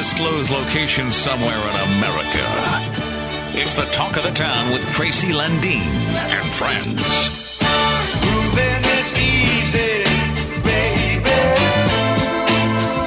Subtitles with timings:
[0.00, 2.46] undisclosed location somewhere in America.
[3.52, 5.84] It's the talk of the town with Tracy Lundeen
[6.16, 7.28] and friends.
[8.24, 10.00] Moving is easy,
[10.64, 11.20] baby.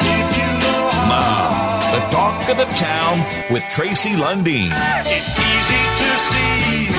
[0.05, 4.69] If you know how, Now, the talk of the town with Tracy Lundeen.
[5.07, 6.93] it's easy to see,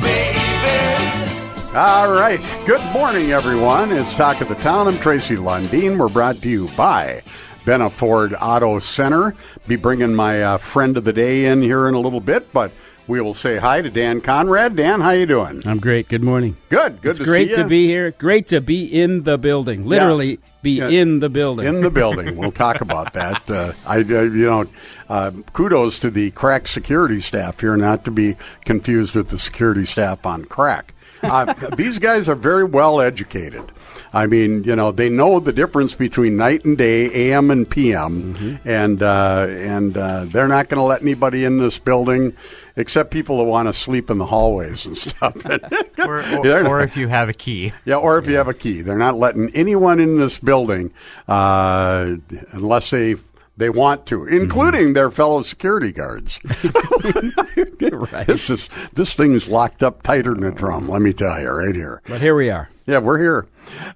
[0.00, 1.76] baby.
[1.76, 2.38] All right.
[2.66, 3.90] Good morning, everyone.
[3.90, 4.86] It's Talk of the Town.
[4.86, 5.98] I'm Tracy Lundeen.
[5.98, 7.22] We're brought to you by
[7.68, 9.34] Benna Ford Auto Center.
[9.66, 12.72] Be bringing my uh, friend of the day in here in a little bit, but
[13.06, 14.74] we will say hi to Dan Conrad.
[14.74, 15.60] Dan, how you doing?
[15.66, 16.08] I'm great.
[16.08, 16.56] Good morning.
[16.70, 17.02] Good.
[17.02, 18.12] Good It's to great to be here.
[18.12, 19.84] Great to be in the building.
[19.84, 20.88] Literally be Yeah.
[20.88, 21.66] in the building.
[21.66, 22.38] in the building.
[22.38, 23.42] We'll talk about that.
[23.50, 24.64] Uh, I, uh, you know,
[25.10, 29.84] uh, kudos to the crack security staff here, not to be confused with the security
[29.84, 30.94] staff on crack.
[31.22, 33.72] Uh, these guys are very well educated.
[34.12, 38.60] I mean, you know, they know the difference between night and day, AM and PM,
[38.64, 42.34] and uh, and uh, they're not going to let anybody in this building
[42.76, 45.34] except people that want to sleep in the hallways and stuff.
[45.98, 47.72] or, or, or if you have a key.
[47.84, 50.92] yeah, or if you have a key, they're not letting anyone in this building
[51.26, 52.16] uh,
[52.52, 53.16] unless they
[53.58, 56.40] they want to, including their fellow security guards.
[57.92, 58.26] Right.
[58.38, 60.88] This is this thing is locked up tighter than a drum.
[60.88, 62.02] Let me tell you, right here.
[62.06, 62.68] But here we are.
[62.86, 63.46] Yeah, we're here.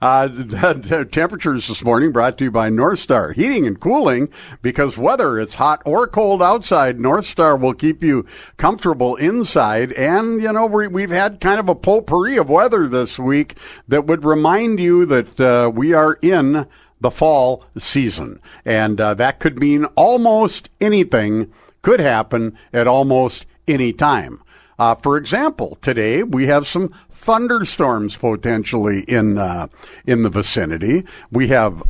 [0.02, 0.28] Uh,
[1.10, 4.28] temperatures this morning brought to you by North Star Heating and Cooling
[4.60, 8.26] because whether it's hot or cold outside, North Star will keep you
[8.58, 9.92] comfortable inside.
[9.92, 13.56] And, you know, we, we've had kind of a potpourri of weather this week
[13.88, 16.66] that would remind you that uh, we are in
[17.02, 18.40] the fall season.
[18.64, 24.42] And uh, that could mean almost anything could happen at almost any time.
[24.78, 29.68] Uh, for example, today we have some thunderstorms potentially in uh,
[30.06, 31.04] in the vicinity.
[31.30, 31.82] We have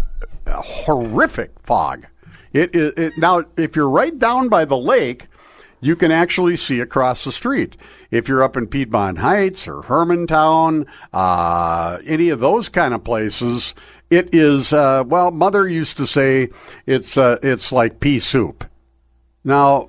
[0.48, 2.06] horrific fog.
[2.52, 5.28] It, it, it now if you're right down by the lake,
[5.80, 7.76] you can actually see across the street.
[8.10, 13.74] If you're up in Piedmont Heights or Hermantown, uh, any of those kind of places,
[14.12, 14.72] it is.
[14.72, 16.50] Uh, well, Mother used to say
[16.86, 18.64] it's uh, it's like pea soup.
[19.42, 19.88] Now,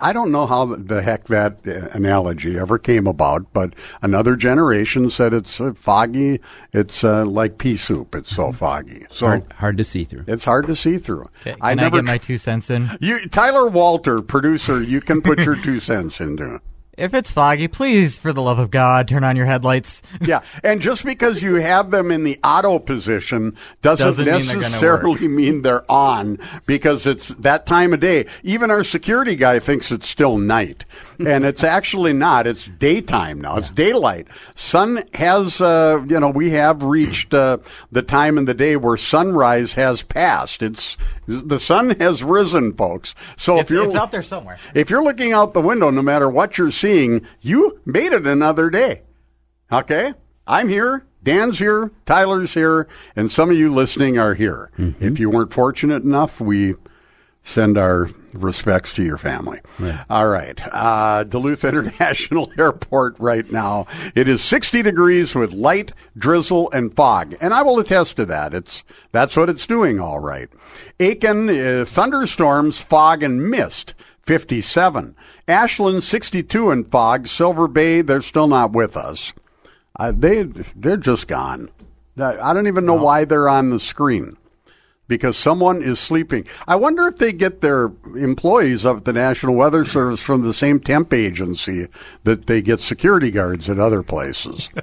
[0.00, 5.10] I don't know how the heck that uh, analogy ever came about, but another generation
[5.10, 6.40] said it's uh, foggy.
[6.72, 8.14] It's uh, like pea soup.
[8.14, 9.04] It's so foggy.
[9.10, 10.24] So Hard, hard to see through.
[10.26, 11.28] it's hard to see through.
[11.44, 12.88] Can I, never get my two cents in?
[13.00, 16.60] you, Tyler Walter, producer, you can put your two cents into.
[17.00, 20.02] If it's foggy, please, for the love of God, turn on your headlights.
[20.20, 25.26] Yeah, and just because you have them in the auto position doesn't, Doesn't mean necessarily
[25.28, 28.26] mean they're on because it's that time of day.
[28.42, 30.84] Even our security guy thinks it's still night,
[31.26, 32.46] and it's actually not.
[32.46, 33.56] It's daytime now.
[33.56, 34.28] It's daylight.
[34.54, 37.58] Sun has, uh, you know, we have reached uh,
[37.92, 40.62] the time in the day where sunrise has passed.
[40.62, 43.14] It's the sun has risen, folks.
[43.36, 44.58] So It's, if you're it's out there somewhere.
[44.74, 48.70] if you're looking out the window, no matter what you're seeing, you made it another
[48.70, 49.02] day.
[49.72, 50.14] Okay?
[50.46, 51.06] I'm here.
[51.22, 51.92] Dan's here.
[52.06, 52.88] Tyler's here.
[53.14, 54.70] And some of you listening are here.
[55.00, 56.74] If you weren't fortunate enough, we
[57.42, 59.60] send our respects to your family.
[60.08, 60.58] All right.
[60.72, 63.86] Uh, Duluth International Airport right now.
[64.14, 67.34] It is 60 degrees with light drizzle and fog.
[67.40, 68.54] And I will attest to that.
[68.54, 70.48] It's, that's what it's doing all right.
[70.98, 73.94] Aitkin, uh, thunderstorms, fog and mist.
[74.22, 75.16] 57.
[75.48, 77.26] Ashland 62 and fog.
[77.26, 79.32] Silver Bay, they're still not with us.
[79.98, 81.68] Uh, they they're just gone.
[82.16, 84.36] I I don't even know why they're on the screen
[85.10, 86.46] because someone is sleeping.
[86.68, 90.78] I wonder if they get their employees of the National Weather Service from the same
[90.78, 91.88] temp agency
[92.22, 94.70] that they get security guards at other places.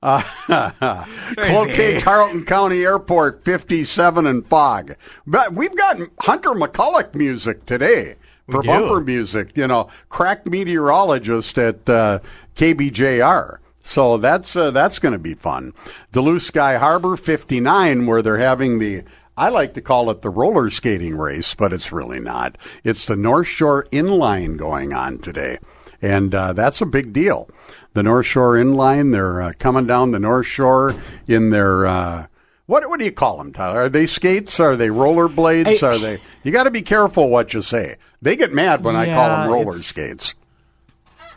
[0.00, 0.22] Uh,
[1.34, 4.94] Cloquet, Carlton County Airport, 57 and fog.
[5.26, 8.14] But we've got Hunter McCulloch music today
[8.48, 12.20] for bumper music, you know, crack meteorologist at uh,
[12.54, 13.58] KBJR.
[13.88, 15.72] So that's uh, that's going to be fun.
[16.12, 19.02] Duluth Sky Harbor 59, where they're having the
[19.38, 22.58] I like to call it the roller skating race, but it's really not.
[22.82, 25.58] It's the North Shore Inline going on today,
[26.02, 27.48] and uh, that's a big deal.
[27.92, 30.96] The North Shore Inline, they're uh, coming down the North Shore
[31.28, 31.86] in their.
[31.86, 32.26] Uh,
[32.66, 33.82] what what do you call them, Tyler?
[33.82, 34.58] Are they skates?
[34.58, 35.84] Are they rollerblades?
[35.84, 36.20] Are they?
[36.42, 37.96] You got to be careful what you say.
[38.20, 40.34] They get mad when I call them roller skates.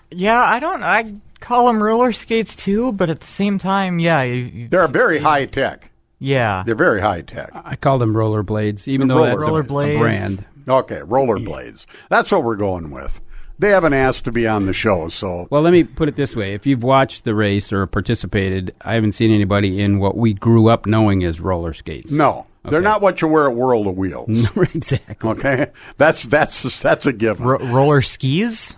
[0.10, 0.82] Yeah, I don't.
[0.82, 4.88] I call them roller skates too, but at the same time, yeah, you, you, They're
[4.88, 5.91] very high tech.
[6.22, 6.64] Yeah.
[6.66, 7.50] They're very high tech.
[7.54, 10.00] I call them rollerblades, even The though roller- that's a- a, Rollerblades.
[10.00, 10.46] brand.
[10.70, 11.86] Okay, rollerblades.
[12.10, 13.20] That's what we're going with.
[13.60, 15.10] they haven't asked to be on the show.
[15.10, 18.74] So Well, let me put it this way: if you've watched the race or participated,
[18.82, 22.12] I haven't seen anybody in what we grew up knowing as roller skates.
[22.12, 24.30] no, they're not what you wear at World of Wheels.
[24.74, 25.30] exactly.
[25.32, 27.46] Okay, that's that's that's a given.
[27.46, 28.76] Ro- roller skis?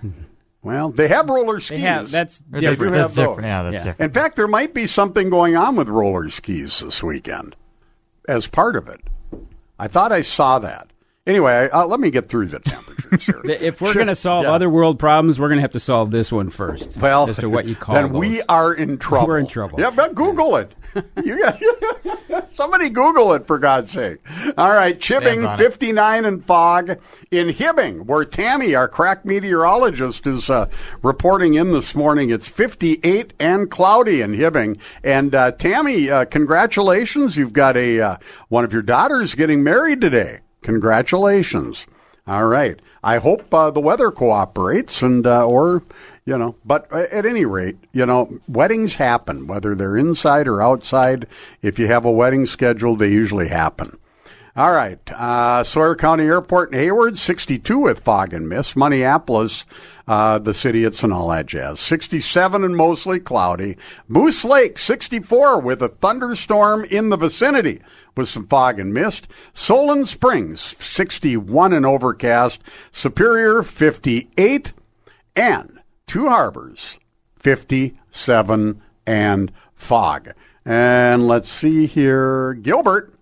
[0.64, 1.78] Well, they have roller skis.
[1.78, 2.96] They have that's Or do different.
[2.96, 3.44] have That's different.
[3.48, 3.84] Yeah, that's Yeah.
[3.92, 4.10] different.
[4.10, 7.56] In fact, there might be something going on with roller skis this weekend
[8.28, 9.02] as part of it.
[9.78, 10.88] I thought I saw that.
[11.26, 13.40] Anyway, uh, let me get through the temperatures here.
[13.46, 14.52] If we're going to solve Yeah.
[14.52, 16.98] other world problems, we're going to have to solve this one first.
[16.98, 18.20] Well, as to what you call then those.
[18.20, 19.28] we are in trouble.
[19.30, 19.80] We're in trouble.
[19.80, 20.76] Yeah, but Google it.
[21.24, 24.18] you got somebody Google it for God's sake.
[24.58, 25.64] All right, Chipping Hands on it.
[25.64, 27.00] 59 and fog
[27.32, 30.68] in Hibbing, where Tammy, our crack meteorologist, is uh,
[31.02, 32.32] reporting in this morning.
[32.32, 34.78] It's 58 and cloudy in Hibbing.
[35.06, 37.38] And uh, Tammy, uh, congratulations!
[37.38, 38.18] You've got a uh,
[38.50, 40.42] one of your daughters getting married today.
[40.64, 41.86] Congratulations.
[42.26, 42.80] All right.
[43.04, 45.84] I hope uh, the weather cooperates and uh, or
[46.26, 51.28] you know, but at any rate, you know, weddings happen whether they're inside or outside.
[51.62, 53.98] If you have a wedding scheduled, they usually happen.
[54.56, 55.00] All right.
[55.12, 58.76] Uh, Sawyer County Airport in Hayward, 62 with fog and mist.
[58.76, 59.66] Minneapolis,
[60.08, 61.80] uh, the city, it's and all that jazz.
[61.80, 63.78] 67 and mostly cloudy.
[64.08, 67.82] Moose Lake, 64 with a thunderstorm in the vicinity
[68.16, 69.28] with some fog and mist.
[69.54, 72.62] Solon Springs, 61 and overcast.
[72.92, 74.74] Superior, 58.
[75.36, 77.00] And Two Harbors,
[77.38, 80.34] 57 and fog.
[80.64, 82.54] And let's see here.
[82.54, 83.14] Gilbert,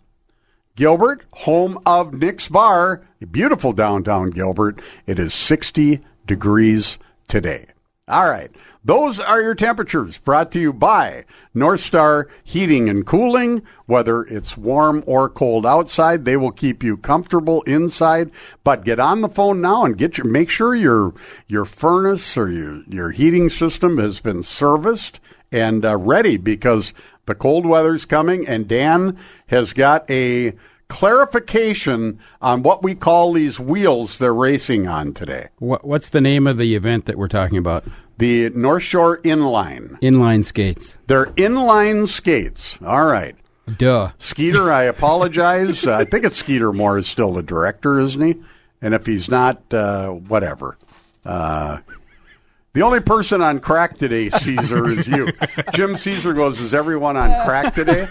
[0.81, 4.81] Gilbert, home of Nick's Bar, beautiful downtown Gilbert.
[5.06, 6.98] It is 60 degrees
[7.28, 7.68] today.
[8.07, 8.50] All right.
[8.83, 13.62] Those are your temperatures brought to you by North Star Heating and Cooling.
[13.86, 18.31] Whether it's warm or cold outside, they will keep you comfortable inside.
[18.63, 21.13] But get on the phone now and get your make sure your
[21.48, 25.19] your furnace or your your heating system has been serviced
[25.51, 26.95] and uh, ready because
[27.28, 29.18] the cold weather's coming and Dan
[29.48, 30.54] has got a
[30.91, 35.47] clarification on what we call these wheels they're racing on today.
[35.57, 37.85] What, what's the name of the event that we're talking about?
[38.17, 39.97] The North Shore Inline.
[40.01, 40.93] Inline skates.
[41.07, 42.77] They're inline skates.
[42.85, 43.38] All right.
[43.77, 44.11] Duh.
[44.19, 45.88] Skeeter, I apologize.
[45.88, 48.41] Uh, I think it's Skeeter Moore is still the director, isn't he?
[48.81, 50.77] And if he's not, uh, whatever.
[51.23, 51.77] Uh,
[52.73, 55.31] the only person on crack today, Caesar, is you.
[55.73, 58.07] Jim Caesar goes, "Is everyone on crack today?"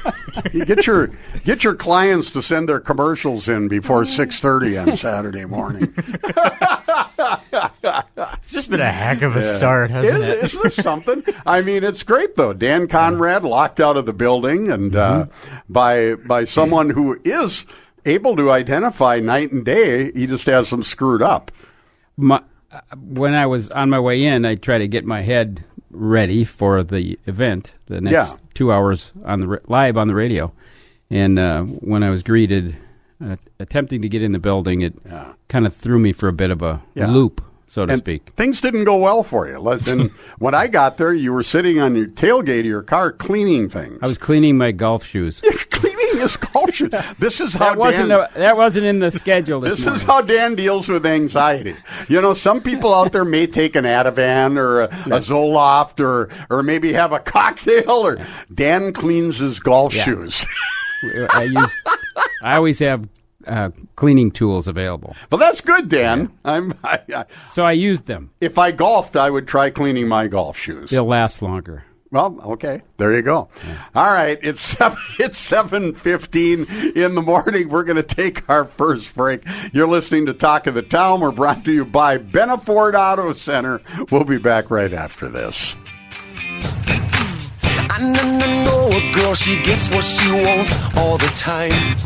[0.53, 1.11] You get your
[1.45, 5.95] get your clients to send their commercials in before six thirty on Saturday morning.
[7.83, 10.45] It's just been a heck of a start, hasn't it?
[10.45, 11.23] Isn't it something?
[11.47, 12.53] I mean, it's great though.
[12.53, 15.27] Dan Conrad locked out of the building, and uh,
[15.69, 17.67] by by someone who is
[18.05, 20.13] able to identify night and day.
[20.13, 21.51] He just has them screwed up.
[22.17, 22.41] My, uh,
[23.01, 26.83] when I was on my way in, I tried to get my head ready for
[26.83, 28.37] the event, the next Yeah.
[28.55, 30.53] two hours on the live on the radio.
[31.11, 32.77] And uh, when I was greeted,
[33.25, 34.95] uh, attempting to get in the building, it
[35.49, 37.09] kind of threw me for a bit of a Yeah.
[37.11, 38.31] loop, so to And speak.
[38.35, 39.65] things didn't go well for you.
[39.87, 43.69] And when I got there, you were sitting on your tailgate of your car cleaning
[43.71, 43.97] things.
[44.03, 45.41] I was cleaning my golf shoes.
[45.71, 46.89] cleaning his culture.
[47.21, 50.03] This is how That wasn't Dan, a, that wasn't in the schedule this, This is
[50.03, 51.77] how Dan deals with anxiety.
[52.09, 56.29] You know, some people out there may take an Ativan or a, a Zoloft or
[56.51, 57.89] or maybe have a cocktail.
[57.89, 58.19] Or
[58.53, 60.45] Dan cleans his golf shoes.
[61.35, 61.73] I use.
[62.43, 63.09] I always have
[63.47, 66.33] uh, cleaning tools available, Well, that's good, Dan.
[66.45, 66.75] I'm.
[66.85, 68.31] I, I, so I used them.
[68.41, 70.91] if I golfed, I would try cleaning my golf shoes.
[70.91, 71.85] They'll last longer.
[72.13, 73.49] Well, okay, there you go.
[73.95, 76.65] All right, it's seven, it's seven fifteen
[76.97, 77.69] in the morning.
[77.69, 79.45] We're going to take our first break.
[79.73, 81.21] You're listening to Talk of the Town.
[81.21, 83.81] We're brought to you by Benaford Auto Center.
[84.11, 85.77] We'll be back right after this.
[87.93, 91.97] I know, know, know a girl, she gets what she wants all the time.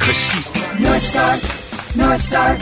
[0.00, 1.36] Cause she's North Star,
[1.96, 2.58] North Star,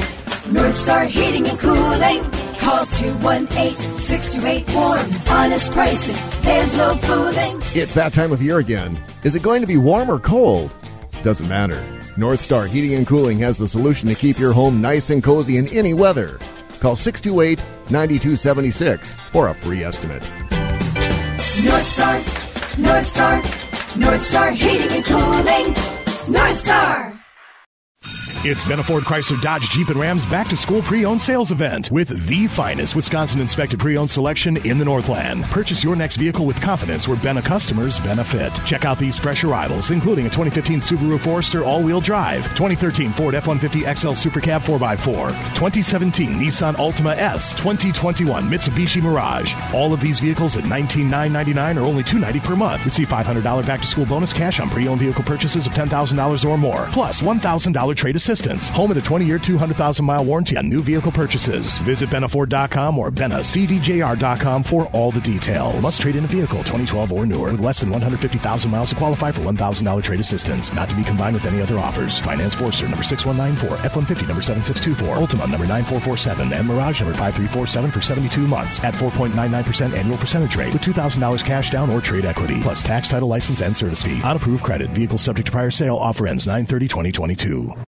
[0.51, 2.23] North Star Heating and Cooling.
[2.59, 5.11] Call 218-628-WARM.
[5.29, 7.61] Honest prices, there's no fooling.
[7.75, 9.03] It's that time of year again.
[9.23, 10.73] Is it going to be warm or cold?
[11.23, 11.83] Doesn't matter.
[12.17, 15.57] North Star Heating and Cooling has the solution to keep your home nice and cozy
[15.57, 16.39] in any weather.
[16.81, 17.59] Call 628
[17.91, 20.23] 9276 for a free estimate.
[21.65, 22.15] North Star,
[22.79, 23.43] North Star,
[23.97, 25.75] North Star Heating and Cooling.
[26.29, 27.14] North Star.
[28.47, 32.47] It's Benaford Chrysler Dodge Jeep and Rams back to school pre-owned sales event with the
[32.49, 35.45] finest Wisconsin inspected pre-owned selection in the Northland.
[35.45, 38.53] Purchase your next vehicle with confidence where Bena customers benefit.
[38.67, 43.97] Check out these fresh arrivals, including a 2015 Subaru Forester all-wheel drive, 2013 Ford F-150
[43.97, 49.55] XL Super Cab 4x4, 2017 Nissan Altima S, 2021 Mitsubishi Mirage.
[49.73, 52.85] All of these vehicles at 19,999 or only 290 per month.
[52.85, 56.89] Receive $500 back to school bonus cash on pre-owned vehicle purchases of $10,000 or more,
[56.93, 58.69] plus $1,000 trade assistance.
[58.71, 61.79] Home of the 20-year, 200,000-mile warranty on new vehicle purchases.
[61.79, 65.83] Visit Benaford.com or BenaCDJR.com for all the details.
[65.83, 69.31] Must trade in a vehicle 2012 or newer with less than 150,000 miles to qualify
[69.31, 70.73] for $1,000 trade assistance.
[70.73, 72.19] Not to be combined with any other offers.
[72.19, 78.01] Finance Forester number 6194, F-150 number 7624, Altima number 9447, and Mirage number 5347 for
[78.01, 82.83] 72 months at 4.99% annual percentage rate with $2,000 cash down or trade equity, plus
[82.83, 84.21] tax, title, license, and service fee.
[84.23, 84.91] On approved credit.
[84.91, 85.97] Vehicle subject to prior sale.
[85.97, 87.84] Offer ends 930 2022.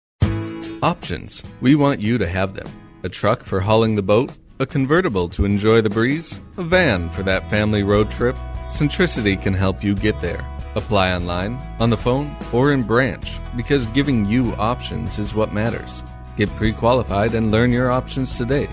[0.87, 1.43] Options.
[1.61, 2.69] We want you to have them.
[3.03, 7.25] A truck for hauling the boat, a convertible to enjoy the breeze, a van for
[7.25, 8.37] that family road trip.
[8.69, 10.47] Centricity can help you get there.
[10.77, 16.05] Apply online, on the phone, or in branch because giving you options is what matters.
[16.37, 18.69] Get pre qualified and learn your options today.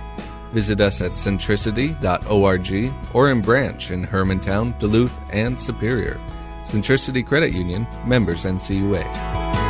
[0.52, 6.22] Visit us at centricity.org or in branch in Hermantown, Duluth, and Superior.
[6.62, 9.63] Centricity Credit Union, members NCUA.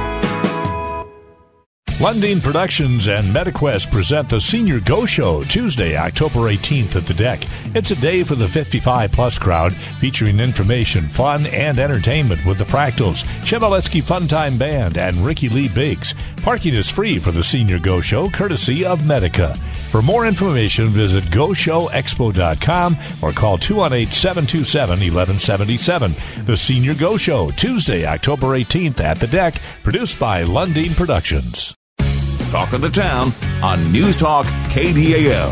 [2.03, 7.45] Lundeen Productions and MediQuest present the Senior Go Show Tuesday, October 18th at the deck.
[7.73, 12.65] It's a day for the 55 plus crowd featuring information, fun, and entertainment with the
[12.65, 16.13] Fractals, Chevaletsky Funtime Band, and Ricky Lee Biggs.
[16.41, 19.55] Parking is free for the Senior Go Show courtesy of Medica.
[19.89, 26.15] For more information, visit GoShowExpo.com or call 218 727 1177.
[26.43, 31.73] The Senior Go Show, Tuesday, October 18th at the deck, produced by Lundeen Productions.
[32.53, 33.31] Talk of the Town
[33.63, 35.51] on News Talk KDAL.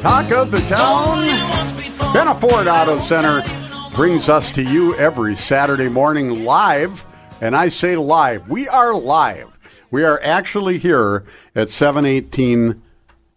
[0.00, 1.26] Talk of the town.
[2.14, 3.42] Benaford Auto Center
[3.96, 7.04] brings us to you every Saturday morning live.
[7.40, 8.48] And I say live.
[8.48, 9.48] We are live.
[9.90, 11.24] We are actually here
[11.56, 12.80] at 718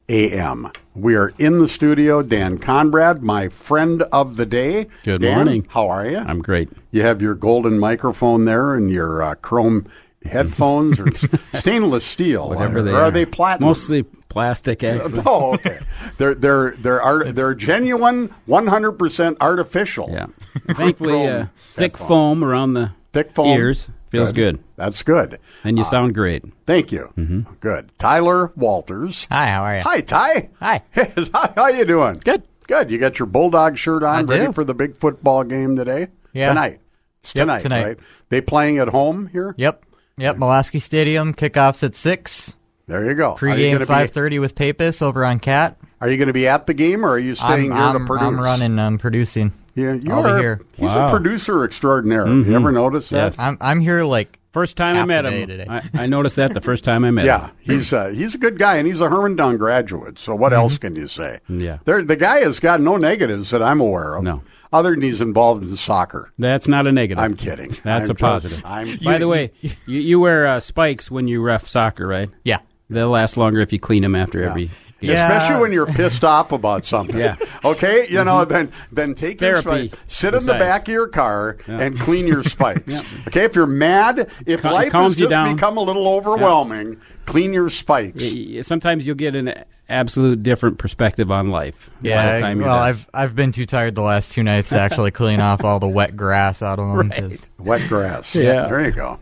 [0.09, 0.71] a.m.
[0.95, 2.21] We are in the studio.
[2.21, 4.87] Dan Conrad, my friend of the day.
[5.03, 5.67] Good Dan, morning.
[5.69, 6.17] How are you?
[6.17, 6.69] I'm great.
[6.91, 9.87] You have your golden microphone there and your uh, chrome
[10.25, 11.07] headphones or
[11.59, 12.49] stainless steel.
[12.49, 13.11] Whatever or, they or are.
[13.11, 13.67] they platinum?
[13.69, 15.21] Mostly plastic, actually.
[15.25, 15.79] Oh, okay.
[16.17, 20.09] They're they're they're art, they're genuine, one hundred percent artificial.
[20.11, 20.27] Yeah.
[20.73, 21.45] Thankfully, Chrome uh,
[21.75, 22.07] thick headphones.
[22.07, 23.47] foam around the Thick foam.
[23.57, 24.59] ears feels good.
[24.75, 25.39] That's good.
[25.63, 26.43] And you sound great.
[26.65, 27.11] Thank you.
[27.17, 27.53] Mm-hmm.
[27.59, 27.91] Good.
[27.97, 29.27] Tyler Walters.
[29.31, 29.81] Hi, how are you?
[29.83, 30.49] Hi, Ty.
[30.59, 30.81] Hi.
[31.33, 32.15] How, how you doing?
[32.23, 32.43] Good.
[32.67, 32.91] Good.
[32.91, 34.53] You got your Bulldog shirt on, I ready do.
[34.53, 36.07] for the big football game today?
[36.33, 36.49] Yeah.
[36.49, 36.81] Tonight.
[37.21, 37.85] It's Yep, tonight, tonight.
[37.85, 37.97] right?
[38.29, 39.55] They playing at home here?
[39.57, 39.83] Yep.
[40.17, 40.37] Yep.
[40.37, 42.55] Malosky Stadium kickoffs at six.
[42.87, 43.31] There you go.
[43.31, 45.77] Are you Pregame gonna Be, with Papis over on Cat.
[45.99, 47.99] are you going to be at the game, or are you staying I'm, here I'm,
[47.99, 48.27] to produce?
[48.27, 48.79] I'm running.
[48.79, 49.51] I'm producing.
[49.77, 50.37] Yeah, you I'll be are.
[50.39, 50.61] here.
[50.75, 51.07] He's Wow.
[51.07, 52.25] a producer extraordinaire.
[52.25, 52.49] Mm-hmm.
[52.49, 53.17] You ever noticed that?
[53.17, 53.39] Yes.
[53.39, 55.47] I'm I'm here like First time I met him.
[55.47, 55.65] today.
[55.69, 57.51] I, I noticed that the first time I met Yeah, him.
[57.63, 60.17] Yeah, he's uh, he's a good guy, and he's a Hermantown graduate.
[60.17, 61.39] So what else can you say?
[61.43, 61.61] Mm-hmm.
[61.61, 61.77] Yeah.
[61.85, 64.23] there the guy has got no negatives that I'm aware of.
[64.23, 64.41] No.
[64.73, 66.31] other than he's involved in soccer.
[66.39, 67.23] That's not a negative.
[67.23, 67.75] I'm kidding.
[67.83, 68.61] That's I'm a positive.
[68.65, 72.29] I'm, By the way, you, you wear uh, spikes when you ref soccer, right?
[72.43, 72.59] yeah.
[72.89, 74.71] They'll last longer if you clean them after every.
[75.01, 75.27] Yeah.
[75.27, 77.17] Especially when you're pissed off about something.
[77.17, 77.35] Yeah.
[77.63, 81.07] Okay, you know, then then take your Therapy spike, sit in the back of your
[81.07, 81.79] car Yeah.
[81.79, 82.93] and clean your spikes.
[83.27, 85.55] Okay, if you're mad, if Cal- life calms has you just down.
[85.55, 88.21] become a little overwhelming, clean your spikes.
[88.23, 89.53] Y- y- Sometimes you'll get an
[89.89, 91.89] absolute different perspective on life.
[92.01, 92.77] by Yeah, the time you're well.
[92.77, 95.87] I've I've been too tired the last two nights to actually clean off all the
[95.87, 97.09] wet grass out of them.
[97.11, 98.33] 'cause- Wet grass.
[98.35, 98.67] Yeah.
[98.67, 99.19] There you go.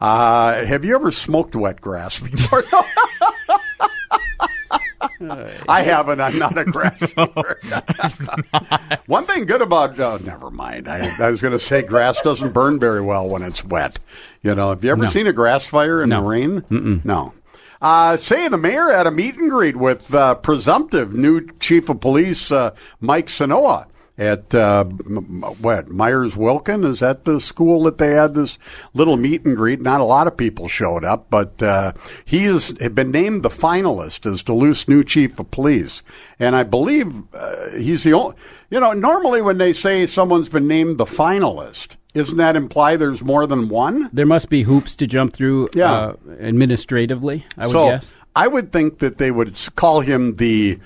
[0.00, 2.62] Uh, have you ever smoked wet grass before?
[5.68, 6.20] I haven't.
[6.20, 7.58] I'm not a grass smoker.
[9.06, 10.88] One thing good about oh, never mind.
[10.88, 13.98] I, I was going to say grass doesn't burn very well when it's wet.
[14.42, 15.10] You know, have you ever No.
[15.10, 16.20] seen a grass fire in No.
[16.22, 16.60] the rain?
[16.62, 17.04] Mm-mm.
[17.04, 17.34] No.
[17.80, 22.00] Uh, say the mayor had a meet and greet with uh, presumptive new chief of
[22.00, 23.86] police uh, Mike Ceynowa
[24.18, 28.58] at uh, what Myers Wilkin is that the school that they had this
[28.92, 29.80] little meet and greet.
[29.80, 31.92] Not a lot of people showed up, but uh,
[32.24, 36.02] he has been named the finalist as Duluth's new chief of police,
[36.38, 38.34] and I believe uh, he's the only.
[38.70, 43.22] You know, normally when they say someone's been named the finalist, isn't that imply there's
[43.22, 44.10] more than one?
[44.12, 45.92] there must be hoops to jump through Yeah.
[45.92, 48.12] uh, administratively, I would so guess.
[48.34, 50.78] I would think that they would call him the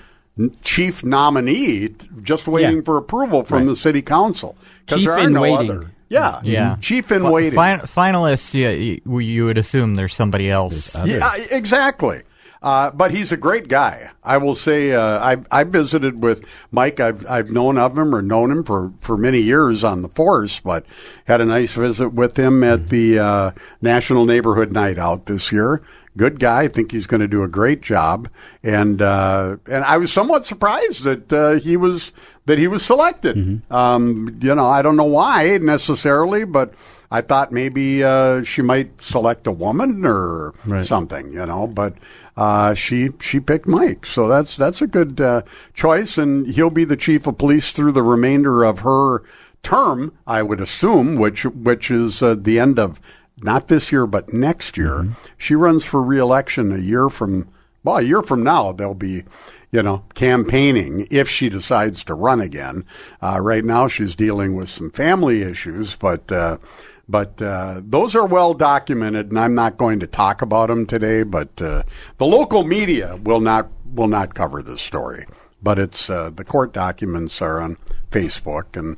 [0.63, 1.89] chief nominee,
[2.21, 2.81] just waiting Yeah.
[2.83, 3.67] for approval from Right.
[3.67, 4.55] the city council.
[4.87, 5.71] 'Cause Chief there are in no waiting.
[5.71, 5.91] other.
[6.09, 6.75] Yeah, Yeah.
[6.81, 7.51] chief in Fi- waiting.
[7.59, 10.95] fin- finalist, yeah, you, you would assume there's somebody else.
[11.05, 12.21] Yeah, exactly.
[12.61, 14.09] Uh, but he's a great guy.
[14.23, 17.01] I will say uh, I I visited with Mike.
[17.01, 20.61] I've I've known of him or known him for, for many years on the force,
[20.63, 20.85] but
[21.25, 25.81] had a nice visit with him at the uh, National Neighborhood Night Out this year.
[26.15, 26.63] Good guy.
[26.63, 28.29] I think he's going to do a great job.
[28.61, 32.11] And uh, and I was somewhat surprised that uh, he was
[32.45, 33.61] that he was selected.
[33.71, 36.73] Um, you know, I don't know why necessarily, but
[37.09, 40.83] I thought maybe uh, she might select a woman or Right.
[40.83, 41.67] something, you know.
[41.67, 41.95] But
[42.37, 45.41] uh, she she picked Mike, so that's that's a good uh,
[45.73, 49.23] choice, and he'll be the chief of police through the remainder of her
[49.63, 52.99] term, I would assume, which which is uh, the end of
[53.43, 55.09] not this year but next year.
[55.37, 57.49] She runs for reelection a year from
[57.83, 58.71] well, a year from now.
[58.71, 59.23] They'll be.
[59.71, 62.85] You know, campaigning if she decides to run again.
[63.23, 66.57] Uh, right now, she's dealing with some family issues, but uh,
[67.07, 71.23] but uh, those are well documented, and I'm not going to talk about them today.
[71.23, 71.83] But uh,
[72.17, 75.25] the local media will not will not cover this story.
[75.61, 77.77] But it's uh, the court documents are on
[78.11, 78.97] Facebook, and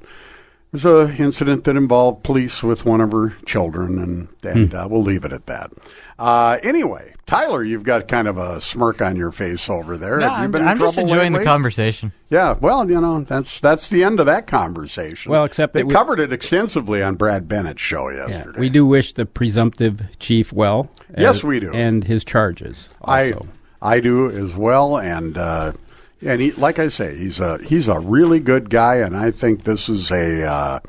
[0.81, 5.01] there's a incident that involved police with one of her children, and and uh, we'll
[5.03, 5.71] leave it at that.
[6.19, 10.19] Uh, anyway, Tyler, you've got kind of a smirk on your face over there.
[10.19, 11.39] No, Have you I'm, been in I'm just enjoying lately?
[11.39, 12.11] the conversation.
[12.29, 15.31] Yeah, well, you know, that's that's the end of that conversation.
[15.31, 18.59] Well, except they that we- covered it extensively on Brad Bennett's show Yeah, yesterday.
[18.59, 20.89] we do wish the presumptive chief well.
[21.17, 21.71] Yes, as- we do.
[21.71, 22.89] and his charges.
[23.01, 23.47] Also.
[23.81, 25.73] I I do as well, and uh,
[26.21, 29.63] and he, like I say, he's a he's a really good guy, and I think
[29.63, 30.79] this is a uh,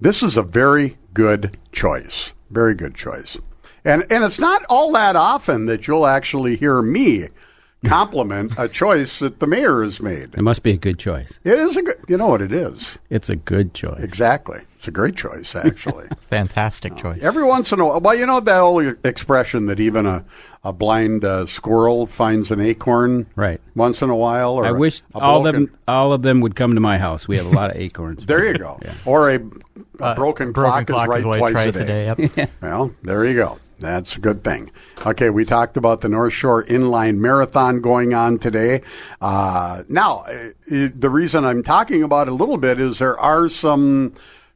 [0.00, 3.36] this is a very good choice, very good choice,
[3.84, 7.28] and and it's not all that often that you'll actually hear me
[7.84, 10.34] compliment a choice that the mayor has made.
[10.34, 11.38] it must be a good choice.
[11.44, 14.00] It is a good, you know what it is It's a good choice.
[14.02, 14.60] exactly.
[14.84, 16.08] It's a great choice, actually.
[16.28, 17.22] Fantastic choice.
[17.22, 20.26] Every once in a while, well, you know that old expression that even a,
[20.62, 23.62] a blind uh, squirrel finds an acorn, Right.
[23.74, 26.20] Once in a while, or I a- wish a all of broken- them all of
[26.20, 27.26] them would come to my house.
[27.26, 28.26] We have a lot of acorns.
[28.26, 28.78] There you go.
[29.06, 32.04] Or a, a Uh, broken, broken clock, is right twice, a day.
[32.36, 32.50] Yep.
[32.60, 33.58] Well, there you go.
[33.80, 34.70] That's a good thing.
[35.06, 38.82] Okay, we talked about the North Shore Inline Marathon going on today.
[39.22, 43.48] Uh, now, uh, the reason I'm talking about it a little bit is there are
[43.48, 44.12] some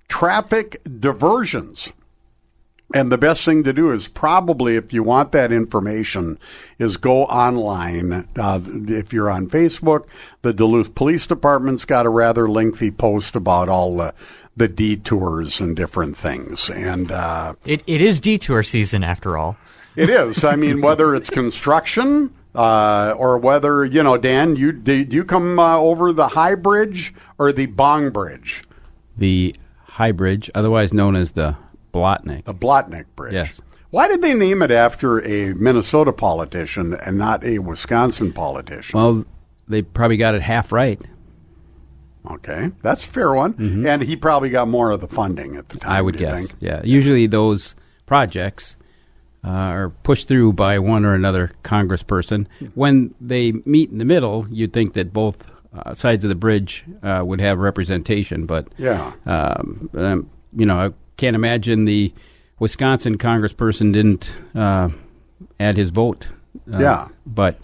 [0.09, 1.93] traffic diversions.
[2.95, 6.39] And the best thing to do is probably, if you want that information,
[6.79, 8.27] is go online.
[8.35, 10.07] Uh, if you're on Facebook,
[10.41, 14.15] the Duluth Police Department's got a rather lengthy post about all the,
[14.57, 16.71] the detours and different things.
[16.71, 19.59] And uh, It, it is detour season after all.
[19.95, 20.43] it is.
[20.43, 25.25] I mean, whether it's construction uh, or whether you know, Dan, you do, do you
[25.25, 28.63] come uh, over the High Bridge or the Bong Bridge,
[29.19, 29.55] The
[29.99, 31.57] High Bridge, otherwise known as the
[31.93, 32.45] Blatnik.
[32.45, 33.33] the Blatnik Bridge?
[33.33, 33.61] Yes.
[33.91, 38.97] Why did they name it after a Minnesota politician and not a Wisconsin politician?
[38.97, 39.25] Well,
[39.67, 41.01] they probably got it half right.
[42.31, 43.85] Okay, that's a fair one.
[43.89, 45.89] And he probably got more of the funding at the time.
[45.91, 45.99] Mm-hmm.
[45.99, 46.39] I would guess.
[46.39, 46.53] think?
[46.61, 46.81] Yeah.
[46.85, 47.75] Usually those
[48.07, 48.77] projects
[49.43, 52.47] uh, are pushed through by one or another congressperson.
[52.75, 55.39] When they meet in the middle, you'd think that both
[55.77, 59.13] uh, sides of the bridge uh, would have representation, but Yeah.
[59.27, 62.13] um, um, you know, I can't imagine the
[62.59, 64.89] Wisconsin congressperson didn't uh,
[65.61, 66.29] add his vote.
[66.73, 67.09] Uh, Yeah.
[67.27, 67.59] but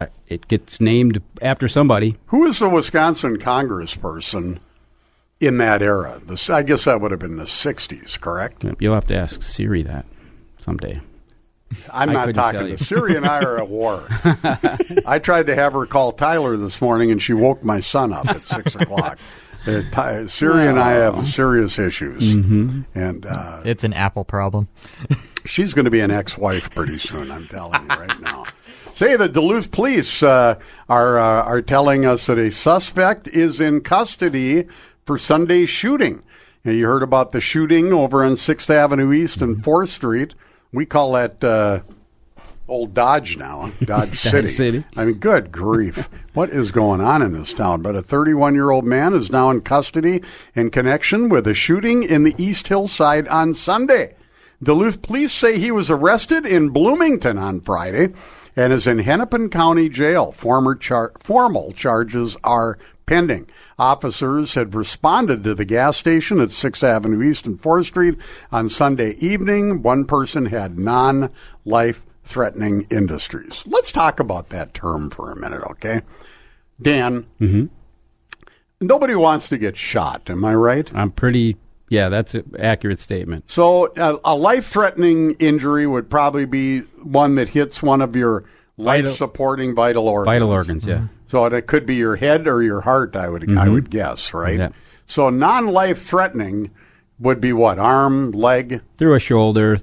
[0.00, 2.16] uh, it gets named after somebody.
[2.26, 4.58] Who is the Wisconsin congressperson
[5.40, 6.20] in that era?
[6.26, 8.64] The, I guess that would have been the '60s, correct?
[8.80, 10.06] You'll have to ask Siri that
[10.58, 11.00] someday.
[11.92, 12.76] I'm not talking tell you.
[12.76, 14.06] to Siri and I are at war.
[15.06, 18.26] I tried to have her call Tyler this morning, and she woke my son up
[18.28, 19.18] at six o'clock.
[19.66, 22.82] Uh, Ty, Siri and I have serious issues, Mm-hmm.
[22.94, 24.68] and uh, It's an Apple problem.
[25.44, 27.32] she's going to be an ex-wife pretty soon.
[27.32, 28.44] I'm telling you right now.
[28.94, 33.80] Say the Duluth police uh, are uh, are telling us that a suspect is in
[33.80, 34.66] custody
[35.04, 36.22] for Sunday's shooting.
[36.64, 40.34] Now, you heard about the shooting over on Sixth Avenue East and Fourth Street.
[40.76, 41.80] We call that uh,
[42.68, 44.48] old Dodge now, Dodge City.
[44.48, 44.84] City.
[44.94, 46.10] I mean, good grief.
[46.34, 47.80] What is going on in this town?
[47.80, 50.20] But a 31 year old man is now in custody
[50.54, 54.16] in connection with a shooting in the East Hillside on Sunday.
[54.62, 58.12] Duluth police say he was arrested in Bloomington on Friday
[58.54, 60.30] and is in Hennepin County Jail.
[60.30, 63.48] Former char- formal charges are pending.
[63.78, 68.16] Officers had responded to the gas station at 6th Avenue East and 4th Street
[68.50, 69.82] on Sunday evening.
[69.82, 71.30] One person had non
[71.66, 73.62] life threatening industries.
[73.66, 76.00] Let's talk about that term for a minute, okay?
[76.80, 77.68] Dan, Mhm.
[78.80, 80.28] nobody wants to get shot.
[80.30, 80.90] Am I right?
[80.94, 81.56] I'm pretty.
[81.88, 83.44] Yeah, that's an accurate statement.
[83.48, 88.42] So a, a life-threatening injury would probably be one that hits one of your
[88.78, 90.34] Vital- life-supporting vital organs.
[90.34, 91.02] Vital organs, yeah.
[91.28, 93.16] So it could be your head or your heart.
[93.16, 93.72] I would I Mhm.
[93.72, 94.58] would guess, right?
[94.58, 94.68] Yeah.
[95.06, 96.70] So non-life-threatening
[97.18, 97.78] would be what?
[97.78, 98.80] Arm, leg.
[98.98, 99.78] Through a shoulder,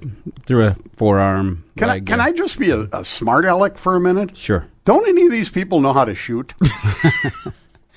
[0.46, 1.64] through a forearm.
[1.76, 2.24] Can leg, I can yeah.
[2.26, 4.36] I just be a, a smart aleck for a minute?
[4.36, 4.66] Sure.
[4.84, 6.54] Don't any of these people know how to shoot?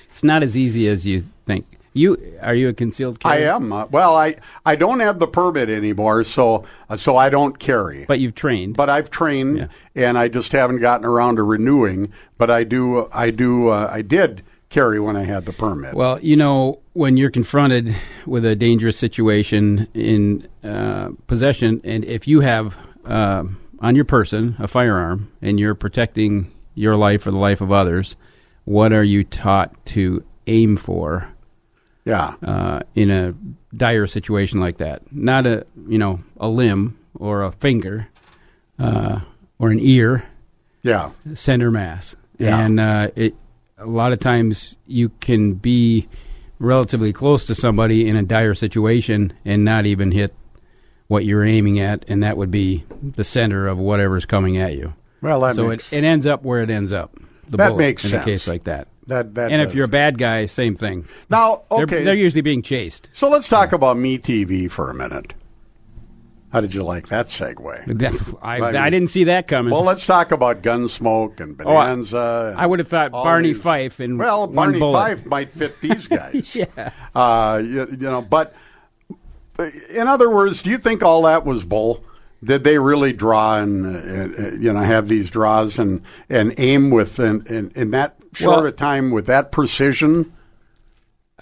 [0.10, 1.77] It's not as easy as you think.
[1.94, 3.46] You are you a concealed carry?
[3.46, 3.74] I am.
[3.74, 8.06] Uh, well, I I don't have the permit anymore, so uh, so I don't carry.
[8.06, 8.76] But you've trained.
[8.76, 12.12] But I've trained, and I just haven't gotten around to renewing.
[12.38, 13.10] But I do.
[13.12, 13.70] I do.
[13.70, 15.94] Uh, I did carry when I had the permit.
[15.94, 17.96] Well, you know, when you're confronted
[18.26, 23.44] with a dangerous situation in uh, possession, and if you have uh,
[23.80, 28.16] on your person a firearm and you're protecting your life or the life of others,
[28.66, 31.30] what are you taught to aim for?
[32.08, 32.36] Yeah.
[32.42, 33.34] Uh, in a
[33.76, 38.08] dire situation like that, not a you know a limb or a finger
[38.80, 39.20] uh,
[39.60, 40.24] or an ear.
[40.84, 41.12] Yeah.
[41.34, 42.16] Center mass.
[42.40, 42.60] Yeah.
[42.60, 43.36] And uh, it
[43.78, 46.08] a lot of times you can be
[46.60, 50.34] relatively close to somebody in a dire situation and not even hit
[51.08, 54.94] what you're aiming at, and that would be the center of whatever's coming at you.
[55.22, 57.16] Well, so makes- it, it ends up where it ends up.
[57.50, 58.22] The That bullet makes in sense.
[58.22, 58.88] a case like that.
[59.08, 59.70] That- that and does.
[59.72, 61.08] if you're a bad guy, same thing.
[61.30, 62.04] Now, They're- okay.
[62.04, 63.08] they're, usually being chased.
[63.14, 65.34] So let's talk about Me TV for a minute.
[66.54, 68.38] How did you like that segue?
[68.42, 69.72] I, I mean- I didn't see that coming.
[69.74, 72.56] Well, let's talk about Gunsmoke and Oh, I- Bonanza.
[72.58, 74.98] I would have thought Barney these- Fife and Well, Barney bullet.
[74.98, 76.56] Fife might fit these guys.
[76.56, 76.92] yeah.
[77.14, 78.54] Uh, you, you know, but
[79.90, 82.04] in other words, do you think all that was bull?
[82.44, 86.92] Did they really draw and uh, uh, you know have these draws and and aim
[86.92, 90.32] with in, in, in that short Well- a time with that precision?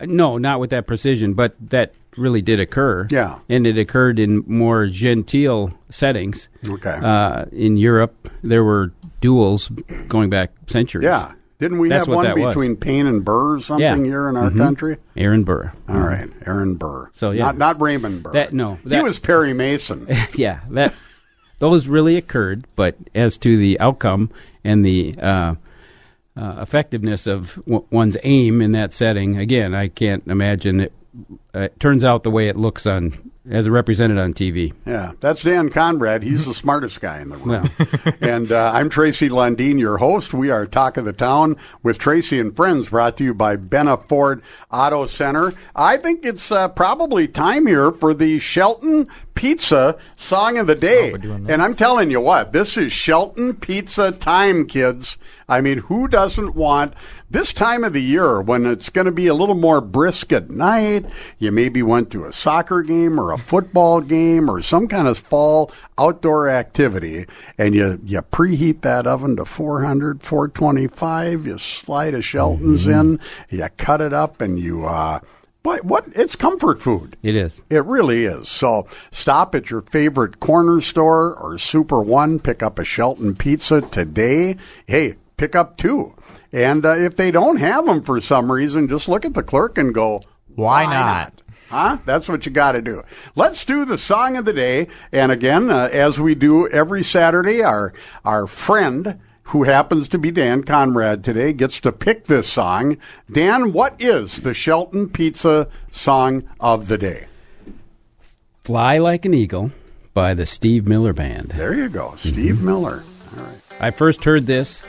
[0.01, 3.07] No, not with that precision, but that really did occur.
[3.09, 3.39] Yeah.
[3.49, 6.49] And it occurred in more genteel settings.
[6.67, 6.99] Okay.
[7.01, 9.69] Uh, in Europe, there were duels
[10.09, 11.05] going back centuries.
[11.05, 12.47] Yeah, didn't we That's have one that was.
[12.53, 13.95] between Payne and Burr or something Yeah.
[14.11, 14.57] here in our Mhm.
[14.57, 14.97] country?
[15.15, 15.71] Aaron Burr.
[15.87, 17.09] All right, Aaron Burr.
[17.13, 17.45] So, yeah.
[17.45, 18.33] not not Raymond Burr.
[18.33, 20.07] That- no, he that- was Perry Mason.
[20.35, 20.93] yeah, that
[21.59, 24.29] those really occurred, but as to the outcome
[24.65, 25.55] and the uh,
[26.35, 30.93] uh, effectiveness of w- one's aim in that setting, again, I can't imagine it.
[31.53, 34.73] Uh, it turns out the way it looks on as represented on TV.
[34.85, 36.23] Yeah, that's Dan Conrad.
[36.23, 37.69] He's the smartest guy in the room.
[37.79, 38.13] Well.
[38.21, 40.33] and uh, I'm Tracy Lundeen, your host.
[40.33, 44.03] We are Talk of the Town with Tracy and Friends, brought to you by Benna
[44.07, 45.53] Ford Auto Center.
[45.75, 51.11] I think it's uh, probably time here for the Shelton Pizza Song of the Day.
[51.13, 55.17] and I'm telling you what, this is Shelton Pizza time, kids.
[55.47, 56.95] I mean, who doesn't want
[57.29, 60.49] this time of the year when it's going to be a little more brisk at
[60.49, 61.05] night?
[61.37, 65.17] You maybe went to a soccer game or a football game or some kind of
[65.17, 71.45] fall outdoor activity, and you, you preheat that oven to 400, 425.
[71.45, 73.19] You slide a Shelton's in,
[73.49, 74.85] you cut it up, and you.
[74.85, 75.19] Uh,
[75.65, 76.05] but what?
[76.13, 77.17] It's comfort food.
[77.23, 77.59] It is.
[77.71, 78.47] It really is.
[78.47, 82.37] So stop at your favorite corner store or Super One.
[82.37, 84.57] Pick up a Shelton pizza today.
[84.85, 86.13] Hey, pick up two.
[86.51, 89.79] And uh, if they don't have them for some reason, just look at the clerk
[89.79, 90.21] and go,
[90.53, 91.41] Why not?
[91.71, 91.97] Huh?
[92.05, 93.01] That's what you got to do.
[93.35, 94.87] Let's do the song of the day.
[95.11, 97.91] And again, uh, as we do every Saturday, our
[98.23, 102.97] our friend who happens to be Dan Conrad today gets to pick this song.
[103.31, 107.27] Dan, what is the Shelton Pizza song of the day?
[108.63, 109.71] Fly Like an Eagle
[110.15, 111.49] by the Steve Miller Band.
[111.49, 113.03] There you go, Steve Miller.
[113.37, 113.61] All right.
[113.79, 114.81] I first heard this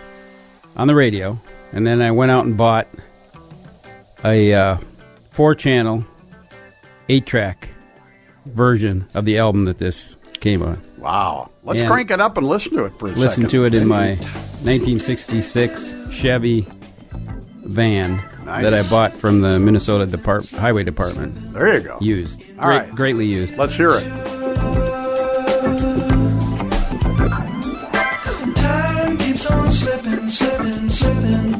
[0.76, 1.38] on the radio,
[1.72, 2.86] and then I went out and bought
[4.24, 4.78] a uh,
[5.32, 6.04] four channel,
[7.10, 7.68] eight track
[8.46, 10.80] version of the album that this came on.
[10.98, 11.50] Wow.
[11.62, 13.50] Let's And crank it up and listen to it for a Listen second.
[13.50, 14.14] to it in my
[14.62, 16.66] 1966 Chevy
[17.64, 18.62] van Nice.
[18.64, 21.52] that I bought from the Minnesota Depart- Highway Department.
[21.52, 21.98] There you go.
[22.00, 22.42] Used.
[22.58, 22.94] All Great- right.
[22.94, 23.56] Greatly used.
[23.58, 24.04] Let's hear it.
[28.56, 31.52] Time keeps on slipping, slipping, slipping.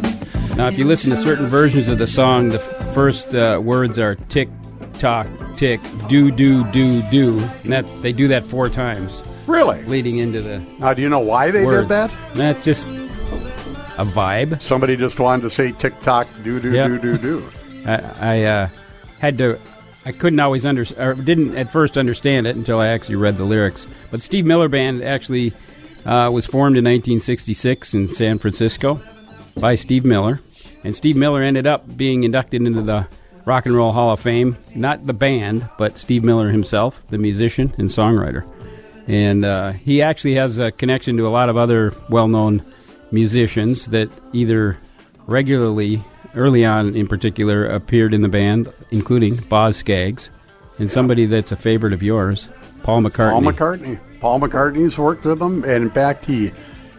[0.57, 2.59] Now, if you listen to certain versions of the song, the
[2.95, 4.49] first uh, words are tick,
[4.99, 7.39] tock, tick, do, do, do, do.
[7.65, 9.23] And that they do that four times.
[9.47, 9.83] Really?
[9.85, 10.59] Leading into the.
[10.79, 12.11] Now, do you know why they did that?
[12.35, 14.61] That's just a vibe.
[14.61, 16.91] Somebody just wanted to say tick tock, do do Yep.
[16.91, 17.51] do do do.
[17.87, 18.69] I, I uh,
[19.19, 19.59] had to.
[20.05, 23.45] I couldn't always under, or didn't at first understand it until I actually read the
[23.45, 23.87] lyrics.
[24.13, 25.53] But Steve Miller Band actually
[26.05, 29.01] uh, was formed in 1966 in San Francisco
[29.57, 30.41] by Steve Miller,
[30.85, 33.09] And Steve Miller ended up being inducted into the
[33.47, 34.59] Rock and Roll Hall of Fame.
[34.75, 38.45] Not the band, but Steve Miller himself, the musician and songwriter.
[39.07, 42.61] And uh, he actually has a connection to a lot of other well known
[43.13, 44.77] musicians that either
[45.29, 46.03] regularly,
[46.35, 50.29] early on in particular, appeared in the band, including Boz Skaggs,
[50.79, 52.49] and somebody that's a favorite of yours,
[52.83, 53.31] Paul McCartney.
[53.31, 54.01] Paul McCartney.
[54.21, 56.53] Paul McCartney's worked with them, and in fact, he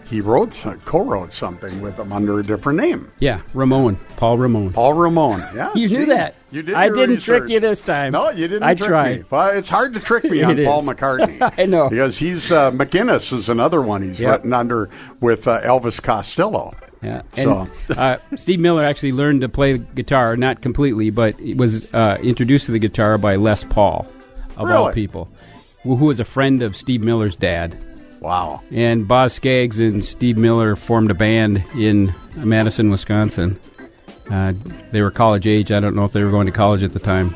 [0.10, 0.54] he wrote
[0.86, 3.12] co-wrote something with them under a different name.
[3.20, 4.00] Yeah, Ramon.
[4.16, 4.72] Paul Ramon.
[4.74, 5.42] Paul Ramon.
[5.56, 6.36] Yeah, You knew that.
[6.50, 6.76] You did.
[6.76, 8.14] I didn't trick you this time.
[8.14, 8.64] No, you didn't.
[8.64, 9.20] I trick tried.
[9.20, 9.26] Me.
[9.30, 10.84] Well, it's hard to trick me on Paul.
[10.84, 11.54] McCartney.
[11.58, 11.90] I know.
[11.90, 14.32] because he's uh, McInnes is another one he's Yep.
[14.32, 14.90] written under
[15.20, 16.74] with uh, Elvis Costello.
[17.04, 22.18] Yeah, So- uh, Steve Miller actually learned to play guitar, not completely, but was uh,
[22.24, 24.08] introduced to the guitar by Les Paul,
[24.56, 25.30] of all people,
[25.84, 27.78] who, who was a friend of Steve Miller's dad.
[28.20, 28.62] Wow.
[28.72, 33.60] And Boz Skaggs and Steve Miller formed a band in Madison, Wisconsin.
[34.30, 34.54] Uh,
[34.92, 35.72] they were college age.
[35.72, 37.36] I don't know if they were going to college at the time.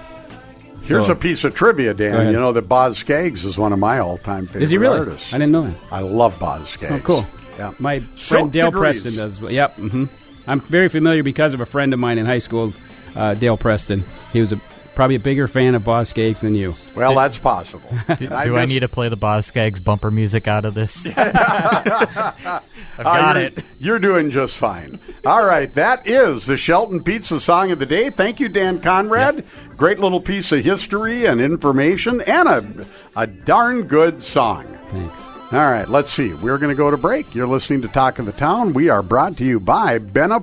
[0.83, 2.27] Here's So- a piece of trivia, Dan.
[2.27, 4.99] You know that Boz Skaggs is one of my all-time favorite Is he really?
[4.99, 5.31] artists.
[5.33, 5.75] I didn't know that.
[5.91, 6.93] I love Boz Skaggs.
[6.95, 7.27] Oh, cool.
[7.57, 7.71] Yeah.
[7.79, 9.01] My Silk friend Dale Degrees.
[9.03, 9.39] Preston does.
[9.41, 9.75] Yep.
[9.75, 10.05] hmm
[10.47, 12.73] I'm very familiar because of a friend of mine in high school,
[13.15, 14.03] uh, Dale Preston.
[14.33, 14.59] He was a,
[14.95, 16.75] probably a bigger fan of Boz Skaggs than you.
[16.95, 17.89] Well, that's possible.
[18.17, 20.73] Do, And I do I need to play the Boz Skaggs bumper music out of
[20.73, 21.05] this?
[21.17, 22.61] I've
[22.99, 23.63] Uh, got you're, it.
[23.79, 24.99] You're doing just fine.
[25.25, 28.09] All right, that is the Shelton Pizza Song of the Day.
[28.09, 29.45] Thank you, Dan Conrad.
[29.77, 34.65] Great little piece of history and information, and a, a darn good song.
[34.91, 35.27] Thanks.
[35.51, 36.33] All right, let's see.
[36.33, 37.35] We're going to go to break.
[37.35, 38.71] You're listening to Talk of the Town.
[38.71, 39.99] We are brought to you by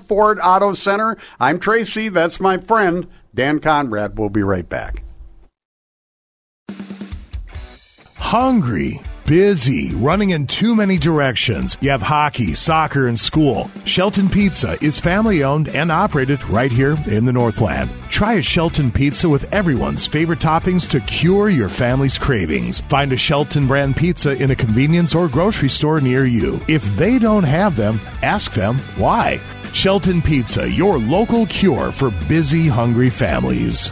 [0.07, 1.17] Ford Auto Center.
[1.41, 2.11] I'm Tracy.
[2.11, 3.07] That's my friend,
[3.39, 4.19] Dan Conrad.
[4.19, 5.05] We'll be right back.
[8.17, 11.79] Hungry, busy, running in too many directions.
[11.81, 13.71] You have hockey, soccer, and school.
[13.85, 17.91] Shelton Pizza is family owned and operated right here in the Northland.
[18.11, 22.81] Try a Shelton Pizza with everyone's favorite toppings to cure your family's cravings.
[22.89, 26.61] Find a Shelton brand pizza in a convenience or grocery store near you.
[26.67, 29.41] If they don't have them, ask them why.
[29.73, 33.91] Shelton Pizza, your local cure for busy, hungry families.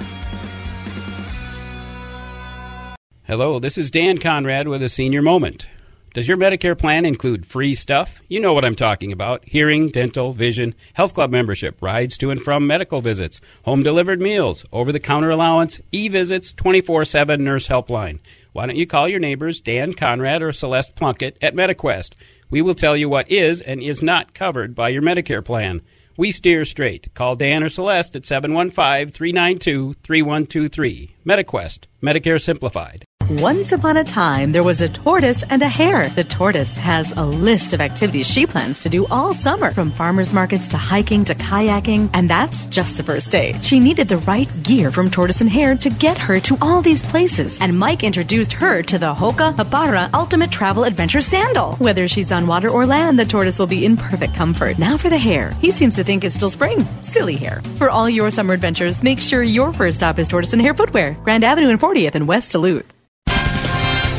[3.25, 5.67] Hello, this is Dan Conrad with a senior moment.
[6.15, 8.23] Does your Medicare plan include free stuff?
[8.29, 12.41] You know what I'm talking about hearing, dental, vision, health club membership, rides to and
[12.41, 17.69] from medical visits, home delivered meals, over the counter allowance, e visits, 24 7 nurse
[17.69, 18.21] helpline.
[18.53, 22.15] Why don't you call your neighbors Dan Conrad or Celeste Plunkett at MediQuest?
[22.51, 25.83] We will tell you what is and is not covered by your Medicare plan.
[26.17, 27.13] We steer straight.
[27.15, 31.17] Call Dan or Celeste at 715 392 3123.
[31.27, 33.05] MediQuest, Medicare Simplified.
[33.29, 36.09] Once upon a time, there was a tortoise and a hare.
[36.11, 40.33] The tortoise has a list of activities she plans to do all summer, from farmers
[40.33, 43.59] markets to hiking to kayaking, and that's just the first day.
[43.63, 47.03] She needed the right gear from Tortoise and Hare to get her to all these
[47.03, 51.75] places, and Mike introduced her to the Hoka Hopara Ultimate Travel Adventure Sandal.
[51.79, 54.79] Whether she's on water or land, the tortoise will be in perfect comfort.
[54.79, 55.51] Now for the hare.
[55.61, 56.85] He seems to think it's still spring.
[57.03, 57.61] Silly hare.
[57.75, 61.19] For all your summer adventures, make sure your first stop is Tortoise and Hare Footwear,
[61.25, 62.96] Grand Avenue and 40th in West Duluth.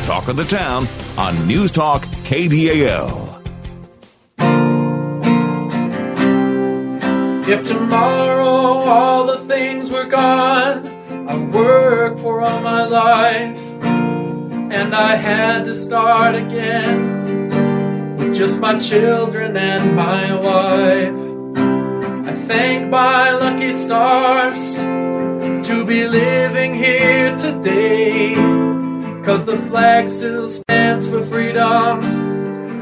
[0.08, 0.86] Talk of the Town
[1.18, 3.44] on News Talk KDAL.
[7.46, 10.86] If tomorrow all the things were gone,
[11.28, 18.78] I worked for all my life, and I had to start again with just my
[18.78, 21.58] children and my wife.
[22.26, 24.76] I thank my lucky stars
[25.68, 28.32] to be living here today,
[29.28, 32.00] cause the flag still stands for freedom,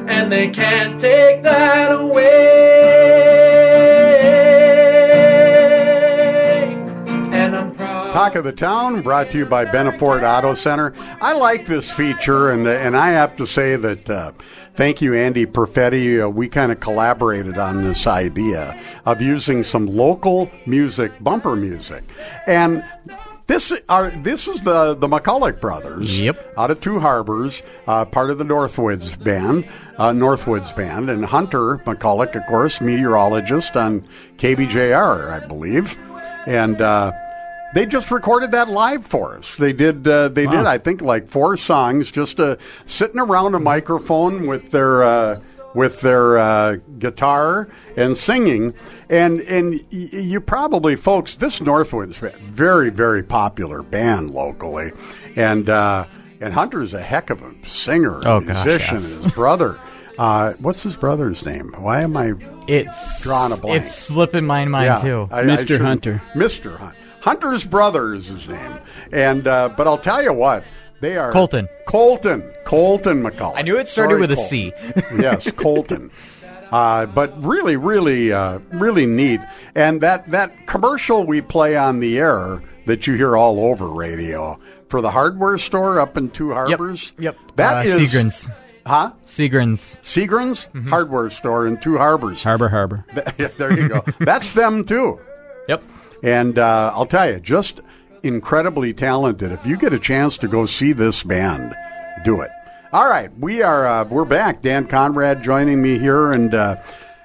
[0.08, 2.22] and they can't take that away.
[7.32, 8.12] And I'm proud.
[8.12, 10.94] Talk of the Town, brought to you by Benna Ford Auto Center.
[11.20, 14.30] I like this feature, and and I have to say that uh,
[14.76, 16.24] thank you, Andy Perfetti.
[16.24, 22.04] Uh, we kind of collaborated on this idea of using some local music, bumper music,
[22.46, 22.84] and.
[23.46, 26.20] This are this is the the McCulloch brothers.
[26.20, 26.54] Yep.
[26.58, 31.78] Out of Two Harbors, uh, part of the Northwoods band, uh, Northwoods band, and Hunter
[31.78, 34.06] McCulloch, of course, meteorologist on
[34.38, 35.96] KBJR, I believe,
[36.46, 37.12] and uh,
[37.74, 39.54] they just recorded that live for us.
[39.56, 40.08] They did.
[40.08, 40.66] Uh, they did.
[40.66, 45.40] I think like four songs, just uh, sitting around a microphone with their uh,
[45.74, 48.74] with their uh, guitar and singing.
[49.08, 54.92] And and you probably folks, this Northwoods very very popular band locally,
[55.36, 56.06] and uh,
[56.40, 59.12] and Hunter's a heck of a singer, Oh, and gosh, musician, yes.
[59.12, 59.78] and his brother.
[60.18, 61.72] Uh, what's his brother's name?
[61.78, 62.32] Why am I
[62.66, 63.84] It's drawing a blank?
[63.84, 65.28] It's slipping my mind Yeah, too.
[65.30, 65.66] I- I Mr.
[65.68, 66.22] should- Hunter.
[66.34, 66.76] Mr.
[66.78, 66.96] Hunt.
[67.20, 68.78] Hunter's brother is his name.
[69.12, 70.64] And uh, but I'll tell you what,
[71.00, 71.68] they are Colton.
[71.86, 72.42] Colton.
[72.64, 73.54] Colton McCulloch.
[73.56, 74.48] I knew it started Sorry, with a Colton.
[74.48, 74.72] C.
[75.22, 76.10] yes, Colton.
[76.76, 79.40] Uh, but really, really, uh, really neat.
[79.74, 84.58] And that, that commercial we play on the air that you hear all over radio
[84.90, 87.12] for the hardware store up in Two Harbors.
[87.18, 87.36] Yep.
[87.56, 88.48] That Uh, is Seagram's.
[88.84, 89.12] Huh?
[89.26, 89.96] Seagram's.
[90.02, 90.88] Seagram's Mm-hmm.
[90.90, 92.42] hardware store in Two Harbors.
[92.42, 93.04] Harbor Harbor.
[93.58, 94.04] There you go.
[94.20, 95.18] That's them too.
[95.68, 95.82] Yep.
[96.22, 97.80] And uh, I'll tell you, just
[98.22, 99.50] incredibly talented.
[99.50, 101.74] If you get a chance to go see this band,
[102.24, 102.50] do it.
[102.96, 104.62] All right, we are uh, we're back.
[104.62, 106.76] Dan Conrad joining me here, and uh,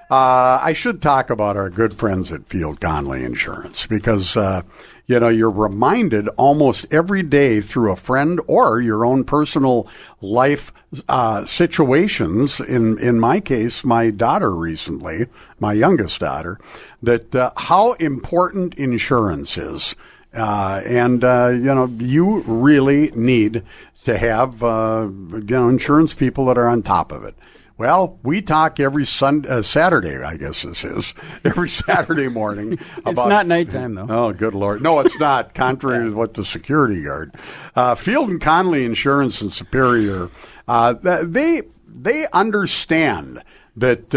[0.10, 4.64] uh, I should talk about our good friends at Field Conley Insurance because uh,
[5.08, 9.88] you know you're reminded almost every day through a friend or your own personal
[10.20, 10.74] life
[11.08, 12.60] uh, situations.
[12.60, 16.60] In in my case, my daughter recently, my youngest daughter,
[17.02, 19.96] that uh, how important insurance is.
[20.34, 23.64] Uh, and uh, you know you really need
[24.04, 27.36] to have uh, you know insurance people that are on top of it.
[27.78, 32.78] Well, we talk every Sunday, uh, Saturday, I guess this is every Saturday morning.
[33.06, 34.06] It's not nighttime, though.
[34.08, 34.82] Oh, good lord!
[34.82, 35.54] No, it's not.
[35.56, 37.34] Contrary to what the security guard,
[37.76, 40.30] uh, Field and Conley Insurance in Superior,
[40.68, 43.44] uh, they they understand
[43.78, 44.14] that.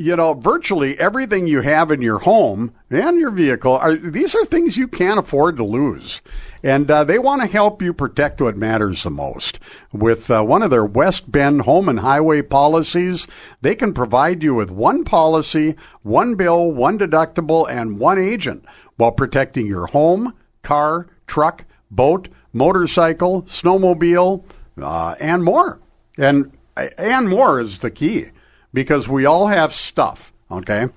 [0.00, 4.46] You know, virtually everything you have in your home and your vehicle are these are
[4.46, 6.22] things you can't afford to lose,
[6.62, 9.60] and uh, they want to help you protect what matters the most.
[9.92, 13.26] With uh, one of their West Bend home and highway policies,
[13.60, 18.64] they can provide you with one policy, one bill, one deductible, and one agent
[18.96, 20.32] while protecting your home,
[20.62, 24.44] car, truck, boat, motorcycle, snowmobile,
[24.80, 25.78] uh, and more.
[26.16, 28.30] And and more is the key
[28.72, 30.88] because we all have stuff, okay?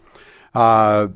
[0.53, 1.07] Uh,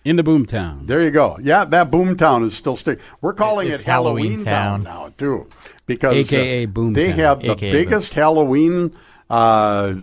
[0.06, 0.88] In the boomtown.
[0.88, 1.38] There you go.
[1.42, 3.04] Yeah, that Boomtown is still sticking.
[3.22, 4.84] We're calling It's it Halloween, Halloween Town Town.
[4.84, 5.48] now too,
[5.86, 6.94] because AKA uh, Boomtown.
[6.96, 8.96] They have the AKA biggest Halloween
[9.30, 9.96] uh,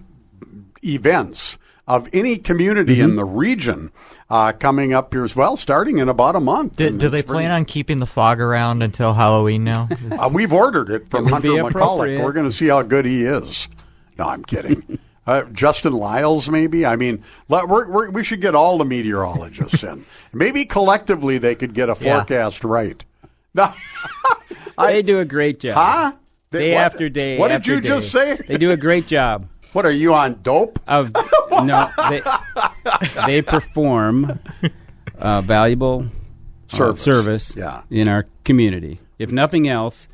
[0.84, 3.02] events of any community Mm-hmm.
[3.10, 3.90] in the region
[4.28, 6.76] uh, coming up here as well, starting in about a month.
[6.76, 9.88] Do, do they it's pretty- plan on keeping the fog around until Halloween now?
[10.18, 12.22] Uh, we've ordered it from It Hunter be McCulloch.
[12.22, 13.68] We're going to see how good he is.
[14.18, 14.98] No, I'm kidding.
[15.26, 16.86] Uh, Justin Lyles, maybe.
[16.86, 20.06] I mean, let, we're, we're, we should get all the meteorologists in.
[20.32, 22.18] Maybe collectively they could get a Yeah.
[22.18, 23.04] forecast right.
[23.54, 23.72] No,
[24.78, 25.74] they do a great job.
[25.74, 26.12] Huh?
[26.50, 27.38] They- Day what- after day.
[27.38, 27.88] what did after you day.
[27.88, 28.36] just say?
[28.46, 30.78] They do a great job what are you on dope?
[30.86, 31.10] of
[31.50, 31.90] no.
[32.08, 32.22] They,
[33.26, 34.38] they perform
[35.18, 36.06] uh, valuable
[36.72, 37.02] uh, Service.
[37.02, 37.82] service Yeah.
[37.90, 39.00] in our community.
[39.18, 40.08] If nothing else,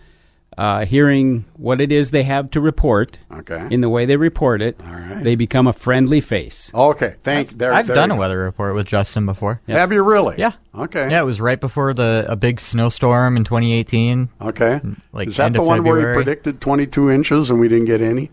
[0.59, 3.67] uh, hearing what it is they have to report Okay.
[3.71, 5.21] in the way they report it, right.
[5.23, 6.71] they become a friendly face.
[6.75, 7.57] Okay, thank.
[7.57, 8.21] There, I've there done you a go.
[8.21, 9.61] weather report with Justin before.
[9.69, 10.37] Have you really?
[10.39, 10.53] Yeah.
[10.75, 11.11] Okay.
[11.11, 14.29] Yeah, it was right before the a big snowstorm in 2018.
[14.41, 14.81] Okay.
[15.13, 18.01] Like Is that the of one where he predicted 22 inches and we didn't get
[18.01, 18.31] any?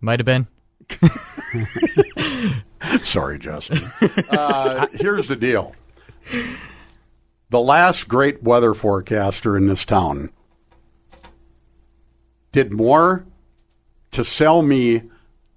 [0.00, 0.46] Might have been.
[3.02, 3.90] Sorry, Justin.
[4.30, 5.74] uh, here's the deal.
[7.50, 10.30] The last great weather forecaster in this town
[12.52, 13.26] did more
[14.12, 15.02] to sell me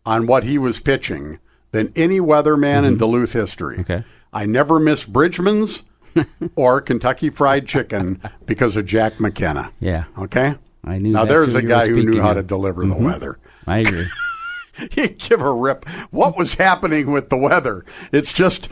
[0.06, 1.40] on what he was pitching
[1.72, 3.78] than any weatherman in Duluth history.
[3.78, 3.92] Mm-hmm.
[3.94, 4.04] Okay.
[4.32, 5.84] I never missed Bridgeman's
[6.56, 9.72] or Kentucky Fried Chicken because of Jack McKenna.
[9.80, 10.56] Yeah, Okay?
[10.86, 11.12] I knew.
[11.14, 12.36] Now, there's a guy who knew how of.
[12.38, 12.90] to deliver Mhm.
[12.98, 13.40] the weather.
[13.66, 14.08] I agree.
[14.92, 15.88] He'd give a rip.
[16.12, 17.86] What was happening with the weather?
[18.12, 18.68] It's just,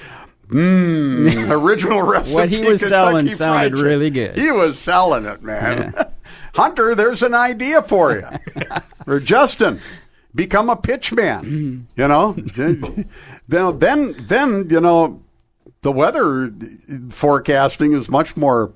[0.49, 2.35] mmm, original recipe.
[2.35, 4.37] What he was Kentucky selling sounded really good.
[4.37, 5.93] He was selling it, man.
[6.53, 8.27] Hunter, there's an idea for you.
[9.07, 9.79] or Justin,
[10.35, 11.87] become a pitch man.
[11.95, 13.09] You know, then,
[13.47, 15.21] then, then, you know,
[15.81, 16.51] the weather
[17.09, 18.71] forecasting is much more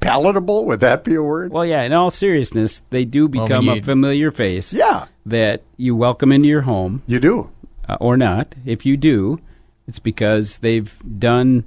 [0.00, 0.64] palatable.
[0.66, 1.52] Would that be a word?
[1.52, 1.82] Well, yeah.
[1.82, 4.72] In all seriousness, they do Well, become a familiar face.
[4.72, 7.50] Yeah, that you welcome into your home, you do.
[7.88, 8.54] uh, or not.
[8.64, 9.40] If you do,
[9.86, 11.64] it's because they've done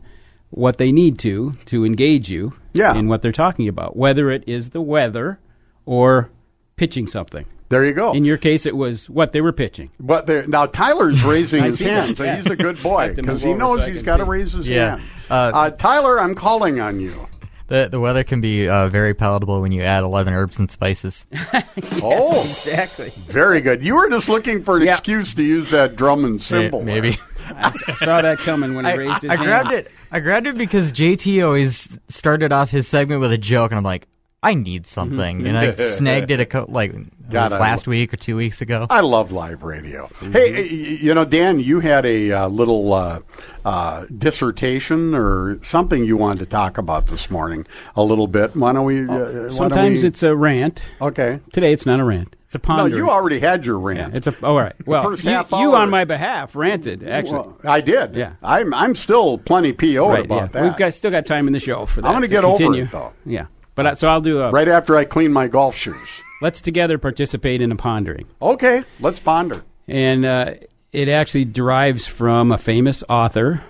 [0.49, 2.93] what they need to to engage you Yeah.
[2.95, 5.39] in what they're talking about, whether it is the weather
[5.86, 6.30] or
[6.76, 7.46] pitching something.
[7.70, 8.12] There you go.
[8.12, 9.92] In your case, it was what they were pitching.
[10.00, 12.36] But now Tyler's raising his hand, so yeah.
[12.38, 14.68] he's a good boy because he knows so I he's can got to raise his
[14.68, 14.98] Yeah.
[14.98, 15.02] hand.
[15.30, 17.28] Uh, Uh, Tyler, I'm calling on you.
[17.68, 21.26] The the weather can be uh, very palatable when you add eleven herbs and spices.
[22.02, 23.10] oh, exactly.
[23.28, 23.82] Very good.
[23.84, 24.92] You were just looking for an Yeah.
[24.98, 26.82] excuse to use that drum and cymbal.
[26.84, 27.18] maybe.
[27.48, 29.48] I, I saw that coming when he I, raised his I hand.
[29.48, 29.92] grabbed it.
[30.12, 33.86] I grabbed it because JT always started off his segment with a joke, and I'm
[33.86, 34.08] like,
[34.44, 36.94] I need something, and I snagged it a co- like
[37.30, 38.88] God, I last lo- week or two weeks ago.
[38.89, 40.10] I love live radio.
[40.20, 43.20] Hey, y- y- you know, Dan, you had a uh, little uh,
[43.64, 48.56] uh, dissertation or something you wanted to talk about this morning a little bit.
[48.56, 49.02] Why don't we?
[49.04, 50.82] Uh, why don't Sometimes we- it's a rant.
[51.00, 51.39] okay.
[51.54, 52.36] Today it's not a rant.
[52.48, 52.89] It's a ponder.
[52.89, 54.16] No, you already had your Yeah, rant.
[54.16, 54.36] it's a.
[54.44, 54.74] All right.
[54.88, 57.34] Well, first you, half you on my behalf ranted actually.
[57.34, 58.16] Well, I did.
[58.16, 58.34] Yeah.
[58.42, 60.26] I'm I'm still plenty PO'd right.
[60.26, 60.46] about yeah.
[60.48, 60.64] that.
[60.64, 62.08] We've got still got time in the show for that.
[62.08, 62.84] I'm gonna to get over continue.
[62.86, 63.14] it, though.
[63.24, 63.46] Yeah.
[63.76, 64.51] But I, so I'll do a.
[64.51, 66.07] right after I clean my golf shoes.
[66.41, 68.26] Let's together participate in a pondering.
[68.41, 69.63] Okay, let's ponder.
[69.88, 70.53] and uh,
[70.91, 73.63] it actually derives from a famous author,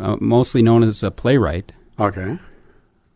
[0.00, 2.38] uh, mostly known as a playwright, Okay,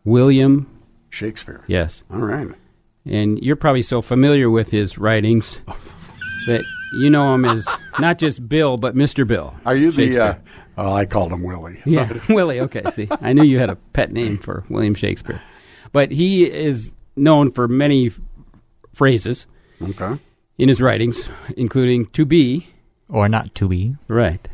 [0.05, 0.67] William.
[1.09, 1.63] Shakespeare.
[1.67, 2.47] Yes, All right.
[3.05, 5.59] and you're probably so familiar with his writings
[6.47, 6.63] that
[7.01, 7.67] you know him as
[7.99, 9.53] not just Bill, but Mister Bill.
[9.65, 10.17] Are you the?
[10.19, 10.35] Uh,
[10.77, 11.81] oh, I called him Willie.
[11.85, 12.61] Yeah, Willie.
[12.61, 15.41] Okay, see, I knew you had a pet name for William Shakespeare,
[15.91, 18.11] but he is known for many
[18.93, 19.45] phrases
[19.81, 20.19] Okay.
[20.57, 21.27] in his writings,
[21.57, 22.67] including "to be,"
[23.09, 23.95] or not to be.
[24.07, 24.47] right,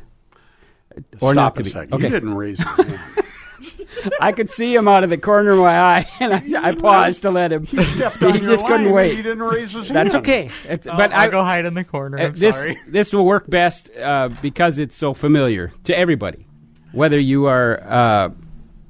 [1.22, 1.70] or Stop not to a be.
[1.70, 1.94] second.
[1.94, 3.00] Okay, You didn't raise your hand.
[4.22, 7.24] I could see him out of the corner of my eye, and I, I paused
[7.24, 7.66] to let him.
[7.66, 8.36] He speak.
[8.36, 9.16] He just couldn't wait.
[9.16, 10.24] He didn't raise his That's hand.
[10.24, 10.52] okay.
[10.70, 12.20] It's, But but I'll I go hide in the corner.
[12.20, 12.78] uh, I'm this sorry.
[12.88, 16.46] this will work best uh, because it's so familiar to everybody,
[16.92, 18.30] whether you are uh,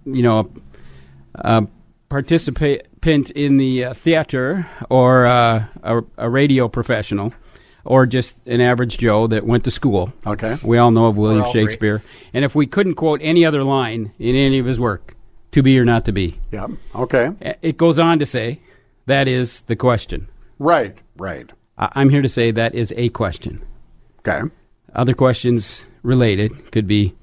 [0.06, 0.52] you know
[1.36, 1.68] a, a
[2.10, 7.34] participant in the uh, theater or uh, a, a radio professional.
[7.86, 10.12] Or just an average Joe that went to school.
[10.26, 10.58] Okay.
[10.62, 11.62] We all know of William all three.
[11.62, 12.02] Shakespeare.
[12.34, 15.16] And if we couldn't quote any other line in any of his work,
[15.52, 16.68] to be or not to be, Yeah.
[16.94, 17.32] Okay.
[17.62, 18.60] it goes on to say,
[19.06, 20.28] that is the question.
[20.60, 20.98] Right.
[21.16, 21.50] Right.
[21.78, 23.66] I- I'm here to say that is a question.
[24.20, 24.42] Okay.
[24.94, 27.16] Other questions related could be,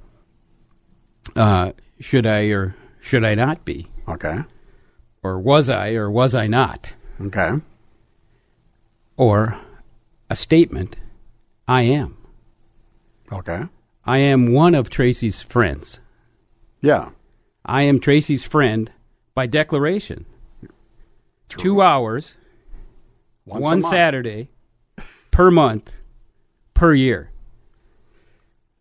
[1.36, 3.86] uh, should I or should I not be?
[4.08, 4.38] Okay.
[5.24, 6.90] Or was I or was I not?
[7.18, 7.52] Okay.
[9.16, 9.58] Or
[10.28, 10.96] a statement,
[11.66, 12.18] I am.
[13.32, 13.62] Okay.
[14.04, 15.98] I am one of Tracy's friends.
[16.82, 17.08] Yeah.
[17.64, 18.92] I am Tracy's friend
[19.34, 20.26] by declaration.
[21.48, 22.34] Two hours,
[23.46, 23.82] Once one.
[23.82, 24.50] Saturday
[25.30, 25.90] per month
[26.74, 27.30] per year.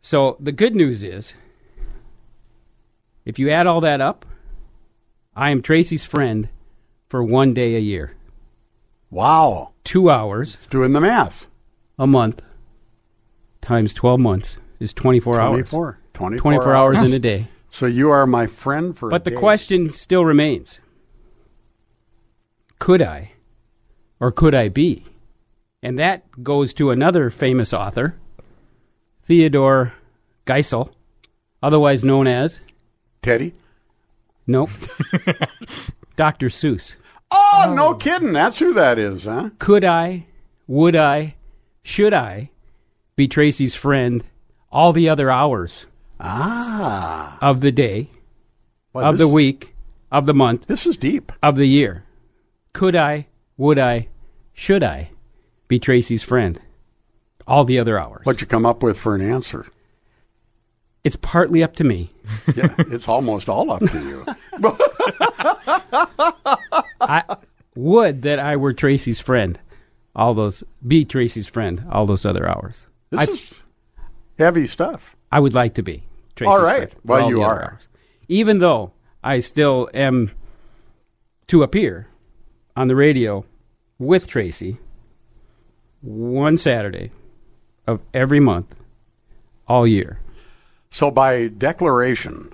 [0.02, 1.34] So the good news is,
[3.24, 4.26] if you add all that up,
[5.36, 6.50] I am Tracy's friend
[7.10, 8.14] for one day a year.
[9.10, 9.74] Wow.
[9.84, 11.48] Two hours Doing the math.
[12.00, 12.42] a month
[13.62, 15.70] times 12 months is 24 hours.
[15.70, 16.00] 24.
[16.14, 17.48] 24, 24 hours in a day.
[17.70, 19.36] So you are my friend for But the day.
[19.36, 20.80] question still remains
[22.80, 23.32] could I
[24.20, 25.06] or could I be?
[25.82, 28.16] And that goes to another famous author,
[29.24, 29.94] Theodore
[30.46, 30.92] Geisel,
[31.62, 32.60] otherwise known as,
[33.22, 33.54] Teddy?
[34.48, 34.70] Nope,
[36.16, 36.48] Dr.
[36.50, 36.96] Seuss.
[37.32, 38.34] Oh, no kidding.
[38.34, 39.50] That's who that is, huh?
[39.60, 40.26] Could I,
[40.68, 41.36] would I,
[41.82, 42.52] should I
[43.16, 44.24] be Tracy's friend
[44.72, 45.86] all the other hours
[46.20, 47.38] Ah.
[47.42, 48.10] of the day,
[48.94, 49.74] Well, of this, the week,
[50.12, 51.32] of the month, This is deep.
[51.42, 52.04] of the year.
[52.74, 53.28] Could I,
[53.58, 54.08] would I,
[54.54, 55.10] should I
[55.68, 56.60] be Tracy's friend
[57.48, 58.22] all the other hours?
[58.26, 59.66] What'd you come up with for an answer?
[61.04, 62.10] It's partly up to me.
[62.56, 64.26] Yeah, it's almost all up to you.
[67.02, 67.24] I
[67.76, 69.60] would that I were Tracy's friend.
[70.16, 72.86] All those be Tracy's friend all those other hours.
[73.10, 73.54] This I, is
[74.38, 75.16] heavy stuff.
[75.32, 76.04] I would like to be.
[76.36, 76.90] Tracy's All right.
[76.90, 77.64] friend Well, all you are.
[77.64, 77.88] hours.
[78.30, 78.92] Even though
[79.24, 80.32] I still am
[81.48, 82.08] to appear
[82.76, 83.46] on the radio
[84.00, 84.78] with Tracy
[86.02, 87.12] one Saturday
[87.88, 88.74] of every month
[89.68, 90.20] all year.
[90.94, 92.54] So, by declaration,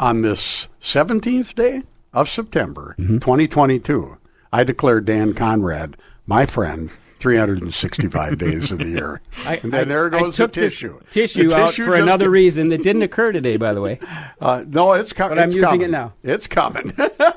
[0.00, 3.18] on this 17th day of September, Mm-hmm.
[3.18, 4.18] 2022,
[4.52, 9.20] I declare Dan Conrad my friend 365 days of the year.
[9.46, 10.98] I, and then I- there goes the tissue.
[11.10, 14.00] Tissue The out tissue for another reason that didn't occur today, by the way.
[14.40, 16.12] Uh, no, it's, co- But I'm it's using it now.
[16.22, 16.92] It's coming.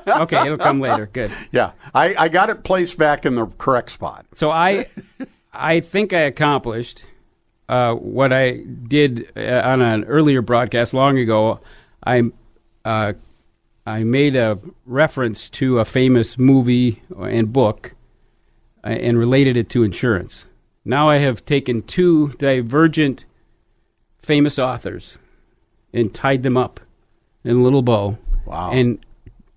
[0.06, 1.06] Okay, it'll come later.
[1.12, 1.32] Good.
[1.52, 4.24] yeah, I, I got it placed back in the correct spot.
[4.34, 4.86] So I,
[5.52, 7.02] I think I accomplished
[7.72, 11.58] uh, what I did uh, on an earlier broadcast long ago.
[12.04, 12.24] I,
[12.84, 13.14] uh,
[13.86, 17.94] I made a reference to a famous movie and book,
[18.84, 20.44] uh, and related it to insurance.
[20.84, 23.24] Now I have taken two divergent
[24.20, 25.16] famous authors
[25.94, 26.78] and tied them up
[27.42, 28.18] in a little bow.
[28.44, 28.70] Wow.
[28.72, 29.02] And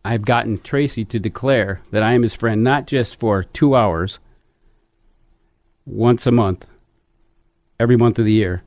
[0.05, 4.20] I've gotten Tracy to declare that I am his friend not just for two hours,
[5.86, 6.66] once a month,
[7.80, 8.63] every month of the year,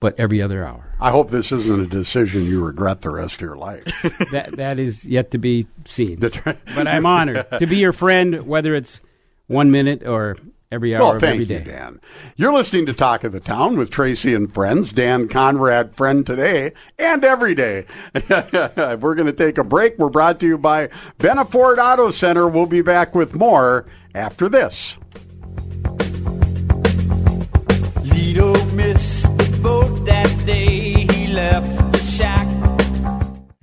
[0.00, 0.94] but every other hour.
[1.00, 3.84] I hope this isn't a decision you regret the rest of your life.
[4.32, 6.18] that that is yet to be seen.
[6.20, 9.00] but I'm honored to be your friend, whether it's
[9.46, 10.36] one minute or
[10.74, 11.64] every hour well, of thank every you.
[11.64, 12.00] Dan.
[12.36, 14.92] You're listening to Talk of the Town with Tracy and friends.
[14.92, 17.86] Dan Conrad, friend today and every day.
[18.30, 19.98] We're going to take a break.
[19.98, 20.88] We're brought to you by
[21.18, 22.48] Benna Ford Auto Center.
[22.48, 24.98] We'll be back with more after this.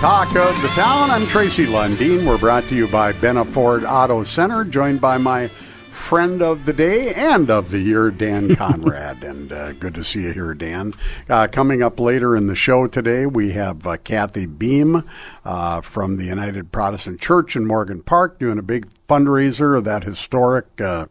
[0.00, 1.10] Talk of the Town.
[1.10, 2.26] I'm Tracy Lundeen.
[2.26, 5.50] We're brought to you by Benna Ford Auto Center, joined by my
[5.96, 9.24] friend of the day and of the year, Dan Conrad.
[9.24, 10.92] and uh, good to see you here, Dan.
[11.28, 15.02] Uh, coming up later in the show today, we have uh, Kathy Beam
[15.44, 20.04] uh, from the United Protestant Church in Morgan Park doing a big fundraiser of that
[20.04, 21.06] historic uh,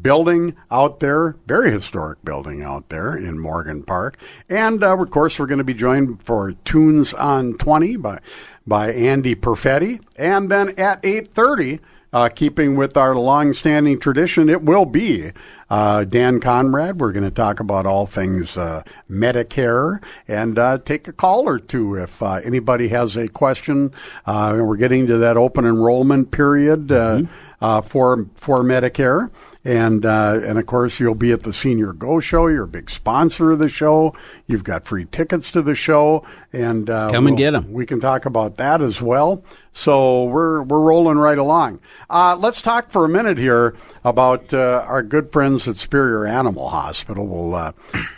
[0.00, 4.16] building out there, very historic building out there in Morgan Park.
[4.48, 8.20] And uh, of course, we're going to be joined for Tunes on 20 by
[8.66, 10.00] by Andy Perfetti.
[10.16, 11.80] And then at 8:30,
[12.12, 15.32] uh, keeping with our long-standing tradition, it will be
[15.70, 17.00] uh, Dan Conrad.
[17.00, 21.58] We're going to talk about all things uh, Medicare and uh, take a call or
[21.58, 23.92] two if uh, anybody has a question.
[24.24, 27.22] Uh, we're getting to that open enrollment period uh,
[27.60, 29.30] uh, for for Medicare.
[29.64, 32.46] And uh, and of course you'll be at the Senior Go Show.
[32.46, 34.14] You're a big sponsor of the show.
[34.46, 37.70] You've got free tickets to the show, and uh, Come and we'll- get 'em.
[37.72, 39.42] We can talk about that as well.
[39.72, 41.80] So we're we're rolling right along.
[42.08, 46.70] Uh, let's talk for a minute here about uh, our good friends at Superior Animal
[46.70, 47.26] Hospital.
[47.26, 47.72] We'll, uh,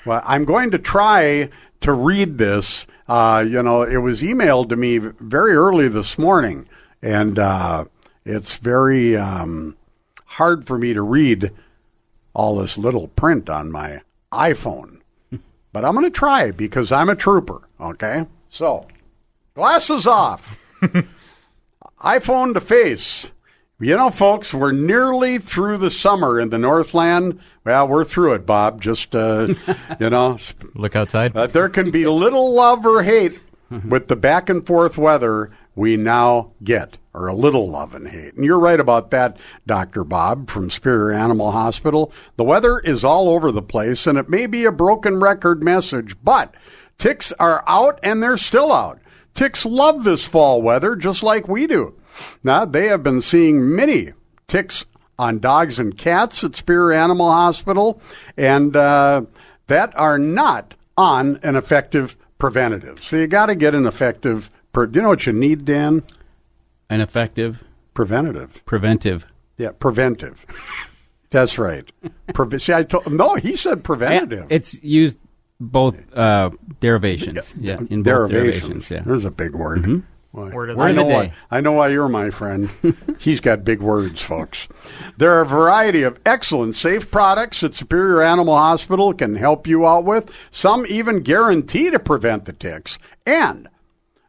[0.07, 1.49] well, I'm going to try
[1.81, 2.87] to read this.
[3.09, 6.69] Uh, you know, it was emailed to me very early this morning,
[7.03, 7.87] and uh,
[8.25, 9.77] it's very um,
[10.25, 11.51] hard for me to read
[12.35, 14.03] all this little print on my
[14.33, 15.01] iPhone.
[15.73, 17.69] But I'm going to try because I'm a trooper.
[17.81, 18.89] Okay, so
[19.55, 20.59] glasses off.
[22.01, 23.31] iPhone to face.
[23.79, 27.41] You know, folks, we're nearly through the summer in the Northland.
[27.65, 28.83] Well, we're through it, Bob.
[28.83, 29.55] Just, uh,
[30.01, 30.39] you know,
[30.75, 31.35] Look outside.
[31.37, 33.39] uh, there can be little love or hate
[33.89, 38.35] with the back and forth weather we now get, or a little love and hate.
[38.35, 40.05] And you're right about that, Dr.
[40.05, 42.13] Bob from Superior Animal Hospital.
[42.37, 46.17] The weather is all over the place, and it may be a broken record message,
[46.23, 46.55] but
[46.99, 49.01] ticks are out and they're still out.
[49.33, 51.95] Ticks love this fall weather just like we do.
[52.45, 54.13] Now, they have been seeing many
[54.49, 54.85] ticks
[55.19, 58.03] on dogs and cats at Spear Animal Hospital,
[58.37, 59.23] and uh,
[59.69, 63.03] that are not on an effective preventative.
[63.03, 64.51] So you got to get an effective.
[64.73, 66.03] Pre- do you know what you need, Dan?
[66.89, 67.63] An effective
[67.95, 68.63] Preventative.
[68.67, 69.27] preventive.
[69.59, 70.45] Yeah, preventive.
[71.31, 71.91] That's right.
[72.35, 73.35] Pre- See, I told no.
[73.37, 74.47] He said preventative.
[74.51, 75.17] It's used
[75.61, 76.51] both uh,
[76.81, 77.55] derivations.
[77.61, 78.61] Yeah, in both derivations.
[78.89, 78.91] derivations.
[78.91, 79.03] Yeah.
[79.05, 79.83] There's a big word.
[79.83, 80.03] Mhm.
[80.33, 81.13] Why- Word of I know day.
[81.13, 81.33] why.
[81.51, 82.71] I know why you're my friend.
[83.19, 84.69] He's got big words, folks.
[85.19, 89.87] There are a variety of excellent, safe products that Superior Animal Hospital can help you
[89.89, 90.31] out with.
[90.53, 92.97] Some even guarantee to prevent the ticks
[93.27, 93.69] and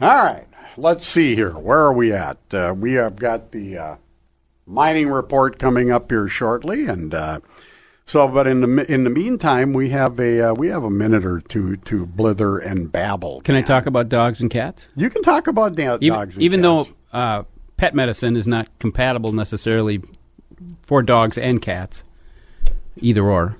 [0.00, 0.46] All right,
[0.80, 1.52] let's see here.
[1.52, 2.38] Where are we at?
[2.52, 3.96] Uh, we have got the uh,
[4.66, 7.40] mining report coming up here shortly, and uh,
[8.04, 8.26] so.
[8.28, 11.40] But in the in the meantime, we have a uh, we have a minute or
[11.40, 13.42] two to blither and babble.
[13.42, 14.88] Can I talk about dogs and cats?
[14.96, 16.34] You can talk about da- even, dogs.
[16.36, 16.90] And even cats.
[17.12, 17.42] though uh,
[17.76, 20.02] pet medicine is not compatible necessarily
[20.82, 22.02] for dogs and cats,
[22.96, 23.56] either or,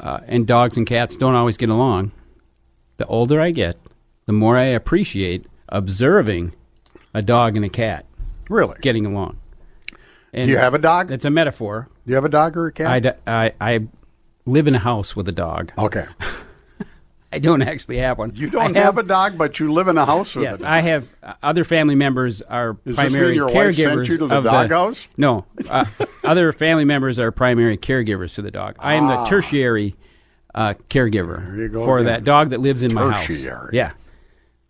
[0.00, 2.12] uh, and dogs and cats don't always get along.
[2.98, 3.76] The older I get,
[4.24, 6.52] the more I appreciate observing
[7.14, 8.04] a dog and a cat
[8.48, 9.38] really getting along.
[10.34, 11.10] Do you have a dog?
[11.10, 11.88] It's a metaphor.
[12.06, 13.18] Do you have a dog or a cat?
[13.26, 13.86] I I
[14.44, 15.72] live in a house with a dog.
[15.78, 16.06] Okay.
[17.32, 18.32] I don't actually have one.
[18.34, 20.68] You don't have, a dog, but you live in a house with Yes, a dog.
[20.68, 24.44] I have uh, other family members are Does primary caregivers sent you to the of
[24.44, 25.08] doghouse?
[25.16, 25.84] No, uh,
[26.24, 28.76] other family members are primary caregivers to the dog.
[28.78, 29.24] I am Ah.
[29.24, 29.96] the tertiary
[30.54, 32.06] uh, caregiver for again.
[32.06, 33.26] that dog that lives in my house.
[33.26, 33.70] Tertiary.
[33.72, 33.90] Yeah,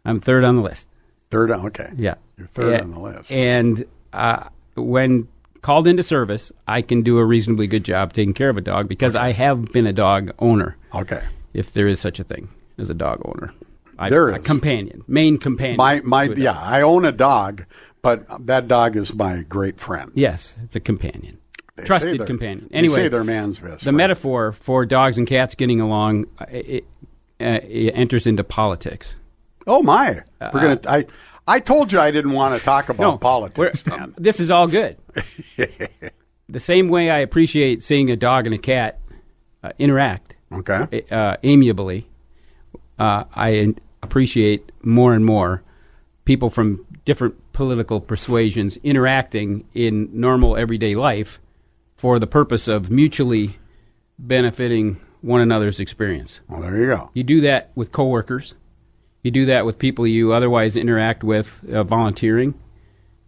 [0.07, 0.89] I'm third on the list.
[1.31, 1.91] Third, on- okay.
[1.97, 3.31] Yeah, You're third Yeah, on the list.
[3.31, 4.45] And uh,
[4.75, 5.29] when
[5.63, 8.89] called into service, I can do a reasonably good job taking care of a dog
[8.89, 10.77] because I have been a dog owner.
[10.95, 11.23] Okay.
[11.53, 12.49] If there is such a thing
[12.79, 13.53] as a dog owner.
[13.99, 15.79] I, There a companion, main companion.
[15.79, 16.45] My my to a dog.
[16.45, 17.65] yeah, I own a dog,
[18.03, 20.13] but that dog is my great friend.
[20.15, 21.39] Yes, it's a companion.
[21.77, 22.69] They Trusted companion.
[22.73, 23.97] Anyway, say they're man's best The friend.
[23.97, 26.85] metaphor for dogs and cats getting along uh, it,
[27.41, 29.15] uh, it enters into politics.
[29.67, 30.23] Oh my!
[30.41, 30.81] We're Uh, gonna.
[30.87, 31.07] I
[31.47, 34.67] I told you I didn't want to talk about No, politics, we're- This is all
[34.67, 34.97] good.
[36.49, 39.01] the same way I appreciate seeing a dog and a cat
[39.63, 41.03] uh, interact Okay.
[41.11, 42.09] uh, amiably,
[42.99, 45.63] uh, I appreciate more and more
[46.25, 51.41] people from different political persuasions interacting in normal everyday life
[51.97, 53.57] for the purpose of mutually
[54.19, 56.41] benefiting one another's experience.
[56.49, 57.11] Well, there you go.
[57.15, 58.55] You do that with coworkers.
[59.27, 62.55] You do that with people you otherwise interact with uh, volunteering.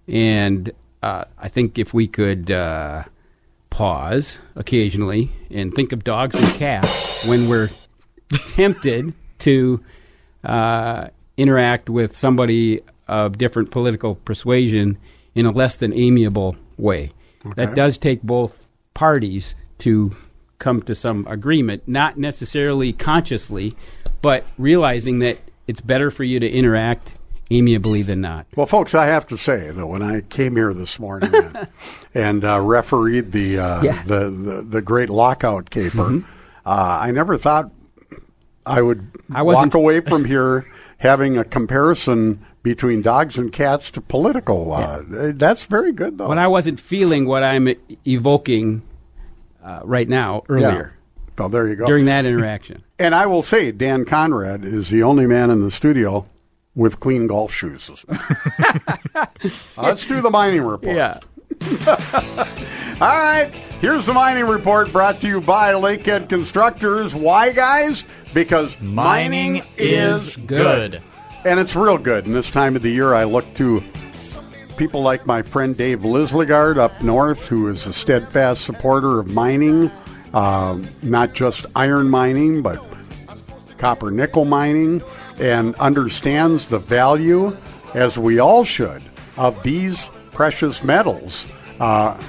[0.07, 0.71] And
[1.03, 3.03] uh, I think if we could uh,
[3.71, 7.69] pause occasionally and think of dogs and cats when we're
[8.47, 9.83] tempted to
[10.45, 14.99] uh, interact with somebody of different political persuasion
[15.35, 17.11] in a less than amiable way.
[17.57, 20.13] That does take both parties to
[20.61, 23.75] come to some agreement, not necessarily consciously,
[24.23, 27.13] but realizing that it's better for you to interact
[27.51, 28.47] amiably than not.
[28.57, 31.69] Well, folks, I have to say that when I came here this morning and,
[32.15, 34.03] and uh, refereed the, uh, Yeah.
[34.05, 36.25] the the the great lockout caper,
[36.67, 37.71] uh, I never thought
[38.67, 40.67] I would I walk away from here
[40.99, 44.73] having a comparison between dogs and cats to political.
[44.73, 46.29] Uh, That's very good, though.
[46.29, 47.69] When I wasn't feeling what I'm
[48.07, 48.83] evoking
[49.65, 50.98] uh, right now earlier
[51.39, 51.87] Well, there you go.
[51.87, 52.85] during that interaction.
[53.01, 56.27] And I will say, Dan Conrad is the only man in the studio
[56.75, 58.05] with clean golf shoes.
[59.15, 59.27] Uh,
[59.83, 60.95] let's do the mining report.
[60.97, 61.21] Yeah.
[63.01, 67.15] All right, here's the mining report brought to you by Lakehead Constructors.
[67.15, 68.05] Why, guys?
[68.35, 71.03] Because mining, is good.
[71.45, 72.27] And it's real good.
[72.27, 73.83] And this time of the year, I look to
[74.77, 79.91] people like my friend Dave Lislegard up north, who is a steadfast supporter of mining,
[80.35, 82.85] uh, not just iron mining, but
[83.79, 85.03] copper nickel mining,
[85.39, 87.57] and understands the value,
[87.95, 89.03] as we all should,
[89.37, 91.47] of these precious metals
[91.81, 92.21] uh,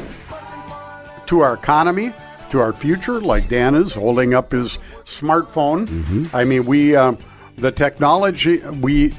[1.25, 2.13] to our economy,
[2.49, 5.87] to our future, like Dan is holding up his smartphone.
[6.33, 7.13] I mean, we uh,
[7.57, 9.13] the technology we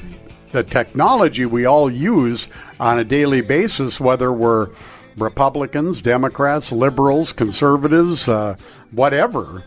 [0.52, 2.48] the technology we all use
[2.80, 4.70] on a daily basis, whether we're
[5.16, 8.56] Republicans, Democrats, liberals, conservatives, uh,
[8.92, 9.64] whatever,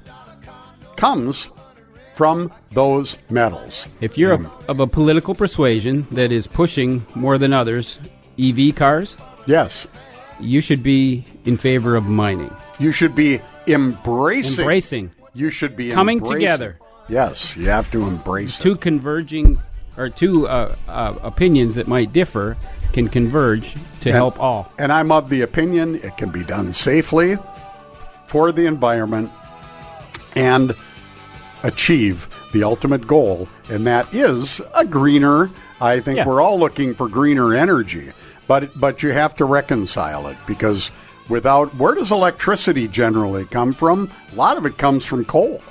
[0.95, 1.49] comes
[2.13, 3.87] from those metals.
[4.01, 7.99] If you're of, of a political persuasion that is pushing more than others
[8.39, 9.87] EV cars, yes,
[10.39, 12.55] you should be in favor of mining.
[12.79, 14.59] You should be embracing.
[14.59, 15.11] Embracing.
[15.33, 16.35] You should be Coming embracing.
[16.39, 16.79] together.
[17.09, 18.63] Yes, you have to embrace it.
[18.63, 19.59] Two converging
[19.97, 22.57] or two uh, uh, opinions that might differ
[22.93, 24.71] can converge to And- help all.
[24.77, 27.37] And I'm of the opinion it can be done safely
[28.27, 29.31] for the environment
[30.35, 30.73] and
[31.63, 35.49] achieve the ultimate goal, and that is a greener.
[35.81, 36.27] I think Yeah.
[36.27, 38.11] we're all looking for greener energy,
[38.47, 40.91] but but you have to reconcile it because
[41.29, 44.09] without where does electricity generally come from?
[44.31, 45.61] A lot of it comes from coal.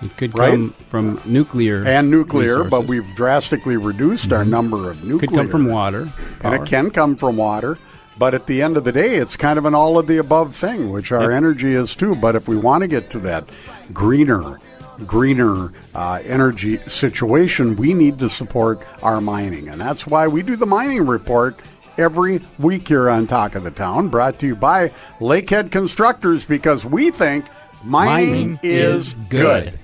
[0.00, 0.52] It could Right?
[0.52, 2.80] come from nuclear and nuclear, but resources.
[2.82, 2.90] Mm-hmm.
[3.08, 5.28] we've drastically reduced our number of nuclear.
[5.28, 6.12] Could come from water.
[6.42, 7.78] and it can come from water.
[8.16, 10.54] But at the end of the day, it's kind of an all of the above
[10.56, 11.30] thing, which our Yep.
[11.30, 12.16] energy is too.
[12.16, 13.48] But if we want to get to that
[13.92, 14.58] greener,
[15.06, 20.56] greener uh, energy situation, we need to support our mining, and that's why we do
[20.56, 21.56] the mining report
[21.96, 24.90] every week here on Talk of the Town, brought to you by
[25.20, 27.44] Lakehead Constructors, because we think
[27.84, 29.64] mining, Mining is, is good.
[29.64, 29.78] good.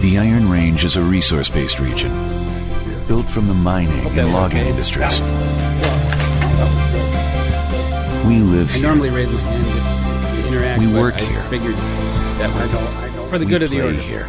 [0.00, 2.12] The Iron Range is a resource based region
[3.08, 5.20] built from the mining and logging industries.
[8.26, 8.82] We live I here.
[8.88, 10.80] normally raise my hand to interact.
[10.80, 11.42] We work I here.
[11.44, 13.94] Figured that was for the We good of the order.
[13.96, 14.26] here.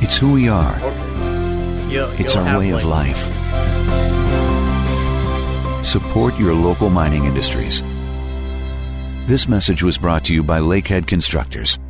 [0.00, 0.78] It's who we are.
[1.90, 3.20] You'll, It's you'll our way of life.
[5.84, 7.82] Support your local mining industries.
[9.26, 11.80] This message was brought to you by Lakehead Constructors.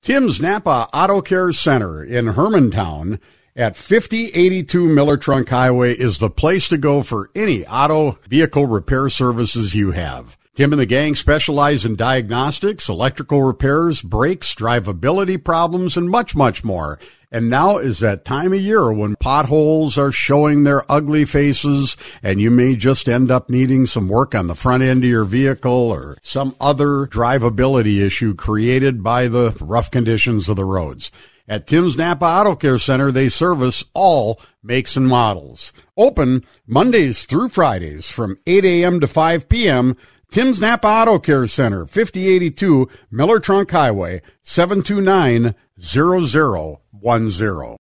[0.00, 3.18] Tim's Napa Auto Care Center in Hermantown
[3.56, 9.08] at 5082 Miller Trunk Highway is the place to go for any auto vehicle repair
[9.08, 10.36] services you have.
[10.54, 16.62] Tim and the gang specialize in diagnostics, electrical repairs, brakes, drivability problems, and much, much
[16.62, 17.00] more.
[17.36, 22.40] And now is that time of year when potholes are showing their ugly faces and
[22.40, 25.70] you may just end up needing some work on the front end of your vehicle
[25.70, 31.12] or some other drivability issue created by the rough conditions of the roads.
[31.46, 35.74] At Tim's Napa Auto Care Center, they service all makes and models.
[35.94, 38.98] Open Mondays through Fridays from 8 a.m.
[39.00, 39.94] to 5 p.m.
[40.30, 45.54] Tim's Napa Auto Care Center, 5082 Miller Trunk Highway, 729
[47.06, 47.76] 0010.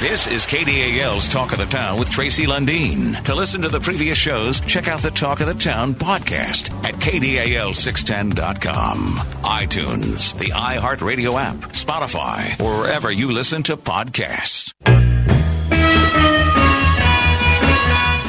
[0.00, 3.22] This is KDAL's Talk of the Town with Tracy Lundeen.
[3.24, 6.94] To listen to the previous shows, check out the Talk of the Town podcast at
[6.94, 9.06] KDAL610.com,
[9.44, 14.72] iTunes, the iHeartRadio app, Spotify, or wherever you listen to podcasts.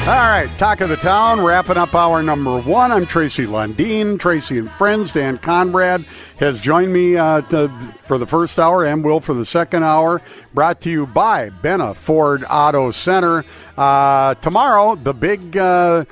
[0.03, 2.91] All right, Talk of the Town, wrapping up hour number one.
[2.91, 4.19] I'm Tracy Lundeen.
[4.19, 6.05] Tracy and friends, Dan Conrad
[6.39, 7.69] has joined me uh, to,
[8.05, 10.21] for the first hour and will for the second hour.
[10.53, 13.45] Brought to you by Benna Ford Auto Center.
[13.77, 16.03] Uh, tomorrow, the big uh,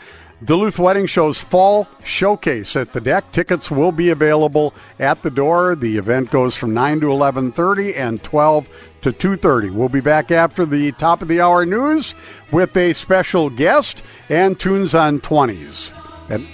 [0.43, 3.31] Duluth Wedding Show's fall showcase at the DECC.
[3.31, 5.75] Tickets will be available at the door.
[5.75, 8.67] The event goes from 9 to 11:30 and 12
[9.01, 9.69] to 2:30.
[9.69, 12.15] We'll be back after the top of the hour news
[12.51, 15.91] with a special guest and tunes on 20s.
[16.27, 16.47] And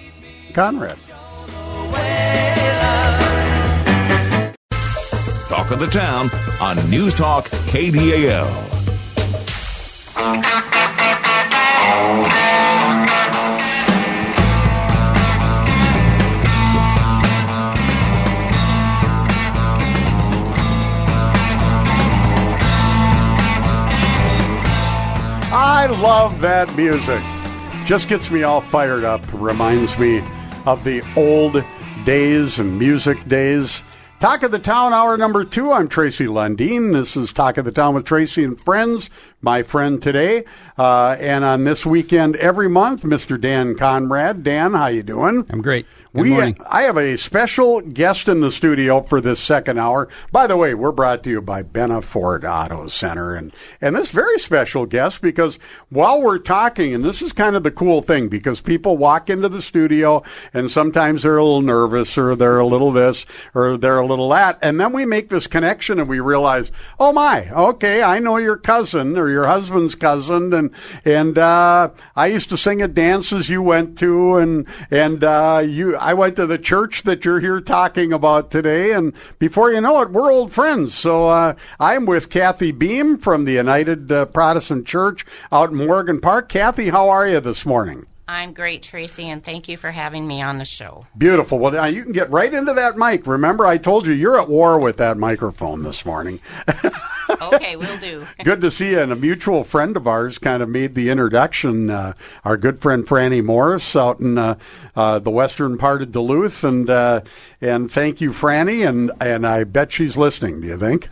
[0.54, 0.98] Conrad.
[5.48, 6.30] Talk of the Town
[6.60, 8.77] on News Talk KDAL.
[25.88, 27.24] I love that music.
[27.88, 29.22] Just gets me all fired up.
[29.32, 30.22] Reminds me
[30.66, 31.64] of the old
[32.04, 33.84] days and music days.
[34.20, 35.72] Talk of the Town, hour number two.
[35.72, 36.92] I'm Tracy Lundeen.
[36.92, 39.10] This is Talk of the Town with Tracy and friends.
[39.40, 40.44] My friend today,
[40.78, 43.40] uh, and on this weekend every month, Mr.
[43.40, 44.44] Dan Conrad.
[44.44, 45.46] Dan, how you doing?
[45.50, 45.86] I'm great.
[46.18, 46.56] We.
[46.66, 50.08] I have a special guest in the studio for this second hour.
[50.32, 54.10] By the way, we're brought to you by Benna Ford Auto Center, and and this
[54.10, 55.60] very special guest because
[55.90, 59.48] while we're talking, and this is kind of the cool thing because people walk into
[59.48, 64.00] the studio and sometimes they're a little nervous or they're a little this or they're
[64.00, 68.02] a little that, and then we make this connection and we realize, oh my, okay,
[68.02, 70.72] I know your cousin or your husband's cousin, and
[71.06, 75.96] and uh, I used to sing at dances you went to, and and uh, you.
[76.08, 80.02] I went to the church that you're here talking about today, and before you know
[80.02, 80.94] it, we're old friends.
[80.94, 86.22] So uh, I'm with Kathy Beam from the United uh, Protestant Church out in Morgan
[86.22, 86.48] Park.
[86.48, 88.08] Kathy, how are you this morning?
[88.28, 91.06] I'm great, Tracy, and thank you for having me on the show.
[91.18, 91.60] Beautiful.
[91.60, 93.26] Well, now you can get right into that mic.
[93.26, 96.40] Remember, I told you you're at war with that microphone this morning.
[97.42, 98.26] Okay, we'll do.
[98.44, 99.00] Good to see you.
[99.00, 101.90] And a mutual friend of ours kind of made the introduction.
[101.90, 102.14] Uh,
[102.46, 104.56] our good friend Franny Morris out in uh,
[104.96, 107.22] uh, the western part of Duluth, and uh,
[107.60, 108.88] and thank you, Franny.
[108.88, 110.62] And and I bet she's listening.
[110.62, 111.10] Do you think?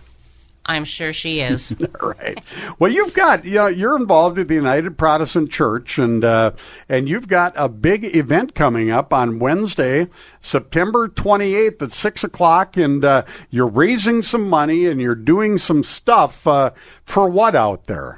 [0.66, 1.74] I'm sure she is.
[2.01, 2.41] right.
[2.80, 6.51] Well, you've got you know you're involved at the United Protestant Church, and uh,
[6.89, 10.07] and you've got a big event coming up on Wednesday,
[10.41, 15.84] September 28th at six o'clock, and uh, you're raising some money and you're doing some
[15.84, 16.72] stuff uh,
[17.03, 18.18] for what out there?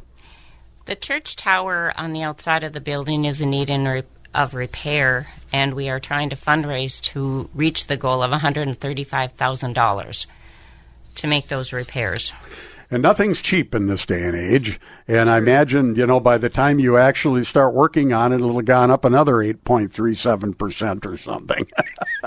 [0.85, 5.27] The church tower on the outside of the building is in need re- of repair,
[5.51, 10.25] and we are trying to fundraise to reach the goal of $135,000
[11.18, 12.34] to make those repairs.
[12.89, 14.80] And nothing's cheap in this day and age.
[15.09, 18.55] And I imagine, you know, by the time you actually start working on it, it'll
[18.55, 21.68] have gone up another 8.37% or something.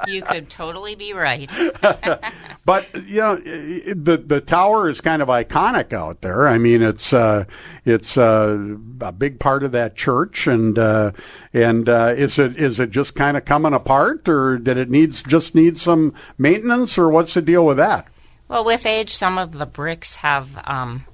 [0.07, 1.51] you could totally be right.
[2.66, 6.47] but, you know, the, the tower is kind of iconic out there.
[6.47, 7.45] I mean, it's, uh,
[7.86, 10.47] it's, uh, a big part of that church.
[10.47, 11.12] And, uh,
[11.55, 15.22] and, uh, is it, is it just kind of coming apart or did it needs,
[15.22, 18.07] just need some maintenance or what's the deal with that?
[18.51, 21.05] Well, with age, some of the bricks have um,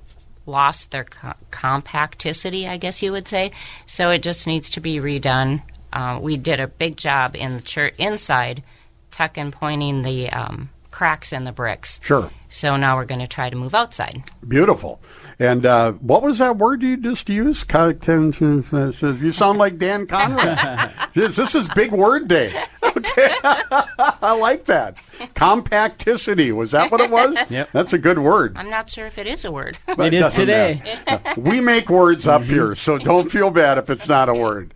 [0.47, 3.51] lost their co- compacticity, I guess you would say.
[3.85, 5.61] So it just needs to be redone.
[5.93, 8.63] Uh, we did a big job in the church inside,
[9.11, 12.01] tuck and pointing the um, cracks in the bricks.
[12.03, 12.31] Sure.
[12.49, 14.23] So now we're going to try to move outside.
[14.49, 14.99] Beautiful.
[15.39, 17.71] And uh, what was that word you just used?
[17.71, 20.91] You sound like Dan Conrad.
[21.17, 22.65] this this is big word day.
[22.83, 23.29] Okay.
[23.43, 24.97] I like that.
[25.35, 26.53] Compacticity.
[26.55, 27.37] Was that what it was?
[27.51, 27.71] Yep.
[27.73, 28.57] That's a good word.
[28.57, 29.79] I'm not sure if it is a word.
[29.87, 30.83] But It is today.
[31.07, 31.41] matter.
[31.41, 34.75] we make words up here, so don't feel bad if it's not a word.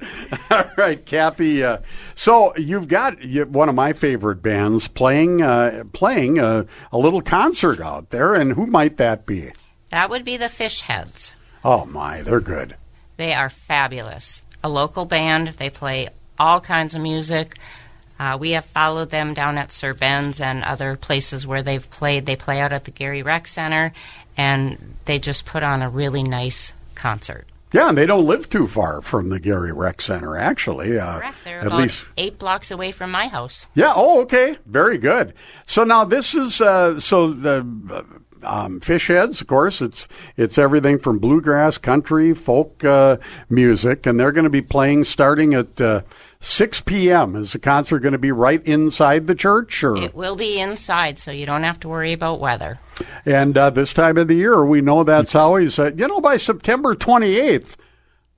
[0.51, 1.65] All right, Kathy.
[1.65, 1.79] Uh,
[2.15, 7.23] so you've got you, one of my favorite bands playing uh, playing a, a little
[7.23, 9.51] concert out there, and who might that be?
[9.91, 11.33] That would be the Fish Heads.
[11.65, 12.77] Oh my, they're good.
[13.17, 14.43] They are fabulous.
[14.63, 15.49] A local band.
[15.49, 16.09] They play
[16.41, 17.57] all kinds of music.
[18.19, 22.27] Uh, we have followed them down at Sir Ben's and other places where they've played.
[22.27, 23.93] They play out at the Gary Rec Center,
[24.37, 27.47] and they just put on a really nice concert.
[27.73, 30.99] Yeah, and they don't live too far from the Gary Rec Center, actually.
[30.99, 31.37] Uh, Correct.
[31.45, 33.67] They're at about least eight blocks away from my house.
[33.75, 33.93] Yeah.
[33.95, 34.59] Oh, okay.
[34.67, 35.35] Very good.
[35.67, 38.03] So now this is uh, so the uh,
[38.43, 39.41] um, fish heads.
[39.41, 43.19] Of course, it's it's everything from bluegrass, country, folk uh,
[43.49, 45.81] music, and they're going to be playing starting at
[46.41, 47.37] uh, six p.m.
[47.37, 51.19] Is the concert going to be right inside the church, or It will be inside,
[51.19, 52.79] so you don't have to worry about weather.
[53.27, 56.37] and uh, this time of the year we know that's always uh, you know by
[56.37, 57.77] September twenty eighth.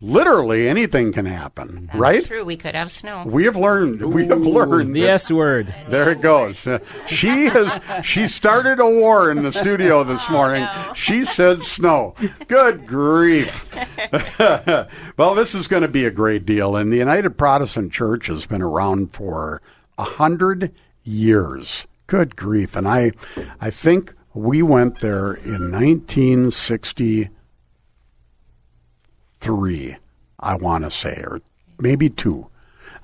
[0.04, 2.24] Literally anything can happen, That's right?
[2.26, 2.44] true.
[2.44, 3.22] We could have snow.
[3.24, 4.02] We have learned.
[4.12, 4.96] we have learned.
[4.96, 5.72] the that- S word.
[5.88, 6.66] There it goes.
[6.66, 7.80] Uh, She has.
[8.04, 10.66] She started a war in the studio this morning.
[10.96, 12.14] She said snow.
[12.48, 13.64] Good grief.
[15.16, 18.44] well, this is going to be a great deal, and the United Protestant Church has
[18.44, 19.62] been around for
[19.98, 20.72] a hundred
[21.04, 21.86] years.
[22.08, 22.74] Good grief!
[22.76, 23.12] And I,
[23.60, 25.70] I think we went there in
[29.48, 29.96] 1963.
[30.40, 31.40] I want to say, or
[31.78, 32.48] maybe two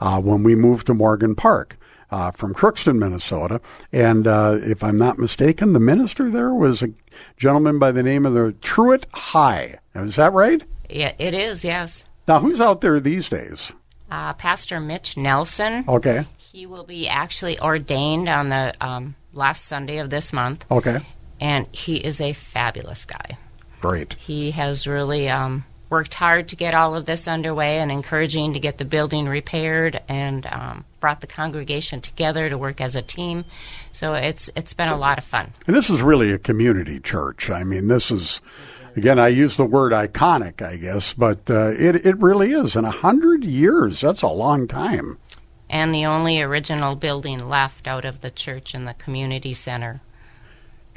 [0.01, 1.77] uh, when we moved to Morgan Park
[2.11, 3.61] uh, from Crookston, Minnesota.
[3.93, 6.89] And uh, if I'm not mistaken, the minister there was a
[7.37, 9.79] gentleman by the name of the Truett High.
[9.95, 10.63] Is that right?
[10.91, 11.65] Yeah, it is.
[11.65, 12.05] Yes.
[12.27, 13.73] Now, who's out there these days?
[14.11, 15.85] Uh, Pastor Mitch Nelson.
[15.87, 16.27] Okay.
[16.39, 21.01] He will be actually ordained on the um, last Sunday of this month, Okay.
[21.41, 23.37] and he is a fabulous guy.
[23.81, 24.15] Great.
[24.15, 28.61] He has really um, worked hard to get all of this underway and encouraging to
[28.61, 33.45] get the building repaired and um, brought the congregation together to work as a team.
[33.93, 35.51] So it's it's been a lot of fun.
[35.67, 37.51] And this is really a community church.
[37.51, 38.41] I mean, this is,
[38.97, 42.77] again, I use the word iconic, I guess, but uh, it, it really is.
[42.77, 45.19] In a hundred years, that's a long time.
[45.71, 50.01] And the only original building left out of the church and the community center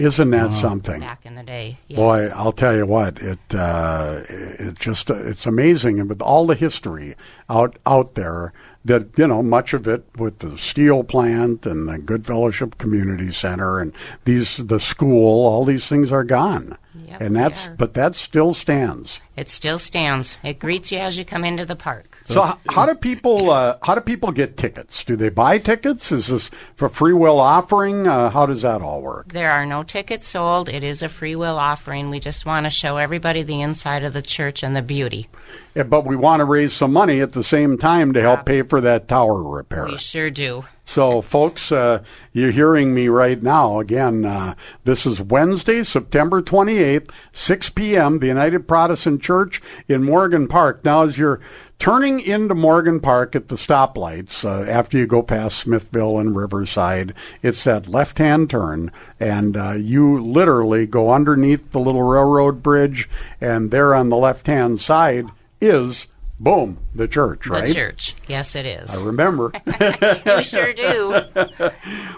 [0.01, 0.99] Isn't that something?
[0.99, 1.77] back in the day.
[1.87, 1.97] Yes.
[1.97, 6.45] Boy, I'll tell you what it uh, it just uh, it's amazing, and with all
[6.45, 7.15] the history
[7.49, 11.99] out out there, that you know much of it with the steel plant and the
[11.99, 13.93] Good Fellowship Community Center and
[14.25, 19.19] these the school, all these things are gone, Yep, and that's but that still stands.
[19.35, 20.37] It still stands.
[20.43, 22.10] It greets you as you come into the park.
[22.31, 25.03] So, h- how do people uh, how do people get tickets?
[25.03, 26.11] Do they buy tickets?
[26.11, 28.07] Is this for free will offering?
[28.07, 29.31] Uh, how does that all work?
[29.33, 30.69] There are no tickets sold.
[30.69, 32.09] It is a free will offering.
[32.09, 35.27] We just want to show everybody the inside of the church and the beauty.
[35.75, 38.61] Yeah, but we want to raise some money at the same time to help pay
[38.61, 39.85] for that tower repair.
[39.85, 40.63] We sure do.
[40.91, 43.79] So, folks, uh, you're hearing me right now.
[43.79, 50.49] Again, uh, this is Wednesday, September 28th, 6 p.m., the United Protestant Church in Morgan
[50.49, 50.83] Park.
[50.83, 51.39] Now, as you're
[51.79, 57.13] turning into Morgan Park at the stoplights, uh, after you go past Smithville and Riverside,
[57.41, 63.09] it's that left hand turn, and uh, you literally go underneath the little railroad bridge,
[63.39, 65.27] and there on the left hand side
[65.61, 66.07] is,
[66.41, 67.67] boom, the church, right?
[67.67, 68.15] The church.
[68.27, 68.97] Yes, it is.
[68.97, 69.51] I remember.
[70.25, 71.21] you sure do.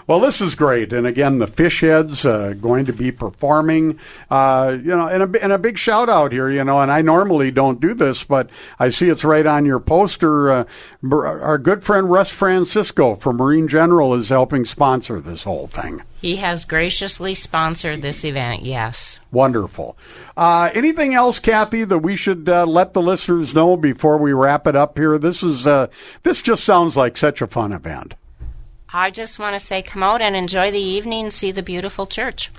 [0.06, 3.98] Well, this is great, and again, the fish heads uh, going to be performing.
[4.30, 6.50] Uh, you know, and a, and a big shout out here.
[6.50, 9.80] You know, and I normally don't do this, but I see it's right on your
[9.80, 10.50] poster.
[10.50, 10.64] Uh,
[11.10, 16.02] our good friend Russ Francisco from Marine General is helping sponsor this whole thing.
[16.24, 19.20] He has graciously sponsored this event, yes.
[19.30, 19.94] Wonderful.
[20.34, 24.66] Uh, anything else, Kathy, that we should uh, let the listeners know before we wrap
[24.66, 25.18] it up here?
[25.18, 25.88] This is uh,
[26.22, 28.14] this just sounds like such a fun event.
[28.90, 32.50] I just want to say come out and enjoy the evening, see the beautiful church.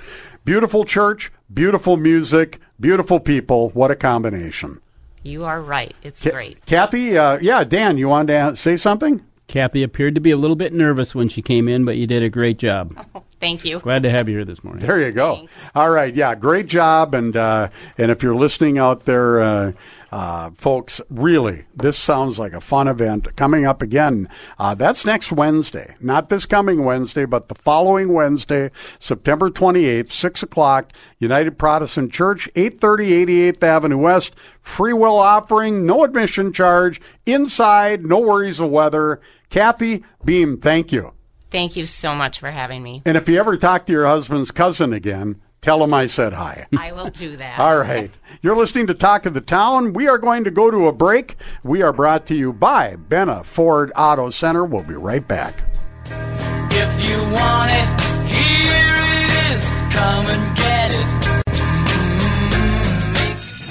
[0.43, 3.70] Beautiful church, beautiful music, beautiful people.
[3.70, 4.80] What a combination.
[5.24, 5.95] You are right.
[6.03, 6.63] It's Ca- great.
[6.68, 9.26] Kathy, uh, yeah, Dan, you wanted to say something?
[9.48, 12.24] Kathy appeared to be a little bit nervous when she came in, but you did
[12.24, 12.98] a great job.
[13.39, 13.80] Thank you.
[13.80, 14.86] Glad to have you here this morning.
[14.86, 15.48] There you go.
[15.76, 19.72] All right, yeah, great job, and uh, and if you're listening out there, uh,
[20.16, 24.30] uh, folks, really, this sounds like a fun event coming up again.
[24.57, 30.41] Uh, that's next Wednesday, not this coming Wednesday, but the following Wednesday, September 28th, six
[30.41, 34.34] o'clock, United Protestant Church, 830 88th Avenue West.
[34.61, 39.20] Free will offering, no admission charge, inside, no worries of weather.
[39.49, 41.11] Kathy Beam, thank you.
[41.51, 43.01] Thank you so much for having me.
[43.05, 46.68] And if you ever talk to your husband's cousin again, tell him I said hi.
[46.78, 47.59] I will do that.
[47.59, 48.11] All right.
[48.43, 49.93] You're listening to Talk of the Town.
[49.93, 51.38] We are going to go to a break.
[51.63, 54.63] We are brought to you by Benna uh, Ford Auto Center.
[54.63, 55.63] We'll be right back.
[56.05, 57.88] If you want it,
[58.30, 59.68] here it is.
[59.91, 60.45] Come and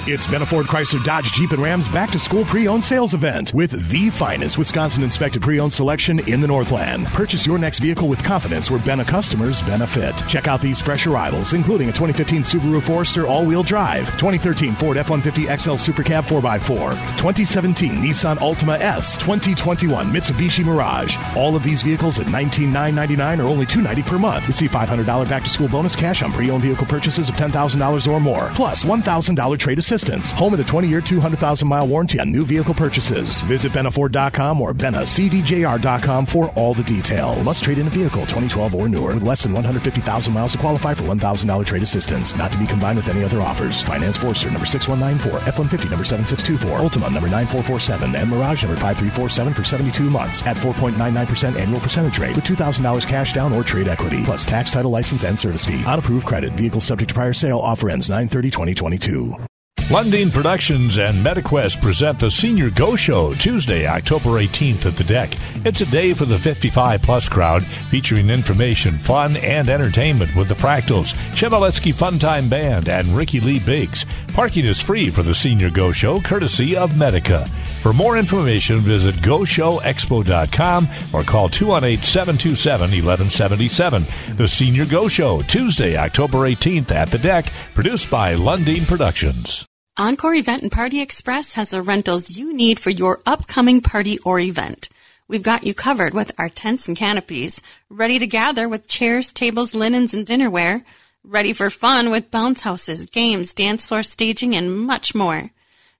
[0.07, 3.89] It's Benna Ford Chrysler Dodge Jeep and Rams back to school pre-owned sales event with
[3.89, 7.07] the finest Wisconsin inspected pre-owned selection in the Northland.
[7.07, 10.15] Purchase your next vehicle with confidence where Benna customers benefit.
[10.27, 15.59] Check out these fresh arrivals, including a 2015 Subaru Forester all-wheel drive, 2013 Ford F-150
[15.59, 21.17] XL Super Cab 4x4, 2017 Nissan Altima S, 2021 Mitsubishi Mirage.
[21.35, 24.47] All of these vehicles at 19,999 or only 290 per month.
[24.47, 28.51] Receive $500 back to school bonus cash on pre-owned vehicle purchases of $10,000 or more,
[28.53, 29.94] plus $1,000 trade assistance.
[30.33, 33.41] Home of the 20-year, 200,000-mile warranty on new vehicle purchases.
[33.43, 37.45] Visit Bennaford.com or BennaCDJR.com for all the details.
[37.45, 40.93] Must trade in a vehicle 2012 or newer with less than 150,000 miles to qualify
[40.93, 42.35] for $1,000 trade assistance.
[42.35, 43.81] Not to be combined with any other offers.
[43.81, 49.63] Finance Forester number 6194, F-150 number 7624, Altima number 9447, and Mirage number 5347 for
[49.63, 54.45] 72 months at 4.99% annual percentage rate with $2,000 cash down or trade equity, plus
[54.45, 55.83] tax, title, license, and service fee.
[55.85, 56.53] On approved credit.
[56.53, 57.59] Vehicle subject to prior sale.
[57.59, 59.54] Offer ends 930-2022.
[59.89, 65.39] Lundeen Productions and MediQuest present the Senior Go Show Tuesday, October 18th at the DECC.
[65.63, 70.55] It's a day for the 55 plus crowd featuring information, fun, and entertainment with the
[70.55, 74.07] Fractals, Chevaletsky Funtime Band, and Ricky Lee Biggs.
[74.33, 77.45] Parking is free for the Senior Go Show courtesy of Medica.
[77.83, 84.35] For more information, visit GoShowExpo.com or call 218 727 1177.
[84.35, 89.63] The Senior Go Show, Tuesday, October 18th at the DECC, produced by Lundeen Productions.
[89.97, 94.41] Encore Event and Party Express has the rentals you need for your upcoming party or
[94.41, 94.89] event.
[95.25, 99.73] We've got you covered with our tents and canopies, ready to gather with chairs, tables,
[99.73, 100.83] linens, and dinnerware,
[101.23, 105.51] ready for fun with bounce houses, games, dance floor staging, and much more.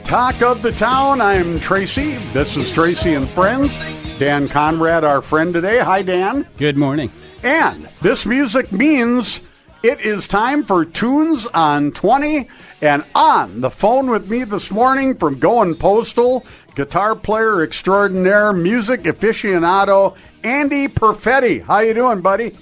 [0.04, 1.20] Talk of the town.
[1.20, 2.16] I'm Tracy.
[2.32, 3.70] This is Tracy and Friends.
[4.18, 5.80] Dan Conrad, our friend today.
[5.80, 6.46] Hi, Dan.
[6.56, 7.12] Good morning.
[7.42, 9.42] And this music means
[9.82, 12.48] it is time for Tunes on 20.
[12.84, 19.04] And on the phone with me this morning from Going Postal, guitar player extraordinaire, music
[19.04, 21.64] aficionado, Andy Perfetti.
[21.64, 22.54] How you doing, buddy?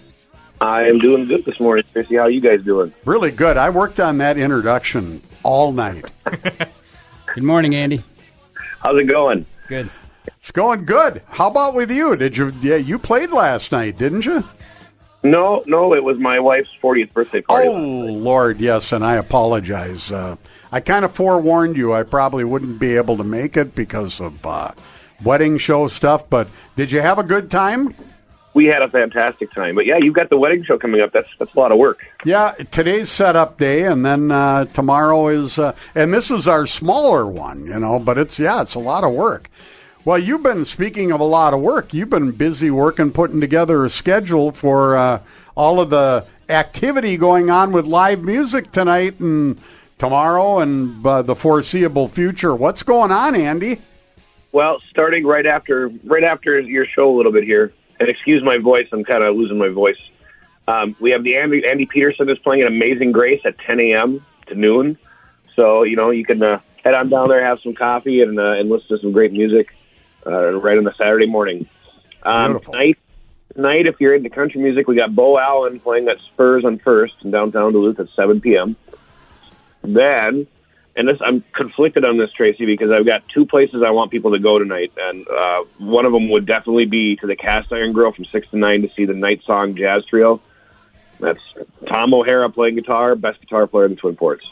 [0.60, 2.14] I am doing good this morning, Tracy.
[2.14, 2.94] How you guys doing?
[3.04, 3.56] Really good.
[3.56, 6.04] I worked on that introduction all night.
[7.34, 8.04] Good morning, Andy.
[8.78, 9.44] How's it going?
[9.66, 9.90] Good.
[10.38, 11.22] It's going good.
[11.30, 12.14] How about with you?
[12.14, 12.52] Did you?
[12.60, 14.44] Yeah, you played last night, didn't you?
[15.22, 17.68] No, no, it was my wife's 40th birthday party.
[17.68, 20.10] Oh Lord, yes, and I apologize.
[20.10, 20.36] Uh,
[20.72, 21.92] I kind of forewarned you.
[21.92, 24.72] I probably wouldn't be able to make it because of uh,
[25.22, 26.28] wedding show stuff.
[26.28, 27.94] But did you have a good time?
[28.54, 29.76] We had a fantastic time.
[29.76, 31.12] But yeah, you've got the wedding show coming up.
[31.12, 32.04] That's that's a lot of work.
[32.24, 37.26] Yeah, today's setup day, and then uh, tomorrow is, uh, and this is our smaller
[37.26, 37.98] one, you know.
[37.98, 39.48] But it's yeah, it's a lot of work.
[40.04, 41.94] Well, you've been speaking of a lot of work.
[41.94, 45.20] You've been busy working, putting together a schedule for uh,
[45.54, 49.60] all of the activity going on with live music tonight and
[49.98, 52.52] tomorrow and uh, the foreseeable future.
[52.52, 53.78] What's going on, Andy?
[54.50, 58.58] Well, starting right after right after your show a little bit here, and excuse my
[58.58, 60.00] voice, I'm kind of losing my voice.
[60.66, 64.26] Um, we have the Andy, Andy Peterson is playing an Amazing Grace at 10 a.m.
[64.48, 64.98] to noon.
[65.54, 68.54] So you know you can uh, head on down there, have some coffee, and uh,
[68.54, 69.72] and listen to some great music
[70.26, 71.68] uh, right on the Saturday morning.
[72.22, 72.98] Um, tonight,
[73.54, 77.14] tonight, if you're into country music, we got Bo Allen playing at Spurs on First
[77.22, 78.76] in downtown Duluth at 7 p.m.
[79.82, 80.46] Then,
[80.94, 84.32] and this I'm conflicted on this, Tracy, because I've got two places I want people
[84.32, 87.92] to go tonight, and uh, one of them would definitely be to the Cast Iron
[87.92, 90.40] Grill from six to nine to see the Night Song Jazz Trio.
[91.18, 91.40] That's
[91.86, 94.48] Tom O'Hara playing guitar, best guitar player in the Twin Ports.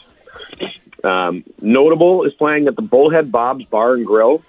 [1.03, 4.43] Um, Notable is playing at the Bullhead Bob's Bar and Grill.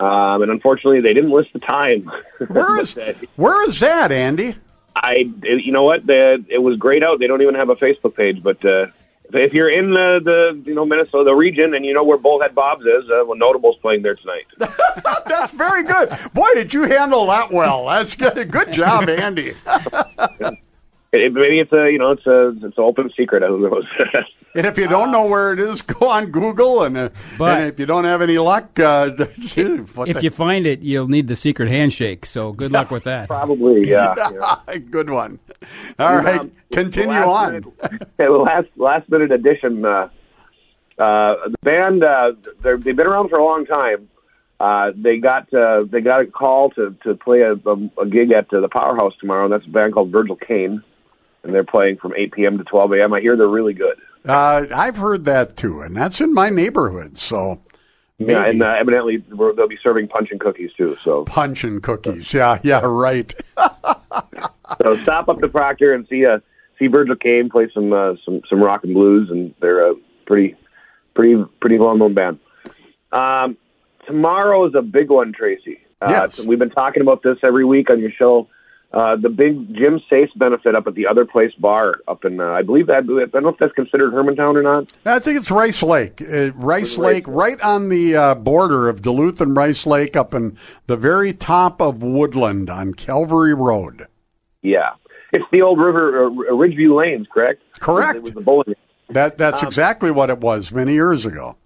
[0.00, 2.10] Um, and unfortunately, they didn't list the time.
[2.48, 2.96] Where is
[3.36, 4.56] where is that, Andy?
[4.96, 6.06] I, you know what?
[6.06, 7.20] The, it was grayed out.
[7.20, 8.42] They don't even have a Facebook page.
[8.42, 8.86] But uh,
[9.32, 12.84] if you're in the, the you know Minnesota region and you know where Bullhead Bob's
[12.84, 14.46] is, uh, well, Notable's playing there tonight.
[15.26, 16.16] That's very good.
[16.32, 17.86] Boy, did you handle that well.
[17.86, 18.50] That's good.
[18.50, 19.54] Good job, Andy.
[21.12, 23.42] It, it- maybe it's a you know it's a it's an open secret.
[23.42, 23.84] Who knows?
[24.52, 26.82] And if you don't know where it is, go on Google.
[26.82, 29.10] And, uh, But- and if you don't have any luck, uh,
[29.94, 32.26] what If you find it, you'll need the secret handshake.
[32.26, 33.28] So good luck with that.
[33.28, 34.12] Probably, yeah.
[34.90, 35.38] good one.
[36.00, 37.52] All right, Um, continue the last on.
[37.52, 39.84] Minute, the last last minute addition.
[39.84, 40.08] Uh,
[40.98, 42.32] uh, the band uh,
[42.62, 44.08] they're- they've been around for a long time.
[44.58, 48.32] Uh, they got uh, they got a call to to play a, a, a gig
[48.32, 49.44] at uh, the Powerhouse tomorrow.
[49.44, 50.82] And that's a band called Virgil Kane,
[51.42, 52.58] and they're playing from 8 p.m.
[52.58, 53.12] to 12 a.m.
[53.12, 53.98] I hear they're really good.
[54.26, 57.16] Uh, I've heard that too, and that's in my neighborhood.
[57.18, 57.60] So
[58.18, 60.96] Yeah, and uh, evidently we're, they'll be serving punch and cookies too.
[61.02, 62.32] So punch and cookies.
[62.34, 63.34] Yeah, yeah, right.
[64.82, 66.40] so stop up to Proctor and see uh,
[66.78, 69.94] see Virgil Kane play some uh, some some rock and blues, and they're a
[70.26, 70.54] pretty
[71.14, 72.38] pretty pretty well known band.
[73.12, 73.56] Um,
[74.06, 75.80] tomorrow is a big one, Tracy.
[76.02, 76.36] Uh, Yes.
[76.36, 78.48] so we've been talking about this every week on your show.
[78.92, 82.50] Uh, the big Jim Sace benefit up at the Other Place Bar up in, uh,
[82.50, 84.88] I believe that, I don't know if that's considered Hermantown or not.
[85.04, 86.20] I think it's Rice Lake.
[86.20, 90.58] Uh, Rice Lake, right on the uh, border of Duluth and Rice Lake, up in
[90.88, 94.08] the very top of Woodland on Calvary Road.
[94.62, 94.94] Yeah.
[95.32, 97.62] It's the old river, uh, Ridgeview Lanes, correct?
[97.78, 98.16] Correct.
[98.16, 98.74] It was the bowling.
[99.10, 101.56] That that's Um, exactly what it was many years ago.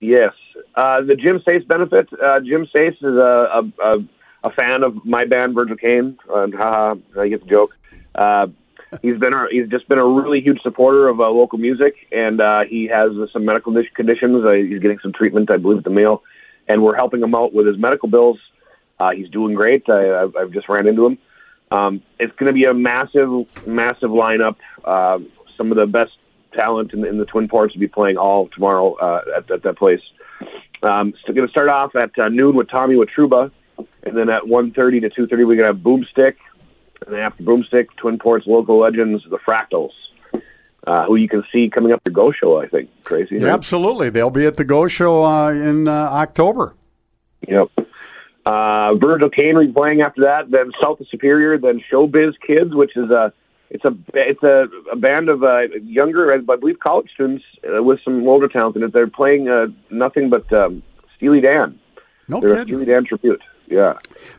[0.00, 0.34] Yes.
[0.74, 2.08] Uh, the Jim Sace benefit.
[2.12, 4.04] Uh, Jim Sace is a, a, a,
[4.48, 6.18] a fan of my band, Virgil Kane.
[6.28, 7.74] And haha, I get the joke.
[8.14, 8.48] Uh,
[9.02, 12.40] he's been a, he's just been a really huge supporter of uh, local music, and
[12.40, 14.44] uh, he has uh, some medical conditions.
[14.44, 16.22] Uh, he's getting some treatment, I believe, at the Mayo.
[16.68, 18.38] and we're helping him out with his medical bills.
[19.00, 19.88] Uh, he's doing great.
[19.88, 21.18] I, I've, I've just ran into him.
[21.70, 23.30] Um, it's going to be a massive,
[23.66, 24.56] massive lineup.
[24.84, 25.18] Uh,
[25.56, 26.12] some of the best
[26.54, 29.76] talent in, in the Twin Ports will be playing all tomorrow uh, at, at that
[29.76, 30.00] place.
[30.82, 33.50] Um, so going to start off at uh, noon with Tommy Watruba,
[34.02, 36.36] and then at 1.30 to 2.30 we're going to have Boomstick,
[37.06, 39.92] and then after Boomstick, Twin Ports local legends, the Fractals,
[40.86, 42.90] uh, who you can see coming up the Go Show, I think.
[43.04, 43.36] Crazy.
[43.36, 44.10] Yeah, absolutely.
[44.10, 46.74] They'll be at the Go Show uh, in uh, October.
[47.46, 47.68] Yep.
[48.46, 50.50] Uh, Virgil be playing after that.
[50.50, 51.58] Then South of Superior.
[51.58, 53.32] Then Showbiz Kids, which is a
[53.70, 58.00] it's a it's a, a band of uh, younger, I believe, college students uh, with
[58.02, 58.92] some older talent in it.
[58.92, 60.82] They're playing uh, nothing but um,
[61.16, 61.78] Steely Dan.
[62.28, 62.62] No They're a.
[62.62, 63.42] Steely Dan tribute.
[63.70, 63.94] Yeah.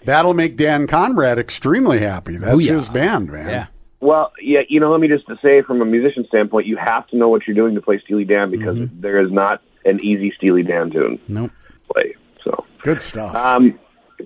[0.05, 2.37] That'll make Dan Conrad extremely happy.
[2.37, 2.69] That's Booyah.
[2.75, 3.49] his band, man.
[3.49, 3.67] Yeah.
[4.01, 7.17] Well, yeah, you know, let me just say from a musician standpoint, you have to
[7.17, 10.63] know what you're doing to play Steely Dan because there is not an easy Steely
[10.63, 11.51] Dan tune Nope.
[11.87, 12.15] to play.
[12.43, 13.35] So Good stuff.
[13.35, 13.77] Um,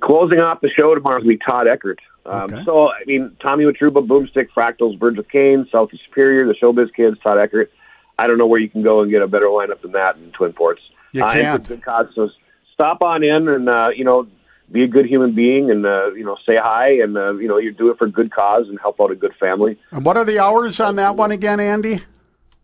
[0.01, 1.99] closing off the show tomorrow will be Todd Eckert.
[2.25, 2.63] Um, Okay.
[2.65, 7.17] So, I mean, Tommy Watruba, Boomstick, Fractals, Virgil Kane, South of Superior, the Showbiz Kids,
[7.23, 7.71] Todd Eckert.
[8.19, 10.31] I don't know where you can go and get a better lineup than that in
[10.31, 10.81] Twin Ports.
[11.13, 11.59] You Uh, can't.
[11.61, 12.07] it's good cause.
[12.15, 12.29] So
[12.73, 14.27] stop on in and, uh, you know,
[14.71, 17.57] be a good human being and, uh, you know, say hi and, uh, you know,
[17.57, 19.77] you do it for a good cause and help out a good family.
[19.91, 22.03] And what are the hours on that one again, Andy?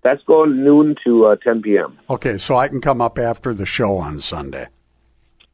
[0.01, 1.99] That's going noon to uh, 10 p.m.
[2.09, 4.67] Okay, so I can come up after the show on Sunday.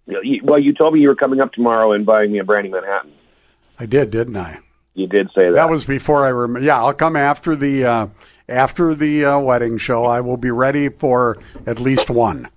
[0.06, 2.38] You know, you, well, you told me you were coming up tomorrow and buying me
[2.40, 3.12] a Brandy Manhattan.
[3.80, 4.60] I did, didn't I?
[4.94, 5.56] You did say that.
[5.56, 6.66] That was before I remember.
[6.66, 8.08] Yeah, I'll come after the uh,
[8.48, 10.06] after the uh, wedding show.
[10.06, 12.48] I will be ready for at least one.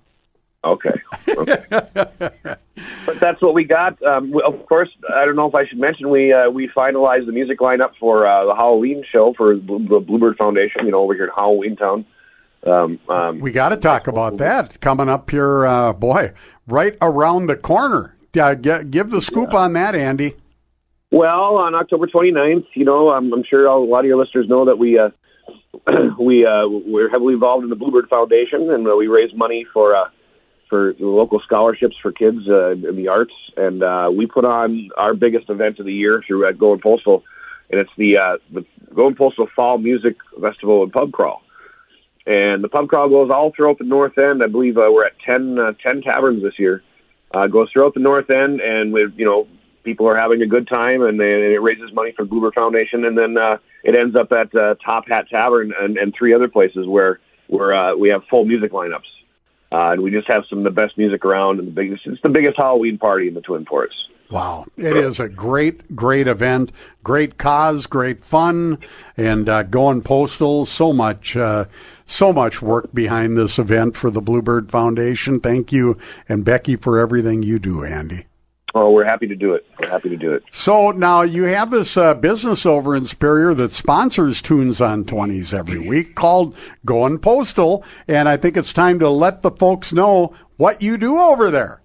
[0.63, 0.89] Okay.
[1.27, 1.63] okay.
[3.05, 4.01] but that's what we got.
[4.03, 7.25] Um, we- of course, I don't know if I should mention we uh, we finalized
[7.25, 10.85] the music lineup for uh, the Halloween show for the Bluebird Foundation.
[10.85, 12.05] You know, over here in Halloween Town.
[12.65, 16.33] Um, um, We got to talk about that coming up here, uh, boy,
[16.67, 18.17] right around the corner.
[18.33, 20.35] Yeah, get, give the scoop on that, Andy.
[21.11, 24.65] Well, on October 29th, you know, I'm, I'm sure a lot of your listeners know
[24.65, 25.09] that we uh,
[26.19, 29.95] we uh, we're heavily involved in the Bluebird Foundation, and uh, we raise money for
[29.95, 30.09] uh,
[30.69, 33.33] for local scholarships for kids uh, in the arts.
[33.57, 37.23] And uh, we put on our biggest event of the year through at Going Postal,
[37.69, 41.41] and it's the uh, the Going Postal Fall Music Festival and Pub Crawl.
[42.29, 44.43] And the pub crawl goes all throughout the North End.
[44.43, 46.83] I believe uh, we're at 10, uh, 10 taverns this year.
[47.31, 49.47] Uh, goes throughout the North End, and with you know
[49.83, 53.17] people are having a good time, and, then it raises money for Bluebird Foundation, and
[53.17, 56.87] then uh, it ends up at uh, Top Hat Tavern and, and three other places
[56.87, 59.09] where where uh, we have full music lineups,
[59.71, 62.21] uh, and we just have some of the best music around, and the biggest it's
[62.21, 63.95] the biggest Halloween party in the Twin Ports.
[64.29, 64.67] Wow.
[64.77, 66.71] It is a great, great event,
[67.03, 68.77] great cause, great fun,
[69.17, 70.67] and uh, going postal.
[70.67, 71.65] So much, uh,
[72.05, 75.39] so much work behind this event for the Bluebird Foundation.
[75.39, 75.97] Thank you,
[76.27, 78.25] and Becky for everything you do, Andy.
[78.75, 79.65] Oh, we're happy to do it.
[79.79, 80.43] We're happy to do it.
[80.51, 85.53] So now you have this uh, business over in Superior that sponsors Tunes on 20s
[85.53, 86.55] every week called
[86.85, 91.17] Going Postal, and I think it's time to let the folks know what you do
[91.17, 91.81] over there.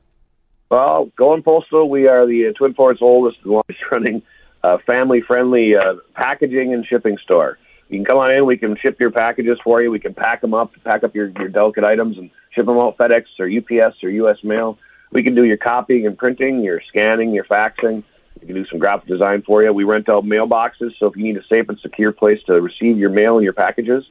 [0.71, 4.23] Well, going postal, we are the uh, Twin Ports' oldest and longest running
[4.65, 7.59] uh, family friendly uh, packaging and shipping store.
[7.89, 8.47] You can come on in.
[8.47, 9.91] We can ship your packages for you.
[9.91, 12.97] We can pack them up, pack up your, your delicate items, and ship them out
[12.97, 14.39] FedEx or UPS or U.S.
[14.43, 14.79] mail.
[15.15, 18.03] We can do your copying and printing, your scanning, your faxing.
[18.41, 19.73] We can do some graphic design for you.
[19.73, 22.99] We rent out mailboxes, so if you need a safe and secure place to receive
[22.99, 24.05] your mail and your packages,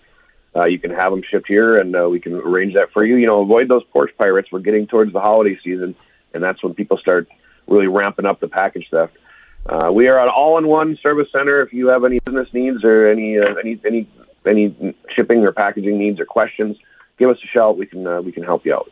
[0.56, 3.18] uh, you can have them shipped here, and uh, we can arrange that for you.
[3.18, 4.48] You know, avoid those porch pirates.
[4.50, 5.94] We're getting towards the holiday season,
[6.34, 7.28] and that's when people start
[7.68, 9.18] really ramping up the package theft.
[9.66, 11.62] Uh, we are an all-in-one service center.
[11.62, 14.08] If you have any business needs or any uh, any any
[14.46, 16.78] any shipping or packaging needs or questions,
[17.20, 17.78] give us a shout.
[17.78, 18.90] We can uh, we can help you out.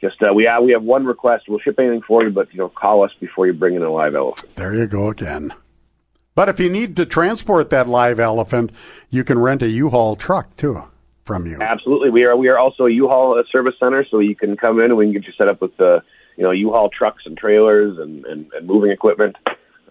[0.00, 1.44] Just uh, we have we have one request.
[1.48, 3.90] We'll ship anything for you, but you know, call us before you bring in a
[3.90, 4.54] live elephant.
[4.56, 5.54] There you go again.
[6.34, 8.70] But if you need to transport that live elephant,
[9.08, 10.84] you can rent a U-Haul truck too
[11.24, 11.58] from you.
[11.60, 14.78] Absolutely, we are we are also a U-Haul uh, service center, so you can come
[14.80, 16.00] in and we can get you set up with uh,
[16.36, 19.36] you know U-Haul trucks and trailers and and, and moving equipment.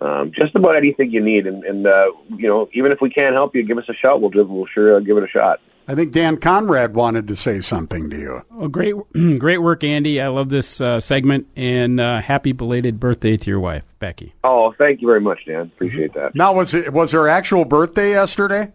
[0.01, 3.33] Um, just about anything you need, and, and uh, you know, even if we can't
[3.33, 4.21] help you, give us a shout.
[4.21, 5.61] We'll do, we'll sure uh, give it a shot.
[5.87, 8.41] I think Dan Conrad wanted to say something to you.
[8.51, 8.95] Well, great,
[9.39, 10.19] great work, Andy.
[10.19, 14.33] I love this uh, segment, and uh, happy belated birthday to your wife, Becky.
[14.43, 15.61] Oh, thank you very much, Dan.
[15.61, 16.33] Appreciate that.
[16.35, 18.71] Now, was it was her actual birthday yesterday?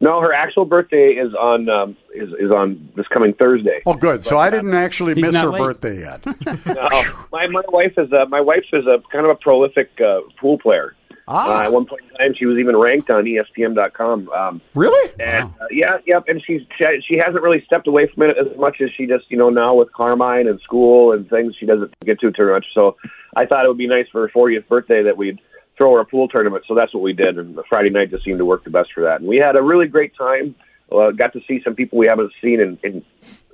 [0.00, 3.82] No, her actual birthday is on um, is is on this coming Thursday.
[3.84, 4.24] Oh, good.
[4.24, 5.58] So I didn't actually miss her late.
[5.58, 6.24] birthday yet.
[6.66, 6.88] no,
[7.32, 10.58] my my wife is a my wife is a kind of a prolific uh, pool
[10.58, 10.94] player.
[11.28, 14.30] Uh, at one point in time, she was even ranked on ESPN.com.
[14.30, 15.12] Um, really?
[15.20, 16.24] and uh, yeah, yep.
[16.26, 19.30] And she's she, she hasn't really stepped away from it as much as she just
[19.30, 22.66] you know now with Carmine and school and things she doesn't get to too much.
[22.72, 22.96] So
[23.36, 25.38] I thought it would be nice for her 40th birthday that we'd
[25.76, 26.64] throw her a pool tournament.
[26.66, 28.92] So that's what we did, and the Friday night just seemed to work the best
[28.94, 29.20] for that.
[29.20, 30.54] And we had a really great time.
[30.90, 33.04] Uh, got to see some people we haven't seen in in,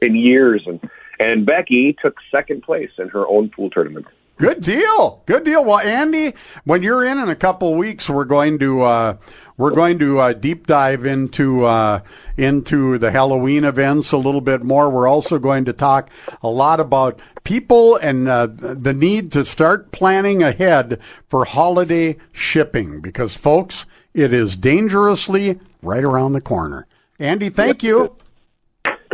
[0.00, 0.78] in years, and
[1.18, 4.06] and Becky took second place in her own pool tournament.
[4.36, 5.22] Good deal.
[5.26, 5.64] Good deal.
[5.64, 6.34] Well, Andy,
[6.64, 9.16] when you're in in a couple of weeks, we're going to uh,
[9.56, 12.00] we're going to uh, deep dive into uh,
[12.36, 14.90] into the Halloween events a little bit more.
[14.90, 16.10] We're also going to talk
[16.42, 20.98] a lot about people and uh, the need to start planning ahead
[21.28, 26.88] for holiday shipping because, folks, it is dangerously right around the corner.
[27.20, 28.16] Andy, thank you.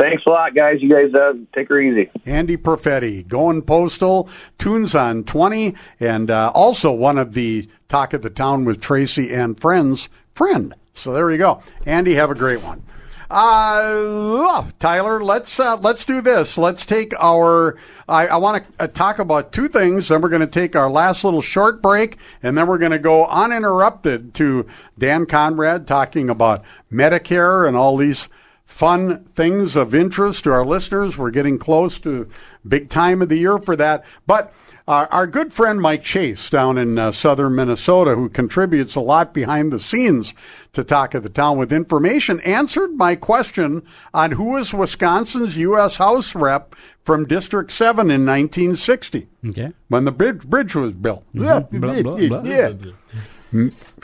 [0.01, 0.81] Thanks a lot, guys.
[0.81, 2.09] You guys uh, take her easy.
[2.25, 8.23] Andy Perfetti, going postal, tunes on 20, and uh, also one of the Talk of
[8.23, 10.73] the Town with Tracy and Friends friend.
[10.93, 11.61] So there you go.
[11.85, 12.81] Andy, have a great one.
[13.29, 16.57] Uh, Tyler, let's uh, let's do this.
[16.57, 17.77] Let's take our.
[18.09, 20.07] I, I want to uh, talk about two things.
[20.07, 22.99] Then we're going to take our last little short break, and then we're going to
[22.99, 24.65] go uninterrupted to
[24.97, 28.27] Dan Conrad talking about Medicare and all these
[28.71, 31.17] fun things of interest to our listeners.
[31.17, 32.27] We're getting close to
[32.67, 34.03] big time of the year for that.
[34.25, 34.53] But
[34.87, 39.33] uh, our good friend Mike Chase down in uh, southern Minnesota, who contributes a lot
[39.33, 40.33] behind the scenes
[40.73, 43.83] to Talk of the Town with information, answered my question
[44.13, 45.97] on who was Wisconsin's U.S.
[45.97, 46.73] House rep
[47.03, 49.71] from District 7 in 1960 Okay.
[49.89, 51.23] when the bridge, bridge was built.
[51.35, 51.69] Mhm.
[51.71, 52.43] Blah, blah, blah.
[52.43, 52.73] Yeah.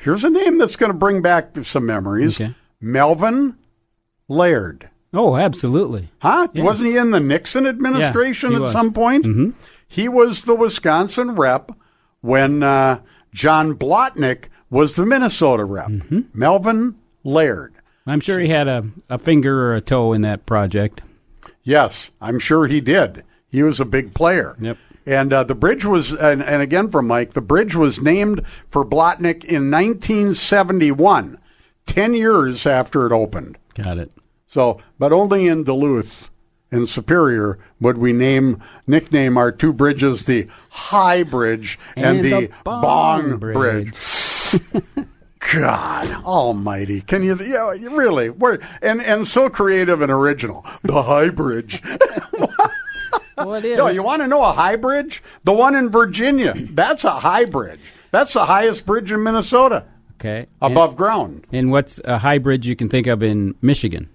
[0.01, 2.39] Here's a name that's going to bring back some memories.
[2.39, 2.53] Okay.
[2.81, 3.55] Melvin
[4.27, 4.89] Laird.
[5.13, 6.09] Oh, absolutely.
[6.19, 6.47] Huh?
[6.53, 6.63] Yeah.
[6.63, 8.71] Wasn't he in the Nixon administration he at was.
[8.71, 9.25] some point?
[9.25, 9.53] Mhm.
[9.87, 11.71] He was the Wisconsin rep
[12.21, 12.99] when uh,
[13.33, 15.87] John Blatnik was the Minnesota rep.
[15.87, 16.21] Mm-hmm.
[16.33, 17.73] Melvin Laird.
[18.05, 21.01] I'm sure he had a, a finger or a toe in that project.
[21.63, 23.23] Yes, I'm sure he did.
[23.49, 24.55] He was a big player.
[24.59, 24.77] Yep.
[25.05, 28.83] And uh, the bridge was, and, and again from Mike, the bridge was named for
[28.85, 31.37] Blatnik in 1971,
[31.85, 33.57] 10 years after it opened.
[33.77, 34.11] Got it.
[34.47, 36.29] So, but only in Duluth
[36.71, 42.29] and Superior would we name, nickname our two bridges the High Bridge and, And the,
[42.47, 43.93] the Bong, Bong Bridge.
[45.53, 47.01] God Almighty!
[47.01, 47.37] Can you?
[47.37, 48.29] Yeah, really?
[48.29, 50.65] We're, and and so creative and original.
[50.83, 51.81] The High Bridge.
[53.39, 53.77] It is.
[53.77, 55.21] No, you want to know a high bridge?
[55.43, 56.55] The one in Virginia.
[56.71, 57.79] That's a high bridge.
[58.09, 59.85] That's the highest bridge in Minnesota
[60.19, 60.47] Okay.
[60.61, 61.47] above and, ground.
[61.51, 64.09] And what's a high bridge you can think of in Michigan?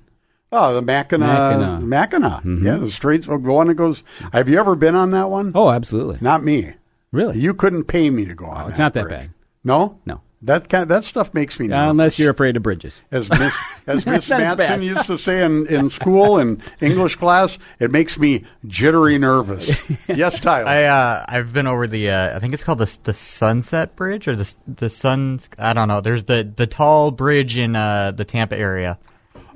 [0.50, 1.28] Oh, the Mackinac.
[1.28, 1.80] Mackinac.
[1.82, 2.42] Mackinac.
[2.44, 2.64] Mhm.
[2.64, 3.26] Yeah, the streets.
[3.26, 4.04] The one that goes.
[4.32, 5.52] Have you ever been on that one?
[5.54, 6.18] Oh, absolutely.
[6.20, 6.74] Not me.
[7.12, 7.38] Really?
[7.38, 8.64] You couldn't pay me to go on.
[8.64, 9.18] Oh, it's not that bridge.
[9.18, 9.30] bad.
[9.64, 9.98] No.
[10.04, 10.20] No.
[10.44, 11.90] That kind that stuff makes me nervous.
[11.90, 13.00] unless you're afraid of bridges.
[13.12, 13.54] As Miss
[13.86, 18.18] as Miss That's Matson used to say in, in school in English class, it makes
[18.18, 19.88] me jittery nervous.
[20.08, 20.68] yes, Tyler.
[20.68, 24.26] I uh, I've been over the uh, I think it's called the the Sunset Bridge
[24.26, 26.00] or the the Sun I don't know.
[26.00, 28.98] There's the the tall bridge in uh, the Tampa area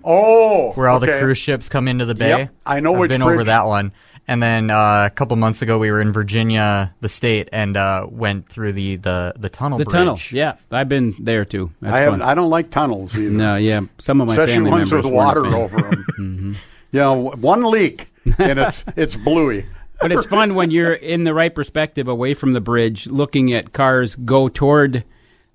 [0.06, 2.28] oh, where all the cruise ships come into the bay.
[2.28, 3.92] Yep, I know I've which been over that one.
[4.28, 8.06] And then uh, a couple months ago, we were in Virginia, the state, and uh,
[8.10, 9.78] went through the the the tunnel.
[9.78, 9.92] The bridge.
[9.92, 10.18] tunnel.
[10.32, 11.70] Yeah, I've been there too.
[11.80, 12.04] That's I fun.
[12.04, 12.22] haven't.
[12.22, 13.30] I don't like tunnels either.
[13.30, 13.82] No, yeah.
[13.98, 15.54] Some of my especially family ones members with weren't a water fan.
[15.54, 16.06] over them.
[16.18, 16.56] Mhm.
[16.92, 18.08] You know, one leak
[18.38, 19.66] and it's it's bluey.
[20.00, 23.72] But it's fun when you're in the right perspective, away from the bridge, looking at
[23.72, 25.04] cars go toward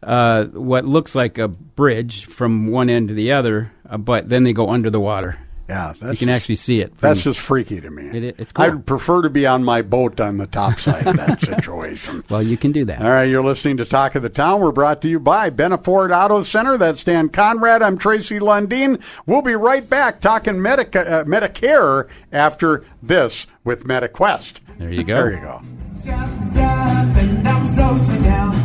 [0.03, 4.43] uh, what looks like a bridge from one end to the other, uh, but then
[4.43, 5.37] they go under the water.
[5.69, 6.89] Yeah, you can just- actually see it.
[6.97, 8.07] from- That's just freaky to me.
[8.07, 8.65] It, it's cool.
[8.65, 12.23] I'd prefer to be on my boat on the top side of that situation.
[12.29, 13.01] well, you can do that.
[13.01, 14.59] All right, you're listening to Talk of the Town.
[14.59, 16.77] We're brought to you by Benna Ford Auto Center.
[16.77, 17.81] That's Dan Conrad.
[17.81, 19.01] I'm Tracy Lundeen.
[19.25, 24.59] We'll be right back talking Medica, uh, Medicare after this with MediQuest.
[24.77, 25.15] There you go.
[25.15, 25.61] There you go.
[26.05, 28.55] and I'm social down.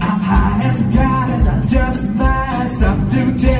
[0.00, 3.53] I'm high as a kite I just might stop to check you out.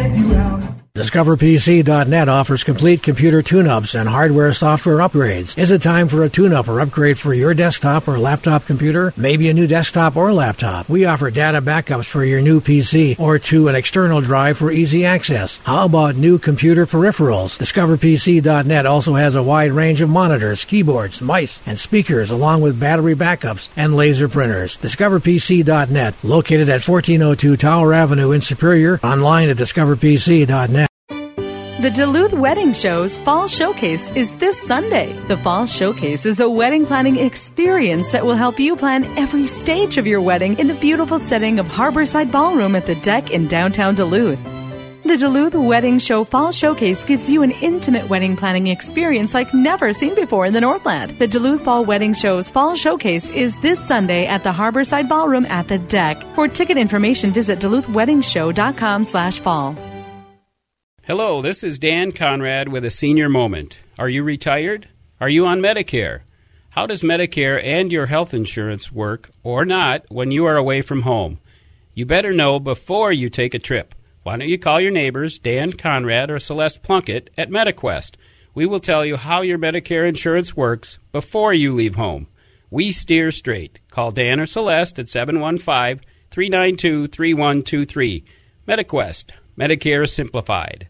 [0.97, 5.59] DiscoverPC.net offers complete computer tune-ups and hardware software upgrades.
[5.59, 9.13] Is it time for a tune-up or upgrade for your desktop or laptop computer?
[9.17, 10.89] Maybe a new desktop or laptop.
[10.89, 15.05] We offer data backups for your new PC or to an external drive for easy
[15.05, 15.59] access.
[15.65, 17.59] How about new computer peripherals?
[17.59, 23.17] DiscoverPC.net also has a wide range of monitors, keyboards, mice, and speakers along with battery
[23.17, 24.77] backups and laser printers.
[24.79, 30.84] DiscoverPC.net, located at 1402 Tower Avenue in Superior, online at DiscoverPC.net.
[31.85, 35.13] The Duluth Wedding Show's Fall Showcase is this Sunday.
[35.29, 39.99] The Fall Showcase is a wedding planning experience that will help you plan every stage
[39.99, 43.95] of your wedding in the beautiful setting of Harborside Ballroom at the DECC in downtown
[43.95, 44.39] Duluth.
[45.05, 49.93] The Duluth Wedding Show Fall Showcase gives you an intimate wedding planning experience like never
[49.93, 51.19] seen before in the Northland.
[51.19, 55.69] The Duluth Fall Wedding Show's Fall Showcase is this Sunday at the Harborside Ballroom at
[55.69, 56.35] the DECC.
[56.35, 59.77] For ticket information, visit duluthweddingshow.com slash fall.
[61.07, 63.79] Hello, this is Dan Conrad with a senior moment.
[63.99, 64.89] Are you retired?
[65.21, 66.21] Are you on Medicare?
[66.71, 71.03] How does Medicare and your health insurance work or not when you are away from
[71.03, 71.41] home?
[71.93, 73.95] You better know before you take a trip.
[74.23, 78.17] Why don't you call your neighbors, Dan Conrad or Celeste Plunkett at MediQuest?
[78.55, 82.29] We will tell you how your Medicare insurance works before you leave home.
[82.71, 83.79] We steer straight.
[83.91, 86.01] Call Dan or Celeste at 715
[86.31, 88.25] 392 3123.
[88.67, 90.89] MediQuest, Medicare Simplified.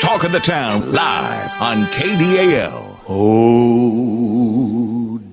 [0.00, 3.04] Talk of the Town live on KDAL.
[3.08, 4.38] Oh,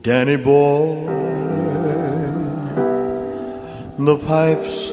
[0.02, 1.06] Danny boy,
[3.98, 4.92] the pipes,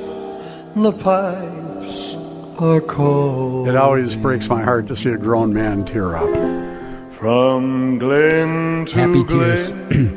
[0.77, 2.15] the pipes
[2.61, 3.67] are cold.
[3.69, 6.33] It always breaks my heart to see a grown man tear up.
[7.15, 9.89] From Glen to Happy Glen.
[9.89, 10.13] tears.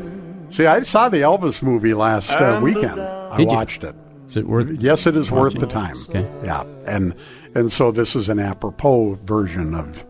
[0.55, 2.99] See, I saw the Elvis movie last uh, weekend.
[3.01, 3.95] I watched it.
[4.27, 4.69] Is it worth?
[4.81, 5.95] Yes, it is worth the time.
[6.09, 6.27] Okay.
[6.43, 7.15] Yeah, and
[7.57, 10.05] and so this is an apropos version of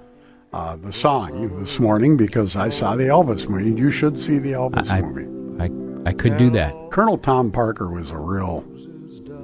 [0.54, 3.80] uh, the song this morning because I saw the Elvis movie.
[3.80, 5.64] You should see the Elvis I, movie.
[5.64, 6.74] I, I could do that.
[6.92, 8.62] Colonel Tom Parker was a real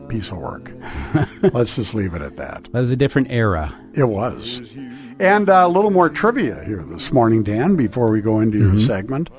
[0.09, 0.71] piece of work.
[1.53, 2.63] Let's just leave it at that.
[2.71, 3.73] That was a different era.
[3.93, 4.73] It was.
[5.19, 8.77] And uh, a little more trivia here this morning, Dan, before we go into Mm-hmm.
[8.77, 9.29] your segment.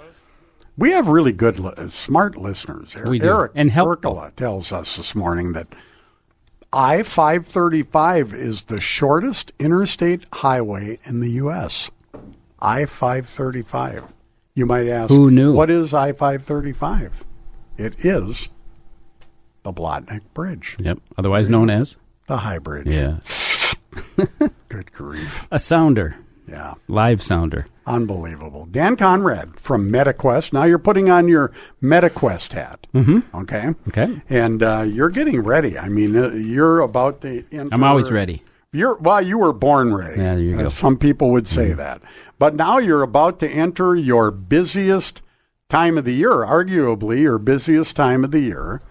[0.76, 2.94] We have really good, smart listeners.
[2.96, 3.26] We do.
[3.26, 4.14] Eric And helpful.
[4.14, 5.68] Percola tells us this morning that
[6.76, 11.90] I 535 is the shortest interstate highway in the U.S.
[12.58, 14.02] I 535.
[14.54, 15.52] You might ask, Who knew?
[15.52, 17.24] What is I 535?
[17.76, 18.48] It is
[19.62, 20.98] the Blatnik Bridge, Yep.
[21.16, 21.96] Otherwise known as
[22.26, 22.86] the High Bridge.
[22.88, 23.18] yeah,
[24.68, 25.46] Good grief.
[25.52, 26.16] a sounder,
[26.48, 26.74] Yeah.
[26.88, 27.66] live sounder.
[27.86, 28.66] Unbelievable.
[28.70, 30.52] Dan Conrad from MediQuest.
[30.52, 31.52] Now you're putting on your
[31.82, 32.86] MediQuest hat.
[32.94, 33.36] Mm-hmm.
[33.42, 33.74] Okay.
[33.88, 34.22] Okay.
[34.30, 35.78] And uh, you're getting ready.
[35.78, 37.68] I mean, uh, you're about to enter.
[37.72, 38.42] I'm always ready.
[38.72, 39.20] You're well.
[39.22, 40.20] You were born ready.
[40.20, 40.68] Yeah, there you Uh, go.
[40.70, 42.00] Some people would say that,
[42.40, 45.22] but now you're about to enter your busiest
[45.68, 48.82] time of the year, arguably your busiest time of the year,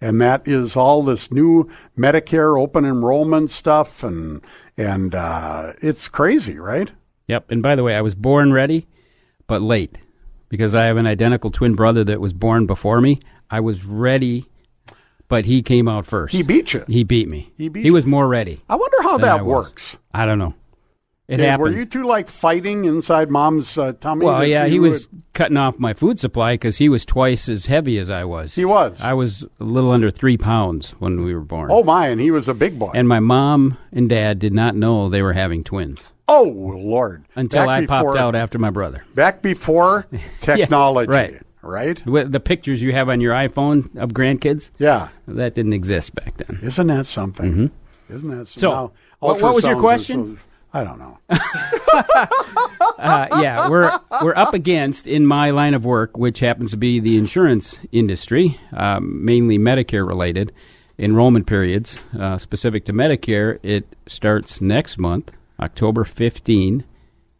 [0.00, 1.68] and that is all this new
[1.98, 4.40] Medicare open enrollment stuff, and
[4.78, 6.92] and uh, it's crazy, right?
[7.28, 7.50] Yep.
[7.50, 8.86] And by the way, I was born ready,
[9.46, 9.98] but late
[10.48, 13.20] because I have an identical twin brother that was born before me.
[13.50, 14.46] I was ready,
[15.28, 16.32] but he came out first.
[16.34, 16.84] He beat you.
[16.86, 17.52] He beat me.
[17.58, 18.62] He beat He was more ready.
[18.68, 19.66] I wonder how I that was.
[19.66, 19.96] works.
[20.14, 20.54] I don't know.
[21.28, 21.72] It Yeah, happened.
[21.74, 24.24] Were you two like fighting inside mom's uh, tummy?
[24.26, 27.48] well, yeah, he who was would- cutting off my food supply because he was twice
[27.48, 28.54] as heavy as I was.
[28.54, 28.96] He was.
[29.00, 31.72] I was a little under three pounds when we were born.
[31.72, 32.06] Oh my!
[32.06, 32.92] And he was a big boy.
[32.94, 36.42] And my mom and dad did not know they were having twins oh
[36.78, 37.24] Lord!
[37.34, 39.04] until Back I popped out after my brother.
[39.14, 40.06] Back before
[40.40, 41.42] technology, right.
[41.62, 41.98] Right?
[42.04, 45.08] Wi- The pictures you have on your iPhone of grandkids, Yeah.
[45.26, 46.60] that didn't exist back then.
[46.62, 47.70] Isn't that something?
[48.08, 50.36] Isn't that So, now, what- what was your question?
[50.36, 50.42] so-
[50.74, 51.18] I don't know.
[52.98, 53.90] uh, yeah, we're
[54.22, 58.58] we're up against in my line of work, which happens to be the insurance industry,
[58.74, 60.52] um, mainly Medicare related
[60.98, 61.98] enrollment periods.
[62.18, 66.84] Uh, specific to Medicare, it starts next month, October 15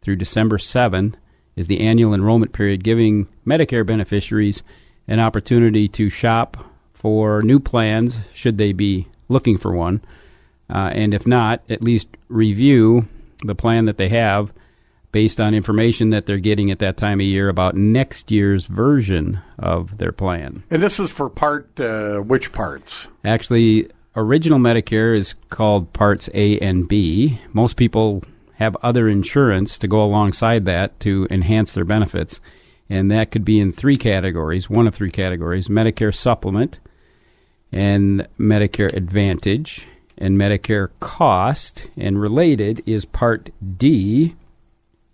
[0.01, 1.15] through December 7
[1.55, 4.61] is the annual enrollment period, giving Medicare beneficiaries
[5.07, 6.57] an opportunity to shop
[6.93, 10.01] for new plans should they be looking for one,
[10.69, 13.07] uh, and if not, at least review
[13.43, 14.51] the plan that they have
[15.11, 19.39] based on information that they're getting at that time of year about next year's version
[19.57, 20.63] of their plan.
[20.69, 23.07] And this is for part uh, which parts?
[23.23, 27.39] Actually, original Medicare is called Parts A and B.
[27.53, 28.23] Most people
[28.55, 32.41] have other insurance to go alongside that to enhance their benefits,
[32.89, 36.79] and that could be in three categories one of three categories Medicare Supplement,
[37.71, 39.85] and Medicare Advantage,
[40.17, 41.85] and Medicare Cost.
[41.95, 44.35] And related is Part D,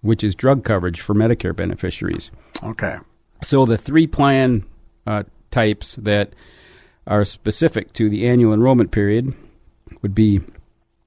[0.01, 2.31] which is drug coverage for Medicare beneficiaries.
[2.63, 2.97] Okay.
[3.41, 4.63] So the three plan
[5.05, 6.33] uh, types that
[7.07, 9.33] are specific to the annual enrollment period
[10.01, 10.41] would be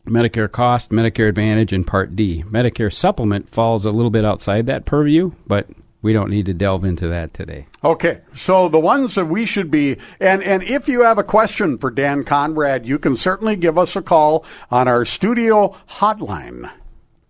[0.06, 2.44] Medicare Cost, Medicare Advantage, and Part D.
[2.48, 5.68] Medicare Supplement falls a little bit outside that purview, but
[6.02, 7.66] we don't need to delve into that today.
[7.82, 11.78] Okay, so the ones that we should be, and, and if you have a question
[11.78, 16.70] for Dan Conrad, you can certainly give us a call on our studio hotline.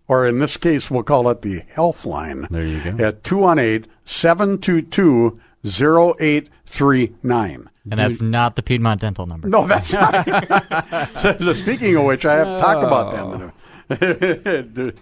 [0.08, 2.46] or in this case, we'll call it the health line.
[2.50, 3.02] There you go.
[3.02, 7.70] At 218 722 0839.
[7.90, 9.48] And that's not the Piedmont Dental number.
[9.48, 10.26] No, that's not.
[11.40, 13.52] So, Speaking of which, I have to talk about them.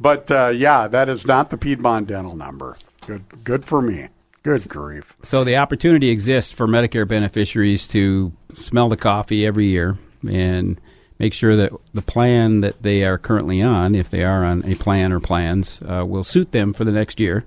[0.00, 2.76] but uh, yeah, that is not the Piedmont Dental number.
[3.06, 4.08] Good, good for me.
[4.42, 5.14] Good grief.
[5.22, 9.96] So the opportunity exists for Medicare beneficiaries to smell the coffee every year
[10.28, 10.78] and
[11.18, 14.74] make sure that the plan that they are currently on, if they are on a
[14.74, 17.44] plan or plans, uh, will suit them for the next year.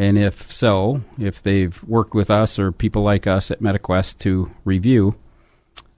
[0.00, 4.50] And if so, if they've worked with us or people like us at MediQuest to
[4.64, 5.14] review,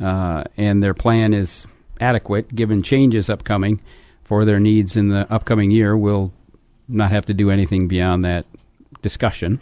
[0.01, 1.69] uh, and their plan is
[2.01, 3.81] adequate given changes upcoming
[4.25, 6.33] for their needs in the upcoming year, we'll
[6.89, 8.45] not have to do anything beyond that
[9.03, 9.61] discussion.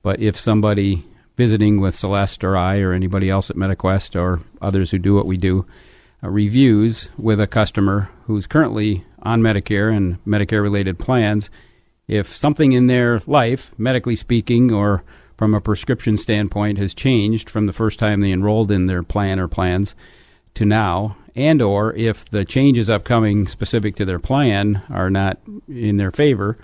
[0.00, 1.04] But if somebody
[1.36, 5.26] visiting with Celeste or I or anybody else at MediQuest or others who do what
[5.26, 5.66] we do
[6.24, 11.50] uh, reviews with a customer who's currently on Medicare and Medicare related plans,
[12.12, 15.02] if something in their life, medically speaking, or
[15.38, 19.40] from a prescription standpoint, has changed from the first time they enrolled in their plan
[19.40, 19.94] or plans
[20.54, 25.96] to now, and or if the changes upcoming specific to their plan are not in
[25.96, 26.58] their favor,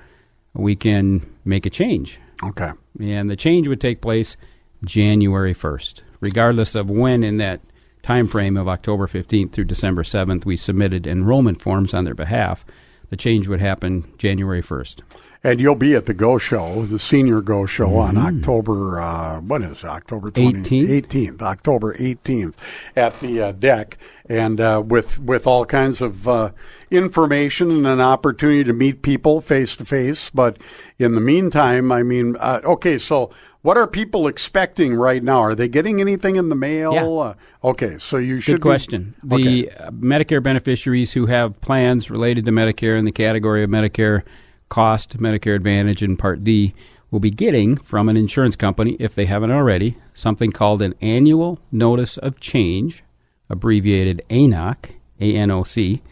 [0.53, 2.21] we can make a change.
[2.45, 2.71] Okay.
[3.01, 4.37] And the change would take place
[4.85, 7.61] January 1st, regardless of when in that
[8.03, 12.65] time frame of October 15th through December 7th we submitted enrollment forms on their behalf.
[13.11, 15.01] The change would happen January 1st.
[15.45, 19.63] And you'll be at the Go Show, the Senior Go Show on October, uh, what
[19.63, 21.03] is it, October 20, 18th?
[21.03, 22.55] 18th, October 18th
[22.97, 23.95] at the uh, DECC.
[24.29, 26.51] And uh, with, with all kinds of uh,
[26.91, 30.29] information and an opportunity to meet people face to face.
[30.29, 30.59] But
[30.99, 33.31] in the meantime, I mean, uh, okay, so
[33.63, 35.41] what are people expecting right now?
[35.41, 36.93] Are they getting anything in the mail?
[36.95, 37.07] Yeah.
[37.07, 37.35] Uh,
[37.65, 39.15] okay, so you should Good question.
[39.27, 39.43] Be, okay.
[39.43, 44.23] The uh, Medicare beneficiaries who have plans related to Medicare in the category of Medicare
[44.69, 46.75] cost, Medicare Advantage, and Part D
[47.11, 51.59] will be getting from an insurance company, if they haven't already, something called an Annual
[51.73, 53.03] Notice of Change,
[53.49, 54.91] abbreviated ANOC,
[55.21, 56.03] A-N-O-C,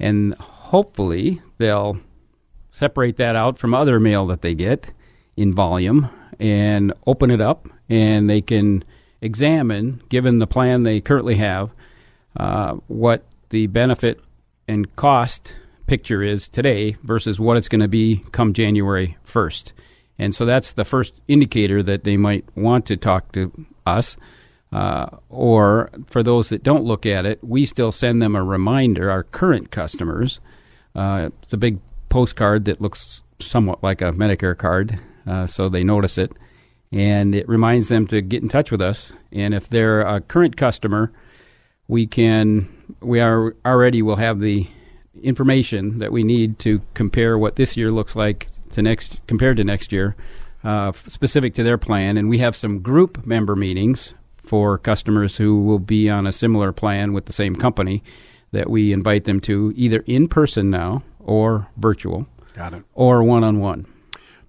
[0.00, 1.98] and hopefully they'll
[2.72, 4.90] separate that out from other mail that they get
[5.36, 6.08] in volume
[6.40, 8.82] and open it up, and they can
[9.20, 11.70] examine, given the plan they currently have,
[12.36, 14.18] uh, what the benefit
[14.66, 15.54] and cost
[15.94, 19.70] picture is today versus what it's going to be come January 1st.
[20.18, 23.52] And so that's the first indicator that they might want to talk to
[23.86, 24.16] us.
[24.72, 29.08] Uh, or for those that don't look at it, we still send them a reminder,
[29.08, 30.40] our current customers.
[30.96, 34.98] Uh, it's a big postcard that looks somewhat like a Medicare card,
[35.28, 36.32] uh, so they notice it.
[36.90, 39.12] And it reminds them to get in touch with us.
[39.30, 41.12] And if they're a current customer,
[41.86, 42.68] we can,
[42.98, 44.66] we are already will have the
[45.22, 49.64] information that we need to compare what this year looks like to next compared to
[49.64, 50.16] next year,
[50.64, 52.16] uh, specific to their plan.
[52.16, 54.14] And we have some group member meetings
[54.44, 58.02] for customers who will be on a similar plan with the same company
[58.52, 62.26] that we invite them to either in person now or virtual.
[62.54, 62.84] Got it.
[62.94, 63.86] Or one on one.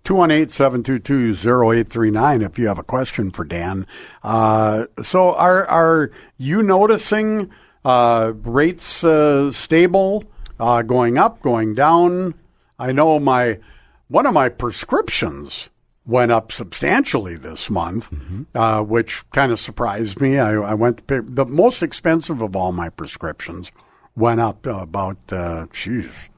[0.03, 3.87] 218 722 0839 if you have a question for Dan.
[4.23, 7.49] Uh, so, are, are you noticing
[7.83, 10.23] uh, rates uh, stable,
[10.59, 12.33] uh, going up, going down?
[12.77, 13.59] I know my
[14.07, 15.69] one of my prescriptions
[16.05, 18.13] went up substantially this month,
[18.53, 20.37] uh, which kind of surprised me.
[20.37, 23.71] I, I went to pay, the most expensive of all my prescriptions
[24.15, 26.29] went up about, uh, geez,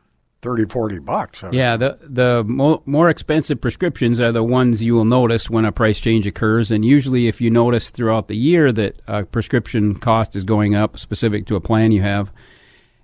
[0.41, 1.43] 30, 40 bucks.
[1.51, 5.71] Yeah, the the mo- more expensive prescriptions are the ones you will notice when a
[5.71, 10.35] price change occurs, and usually, if you notice throughout the year that a prescription cost
[10.35, 12.31] is going up, specific to a plan you have,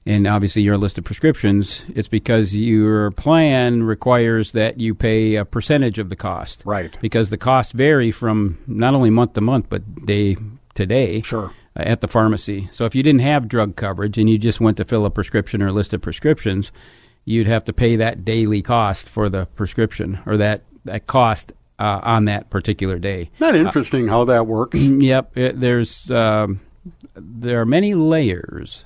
[0.06, 5.46] and obviously your list of prescriptions, it's because your plan requires that you pay a
[5.46, 6.62] percentage of the cost.
[6.66, 6.96] Right.
[7.02, 10.36] Because the costs vary from not only month to month, but day
[10.76, 11.22] to day.
[11.22, 11.54] Sure.
[11.76, 12.70] At the pharmacy.
[12.72, 15.60] So if you didn't have drug coverage and you just went to fill a prescription
[15.62, 16.72] or a list of prescriptions,
[17.26, 22.00] you'd have to pay that daily cost for the prescription or that, that cost uh,
[22.04, 23.32] on that particular day.
[23.40, 24.78] Isn't that interesting how that works?
[24.80, 25.36] yep.
[25.36, 26.62] It, there's um,
[27.16, 28.84] there are many layers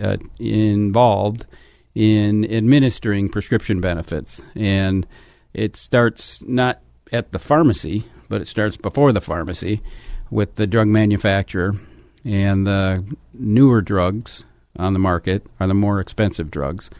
[0.00, 1.46] uh, involved
[1.94, 5.06] in administering prescription benefits, and
[5.54, 6.80] it starts not
[7.12, 9.80] at the pharmacy, but it starts before the pharmacy
[10.30, 11.74] with the drug manufacturer,
[12.24, 13.04] and the
[13.34, 14.44] newer drugs
[14.76, 16.90] on the market are the more expensive drugs,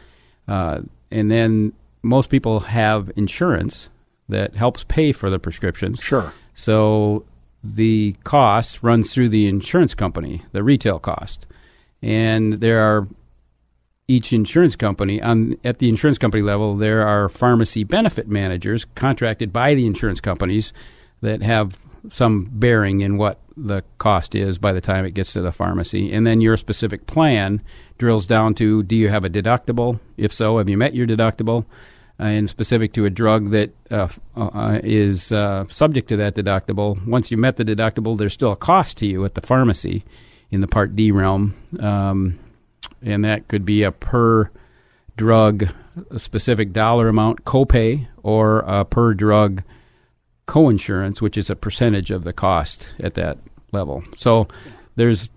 [0.47, 1.71] uh, and then
[2.01, 3.89] most people have insurance
[4.29, 5.99] that helps pay for the prescriptions.
[5.99, 6.33] Sure.
[6.55, 7.25] So
[7.63, 11.45] the cost runs through the insurance company, the retail cost.
[12.01, 13.07] And there are
[14.07, 19.53] each insurance company on at the insurance company level there are pharmacy benefit managers contracted
[19.53, 20.73] by the insurance companies
[21.21, 21.77] that have
[22.09, 26.11] some bearing in what the cost is by the time it gets to the pharmacy.
[26.11, 27.61] And then your specific plan
[27.97, 29.99] drills down to do you have a deductible?
[30.17, 31.65] If so have you met your deductible?
[32.19, 37.05] Uh, and specific to a drug that uh, uh, is uh, subject to that deductible
[37.07, 40.03] once you met the deductible there's still a cost to you at the pharmacy
[40.51, 42.39] in the part d realm um,
[43.01, 44.49] and that could be a per
[45.17, 45.67] drug
[46.11, 49.63] a specific dollar amount copay or a per drug
[50.47, 53.37] coinsurance, which is a percentage of the cost at that
[53.71, 54.03] level.
[54.17, 54.47] So
[54.95, 55.29] there's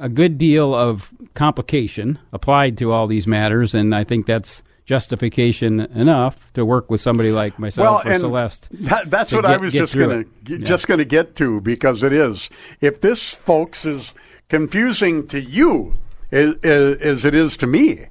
[0.00, 5.80] a good deal of complication applied to all these matters, and I think that's justification
[5.80, 8.68] enough to work with somebody like myself or and Celeste.
[8.70, 10.64] That, that's what get- I was just going to Yeah.
[10.64, 12.48] just going to get to because it is.
[12.80, 14.14] If this, folks, is
[14.48, 15.94] confusing to you
[16.30, 18.06] as, as it is to me,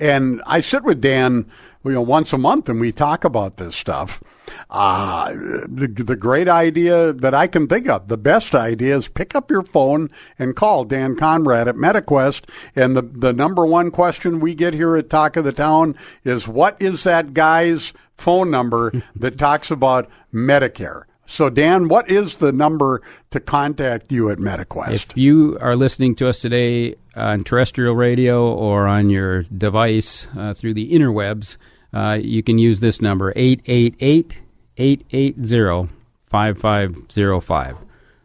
[0.00, 1.50] and I sit with Dan,
[1.84, 4.22] you know, once a month, and we talk about this stuff.
[4.70, 9.34] Uh, the, the great idea that I can think of, the best idea is pick
[9.34, 12.44] up your phone and call Dan Conrad at MediQuest.
[12.76, 16.48] And the, the number one question we get here at Talk of the Town is
[16.48, 21.04] what is that guy's phone number that talks about Medicare?
[21.30, 24.92] So, Dan, what is the number to contact you at MediQuest?
[24.94, 30.54] If you are listening to us today on terrestrial radio or on your device uh,
[30.54, 31.58] through the interwebs,
[31.92, 34.40] uh, you can use this number 888
[34.78, 35.92] 880
[36.30, 37.76] 5505,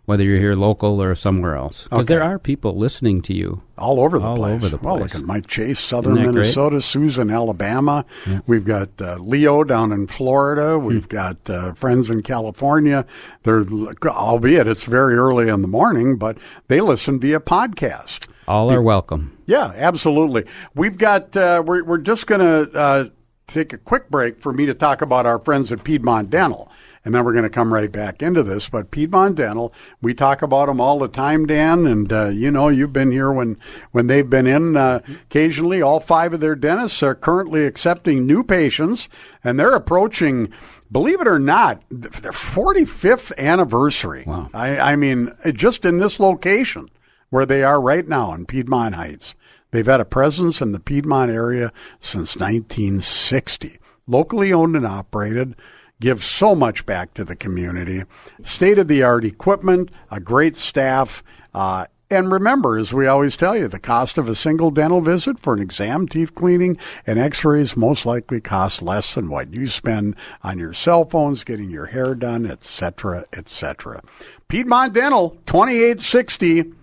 [0.05, 1.83] whether you're here local or somewhere else.
[1.83, 2.13] Because Okay.
[2.15, 4.53] there are people listening to you all over the all place.
[4.53, 5.13] over the Well, place.
[5.13, 6.41] look at Mike Chase, Southern Isn't great?
[6.41, 8.03] Minnesota, Susan, Alabama.
[8.45, 10.77] We've got uh, Leo down in Florida.
[10.77, 10.85] Hmm.
[10.85, 13.05] We've got uh, friends in California.
[13.43, 13.65] They're,
[14.05, 18.27] albeit it's very early in the morning, but they listen via podcast.
[18.47, 19.37] All are welcome.
[19.45, 20.43] Yeah, absolutely.
[20.75, 21.35] We've got.
[21.37, 23.05] Uh, we're we're just going to uh,
[23.47, 26.69] take a quick break for me to talk about our friends at Piedmont Dental,
[27.05, 28.69] and then we're going to come right back into this.
[28.69, 32.69] But Piedmont Dental, we talk about them all the time, Dan, and uh, you know
[32.69, 33.57] you've been here when
[33.91, 34.77] when they've been in.
[34.77, 39.09] Uh, occasionally, all five of their dentists are currently accepting new patients,
[39.43, 40.51] and they're approaching.
[40.91, 44.25] Believe it or not, their 45th anniversary.
[44.27, 44.51] Wow.
[44.53, 46.87] I, I mean, just in this location
[47.33, 49.33] where they are right now in Piedmont Heights.
[49.71, 53.79] They've had a presence in the Piedmont area since 1960.
[54.05, 55.55] Locally owned and operated,
[55.99, 58.03] give so much back to the community.
[58.41, 61.23] State of the art equipment, a great staff.
[61.53, 65.39] Uh, and remember, as we always tell you, the cost of a single dental visit
[65.39, 69.67] for an exam, teeth cleaning, and x rays most likely cost less than what you
[69.67, 74.03] spend on your cell phones, getting your hair done, etc., etc.
[74.47, 76.82] Piedmont Dental, 2860.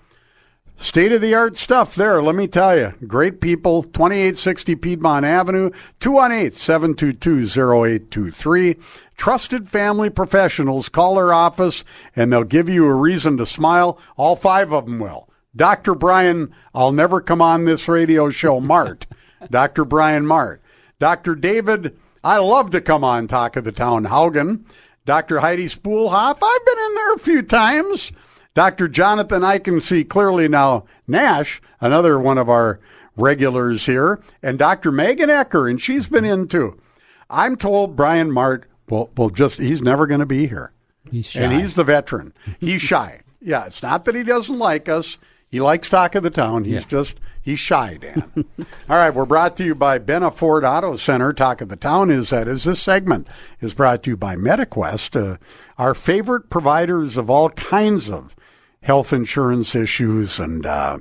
[0.80, 2.94] State of the art stuff there, let me tell you.
[3.06, 5.70] Great people, 2860 Piedmont Avenue,
[6.00, 8.76] 218 722 0823.
[9.18, 11.84] Trusted family professionals call their office
[12.16, 13.98] and they'll give you a reason to smile.
[14.16, 15.28] All five of them will.
[15.54, 15.94] Dr.
[15.94, 19.06] Brian, I'll never come on this radio show, Mart.
[19.50, 19.84] Dr.
[19.84, 20.62] Brian Mart.
[20.98, 21.34] Dr.
[21.34, 21.94] David,
[22.24, 24.64] I love to come on Talk of the Town, Haugen.
[25.04, 25.40] Dr.
[25.40, 28.12] Heidi Spoolhoff, I've been in there a few times.
[28.54, 28.88] Dr.
[28.88, 32.80] Jonathan, I can see clearly now, Nash, another one of our
[33.16, 34.90] regulars here, and Dr.
[34.90, 36.80] Megan Ecker, and she's been in too.
[37.28, 40.72] I'm told Brian Mart will, will just, he's never going to be here.
[41.10, 41.40] He's shy.
[41.42, 42.32] And he's the veteran.
[42.58, 43.20] He's shy.
[43.40, 45.18] Yeah, it's not that he doesn't like us.
[45.48, 46.64] He likes talk of the town.
[46.64, 46.88] He's Yeah.
[46.88, 48.24] just, he's shy, Dan.
[48.58, 51.32] All right, we're brought to you by Benna Ford Auto Center.
[51.32, 53.26] Talk of the town is that is this segment
[53.60, 55.36] is brought to you by MediQuest, uh,
[55.78, 58.36] our favorite providers of all kinds of
[58.82, 60.98] health insurance issues and uh,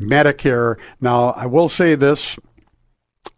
[0.00, 0.76] Medicare.
[1.00, 2.38] Now, I will say this.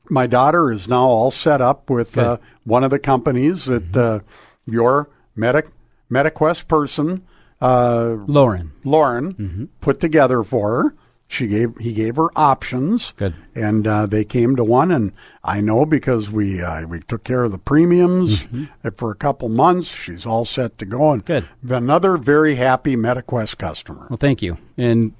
[0.08, 4.20] My daughter is now all set up with uh, one of the companies that uh,
[4.64, 5.68] your Medi-
[6.10, 7.26] MediQuest person,
[7.60, 10.94] uh, Lauren, Lauren, put together for her.
[11.28, 13.34] She gave he gave her options, Good.
[13.54, 14.92] and uh, they came to one.
[14.92, 15.12] And
[15.42, 18.46] I know because we uh, we took care of the premiums
[18.84, 19.88] uh, for a couple months.
[19.88, 21.10] She's all set to go.
[21.10, 21.48] And Good.
[21.68, 24.06] Another very happy MediQuest customer.
[24.08, 24.56] Well, thank you.
[24.76, 25.14] And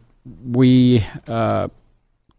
[0.45, 1.69] we uh,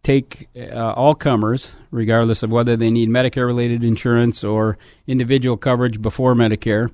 [0.04, 4.78] take uh, all comers, regardless of whether they need Medicare related insurance or
[5.08, 6.90] individual coverage before Medicare.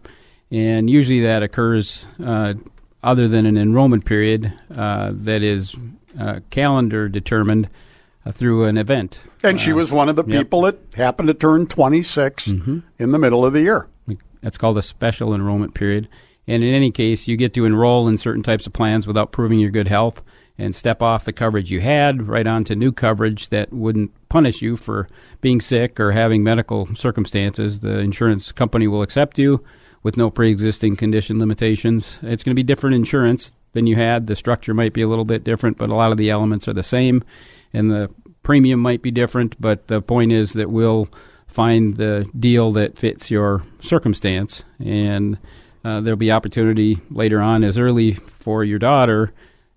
[0.49, 2.55] And usually that occurs uh,
[3.03, 5.75] other than an enrollment period uh, that is
[6.19, 7.69] uh, calendar determined
[8.25, 9.21] uh, through an event.
[9.43, 10.41] And she Uh, was one of the yep.
[10.43, 13.87] people that happened to turn 26 in the middle of the year.
[14.41, 16.07] That's called a special enrollment period.
[16.47, 19.59] And in any case, you get to enroll in certain types of plans without proving
[19.59, 20.21] your good health.
[20.59, 24.77] and step off the coverage you had right onto new coverage that wouldn't punish you
[24.77, 25.07] for
[25.41, 27.79] being sick or having medical circumstances.
[27.79, 29.63] The insurance company will accept you
[30.03, 32.19] with no pre-existing condition limitations.
[32.21, 34.27] It's going to be different insurance than you had.
[34.27, 36.73] The structure might be a little bit different, but a lot of the elements are
[36.73, 37.23] the same,
[37.73, 38.09] and the
[38.43, 39.59] premium might be different.
[39.59, 41.09] But the point is that we'll
[41.47, 45.37] find the deal that fits your circumstance, and
[45.83, 49.31] uh, there'll be opportunity later on, as early for your daughter,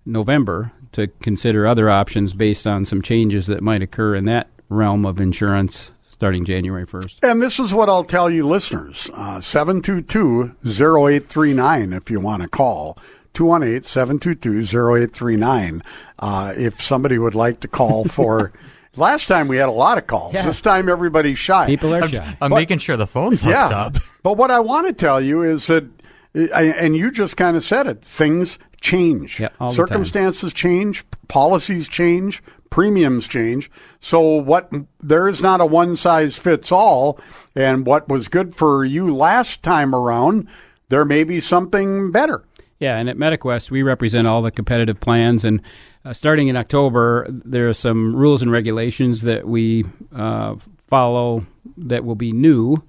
[0.05, 5.05] November, to consider other options based on some changes that might occur in that realm
[5.05, 7.19] of insurance starting January 1st.
[7.21, 12.47] And this is what I'll tell you, listeners uh, 722 0839 if you want to
[12.47, 12.97] call.
[13.37, 15.83] 218 722 0839.
[16.17, 18.51] Uh, If somebody would like to call for.
[18.95, 20.33] Last time we had a lot of calls.
[20.33, 20.43] Yeah.
[20.47, 21.67] This time everybody's shy.
[21.67, 22.37] People are I'm, shy.
[22.41, 23.67] I'm But- making sure the phone's hooked yeah.
[23.67, 23.97] up.
[24.23, 25.85] But what I want to tell you is that,
[26.33, 29.39] and you just kind of said it, things change.
[29.39, 29.87] Yeah, all the time.
[29.87, 33.69] Circumstances change, policies change, premiums change.
[34.01, 34.69] So what
[35.01, 37.19] there is not a one size fits all.
[37.55, 40.47] And what was good for you last time around,
[40.89, 42.43] there may be something better.
[42.79, 45.43] Yeah, and at MediQuest, we represent all the competitive plans.
[45.43, 45.61] And
[46.05, 49.85] uh, starting in October, there are some rules and regulations that we
[50.15, 50.55] uh,
[50.87, 51.45] follow
[51.77, 52.81] that will be new.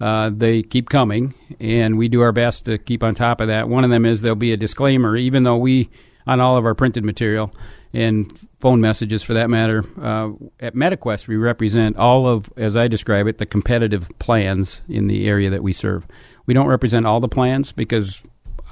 [0.00, 3.68] Uh, they keep coming, and we do our best to keep on top of that.
[3.68, 5.90] One of them is there'll be a disclaimer, even though we,
[6.26, 7.52] on all of our printed material
[7.92, 12.88] and phone messages for that matter, uh, at MediQuest, we represent all of, as I
[12.88, 16.06] describe it, the competitive plans in the area that we serve.
[16.46, 18.22] We don't represent all the plans because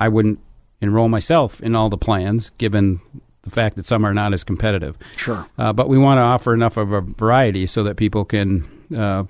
[0.00, 0.40] I wouldn't
[0.80, 3.00] enroll myself in all the plans, given
[3.42, 4.96] the fact that some are not as competitive.
[5.16, 5.46] Sure.
[5.58, 9.24] Uh, but we want to offer enough of a variety so that people can uh,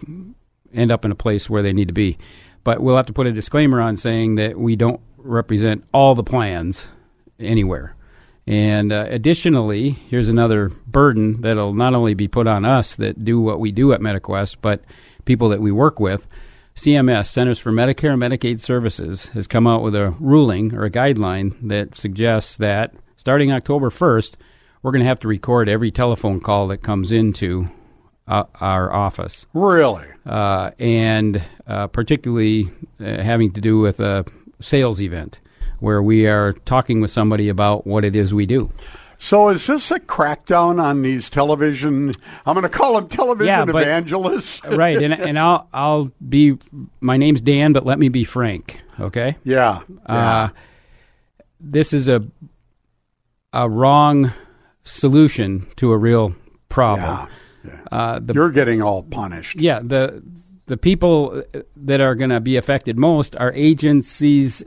[0.73, 2.19] end up in a place where they need to be.
[2.65, 6.25] But we'll have to put a disclaimer on saying that we don't represent all the
[6.25, 6.87] plans
[7.39, 7.95] anywhere.
[8.47, 13.41] And uh, additionally, here's another burden that'll not only be put on us that do
[13.41, 14.83] what we do at MediQuest, but
[15.25, 16.27] people that we work with.
[16.75, 20.91] CMS, Centers for Medicare and Medicaid Services, has come out with a ruling or a
[20.91, 24.35] guideline that suggests that starting October 1st,
[24.83, 27.69] we're going to have to record every telephone call that comes into
[28.29, 29.45] uh, our office.
[29.53, 30.07] Really?
[30.25, 32.71] Uh, and uh, particularly
[33.01, 34.25] uh, having to do with a
[34.61, 35.41] sales event
[35.81, 38.71] where we are talking with somebody about what it is we do.
[39.23, 42.13] So is this a crackdown on these television?
[42.47, 44.65] I'm going to call them television Yeah, but- evangelists.
[44.69, 46.57] right, and and I'll I'll be
[47.01, 49.37] my name's Dan, but let me be frank, okay?
[49.45, 49.83] Yeah.
[50.07, 50.49] Uh,
[51.61, 52.23] this is a
[53.53, 54.33] a wrong
[54.85, 56.35] solution to a real
[56.71, 57.29] problem.
[57.93, 59.61] Uh, the, You're getting all punished.
[59.61, 60.23] yeah, the
[60.65, 61.43] the people
[61.77, 64.63] that are going to be affected most are agencies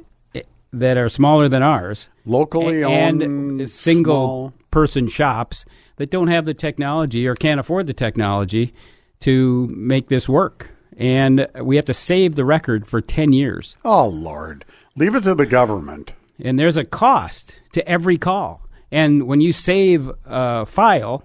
[0.73, 5.65] that are smaller than ours, locally and single small- person shops
[5.97, 8.73] that don't have the technology or can't afford the technology
[9.19, 10.69] to make this work.
[10.97, 13.75] And we have to save the record for 10 years.
[13.85, 14.65] Oh, Lord.
[14.95, 16.13] Leave it to the government.
[16.43, 18.61] And there's a cost to every call.
[18.91, 21.23] And when you save a file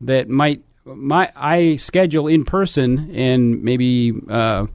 [0.00, 4.66] that might, my, I schedule in person and maybe uh,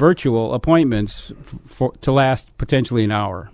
[0.00, 1.30] virtual appointments
[1.66, 3.50] for, to last potentially an hour.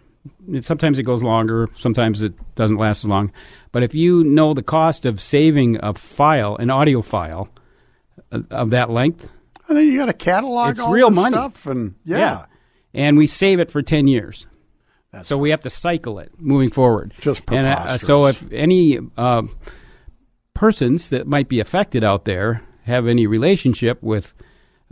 [0.50, 3.32] It, sometimes it goes longer, sometimes it doesn't last as long.
[3.72, 7.48] But if you know the cost of saving a file, an audio file
[8.30, 9.28] uh, of that length,
[9.68, 11.34] And then you got to catalog it's all real money.
[11.34, 11.66] stuff.
[11.66, 12.46] And yeah.
[12.94, 14.46] And we save it for 10 years.
[15.24, 17.12] so we have to cycle it moving forward.
[17.20, 19.42] Just and, uh, so if any uh,
[20.54, 24.32] persons that might be affected out there have any relationship with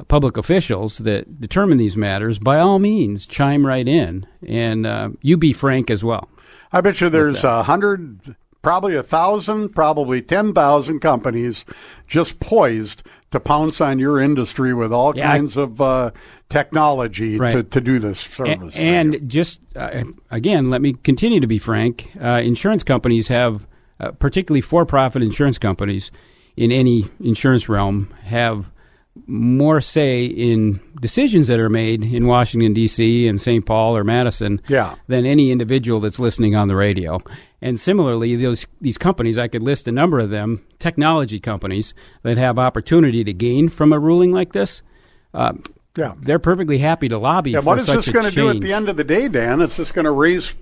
[0.09, 4.27] public officials that determine these matters, by all means, chime right in.
[4.47, 6.29] And uh, you be frank as well.
[6.73, 11.65] I bet you there's a hundred, probably a thousand, probably 10,000 companies
[12.09, 16.11] just poised to pounce on your industry with all Yeah, I- kinds of uh,
[16.49, 17.53] technology Right.
[17.53, 18.77] to, to do this service.
[18.77, 22.11] And just uh, again, let me continue to be frank.
[22.21, 23.67] Uh, insurance companies have,
[24.01, 26.11] uh, particularly for-profit insurance companies,
[26.57, 28.71] in any insurance realm, have
[29.27, 33.29] more say in decisions that are made in Washington D.C.
[33.29, 33.65] and St.
[33.65, 34.97] Paul or Madison Yeah.
[35.07, 37.21] than any individual that's listening on the radio.
[37.63, 42.37] And similarly, those these companies, I could list a number of them, technology companies that
[42.39, 44.83] have opportunity to gain from a ruling like this.
[45.33, 45.53] Uh,
[45.97, 46.15] Yeah.
[46.21, 48.89] they're perfectly happy to lobby yeah, what is this going to do at the end
[48.89, 49.61] of the day, Dan?
[49.63, 50.55] It's just going to raise,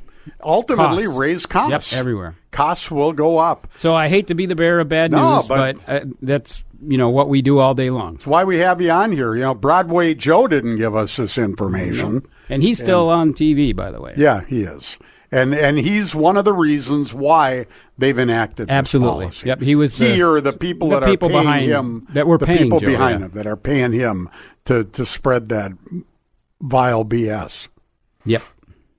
[0.42, 1.18] ultimately Costs.
[1.18, 1.92] raise costs.
[1.92, 2.36] Yep, everywhere.
[2.50, 3.66] Costs will go up.
[3.76, 6.64] So I hate to be the bearer of bad No, news, but- but, uh, that's
[6.86, 8.14] you know what we do all day long.
[8.14, 9.34] That's why we have you on here.
[9.36, 12.26] You know, Broadway Joe didn't give us this information.
[12.48, 14.14] And he's still on TV, by the way.
[14.16, 14.98] Yeah, he is.
[15.30, 17.66] And and he's one of the reasons why
[17.96, 19.26] they've enacted Absolutely.
[19.26, 19.46] policy.
[19.46, 22.06] Yep, he was the- he or the people the that people are paying behind- him
[22.12, 23.26] that were the paying people Joe, behind yeah.
[23.26, 24.28] him that are paying him
[24.66, 25.72] to to spread that
[26.60, 27.68] vile BS.
[28.26, 28.42] Yep.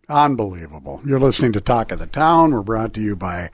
[0.10, 1.02] Unbelievable.
[1.06, 2.52] You're listening to Talk of the Town.
[2.52, 3.52] We're brought to you by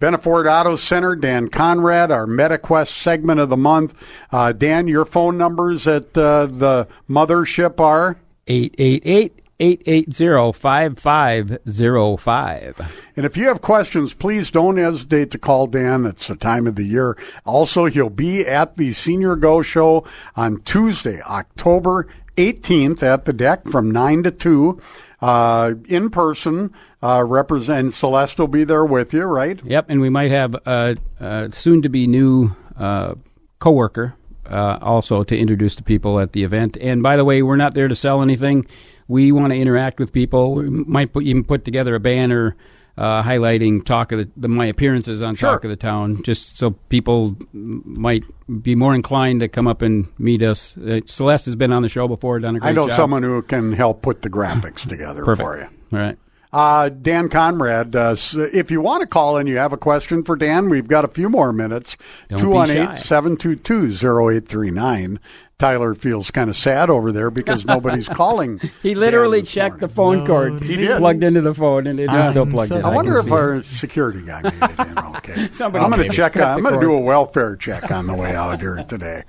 [0.00, 1.16] Benna Ford Auto Center.
[1.16, 3.94] Dan Conrad, our MediQuest segment of the month.
[4.30, 8.16] Uh, Dan, your phone numbers at uh, the mothership are
[8.46, 12.94] 888 880 5505.
[13.16, 16.06] And if you have questions, please don't hesitate to call Dan.
[16.06, 17.18] It's the time of the year.
[17.44, 20.04] Also, he'll be at the Senior Go Show
[20.36, 22.06] on Tuesday, October
[22.36, 24.80] 18th at the DECC from 9 to 2
[25.20, 26.72] uh, in person.
[27.00, 29.64] Uh, represent Celeste will be there with you, right?
[29.64, 33.14] Yep, and we might have a, a soon to be new uh,
[33.60, 34.14] coworker
[34.50, 36.76] uh, also to introduce to people at the event.
[36.80, 38.66] And by the way, we're not there to sell anything.
[39.06, 40.54] We want to interact with people.
[40.54, 42.56] We might put, even put together a banner
[42.98, 46.72] uh, highlighting talk of the, the my appearances on Talk of the Town, just so
[46.88, 48.24] people might
[48.60, 50.76] be more inclined to come up and meet us.
[50.76, 52.96] Uh, Celeste has been on the show before, done a great I know job.
[52.96, 55.46] someone who can help put the graphics together Perfect.
[55.46, 55.68] for you.
[55.92, 56.18] All right.
[56.52, 60.34] Uh, Dan Conrad, uh, if you want to call and you have a question for
[60.34, 61.96] Dan, we've got a few more minutes.
[62.28, 63.00] Don't 218 shy.
[63.02, 63.88] 722
[64.32, 65.20] 0839.
[65.58, 68.60] Tyler feels kind of sad over there because nobody's calling.
[68.80, 70.62] He literally checked the phone cord.
[70.62, 70.98] He did.
[70.98, 72.84] Plugged into the phone, and it is still plugged in.
[72.84, 73.64] I wonder can if our it.
[73.66, 75.48] security guy made it in okay.
[75.50, 76.34] Somebody I'm going to check.
[76.34, 79.24] cut I'm going to do a welfare check on the way out here today.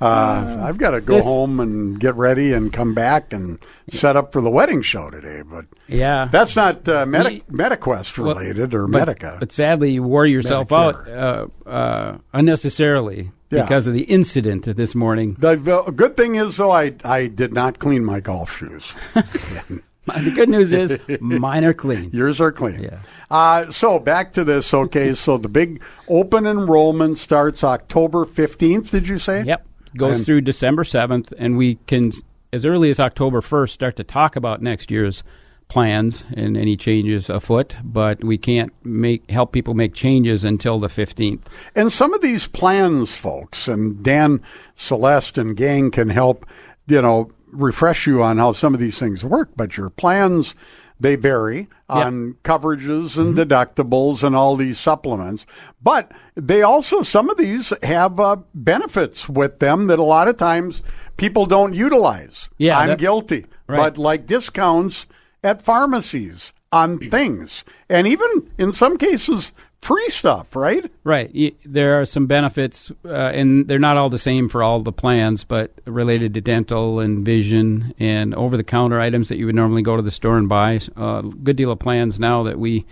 [0.00, 4.16] Uh, I've got to go This- home and get ready and come back and set
[4.16, 5.42] up for the wedding show today.
[5.42, 6.28] But Yeah.
[6.32, 9.36] that's not uh, Medi- Ye- MediQuest Well, related or but, Medica.
[9.38, 13.62] But sadly, you wore yourself out uh, uh, unnecessarily Yeah.
[13.62, 15.36] because of the incident this morning.
[15.38, 18.94] The, the good thing is, though, I I did not clean my golf shoes.
[19.14, 22.10] the good news is mine are clean.
[22.12, 22.80] Yours are clean.
[22.82, 22.98] Yeah.
[23.30, 24.72] Uh, so back to this.
[24.72, 28.90] Okay, so the big open enrollment starts October fifteenth.
[28.90, 29.44] Did you say?
[29.44, 29.66] Yep.
[29.96, 32.12] Goes And- through December 7th, and we can,
[32.52, 35.22] as early as October 1st, start to talk about next year's
[35.68, 40.88] plans and any changes afoot, but we can't make help people make changes until the
[40.88, 41.42] 15th.
[41.74, 44.42] And some of these plans, folks, and Dan,
[44.74, 46.46] Celeste, and gang can help,
[46.86, 49.50] you know, refresh you on how some of these things work.
[49.56, 50.54] But your plans,
[51.00, 55.46] they vary on coverages and deductibles and all these supplements.
[55.82, 60.36] But they also, some of these have uh, benefits with them that a lot of
[60.36, 60.82] times
[61.16, 62.48] people don't utilize.
[62.58, 63.46] Yeah, I'm guilty.
[63.66, 63.76] Right.
[63.78, 65.06] But like discounts
[65.42, 70.90] at pharmacies on things, and even in some cases, free stuff, right?
[71.04, 71.56] Right.
[71.64, 75.44] There are some benefits, uh, and they're not all the same for all the plans,
[75.44, 79.82] but related to dental and vision and over the counter items that you would normally
[79.82, 80.80] go to the store and buy.
[80.96, 82.84] A good deal of plans now that we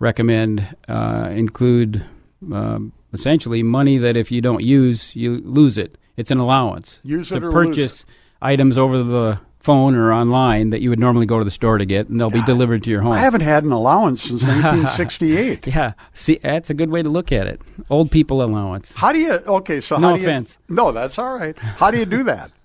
[0.00, 2.04] recommend uh, include
[2.52, 5.98] um, essentially money that if you don't use, you lose it.
[6.16, 7.00] It's an allowance.
[7.02, 8.04] Use to it or lose purchase
[8.42, 11.84] items over the phone or online that you would normally go to the store to
[11.84, 13.12] get, and they'll be delivered to your home.
[13.12, 14.42] I haven't had an allowance since
[14.94, 15.66] 1968.
[15.66, 17.60] yeah, see, that's a good way to look at it.
[17.90, 18.92] Old people allowance.
[18.94, 19.32] How do you?
[19.32, 20.58] Okay, so No how do you- offense.
[20.68, 21.58] no, that's all right.
[21.58, 22.50] How do you do that?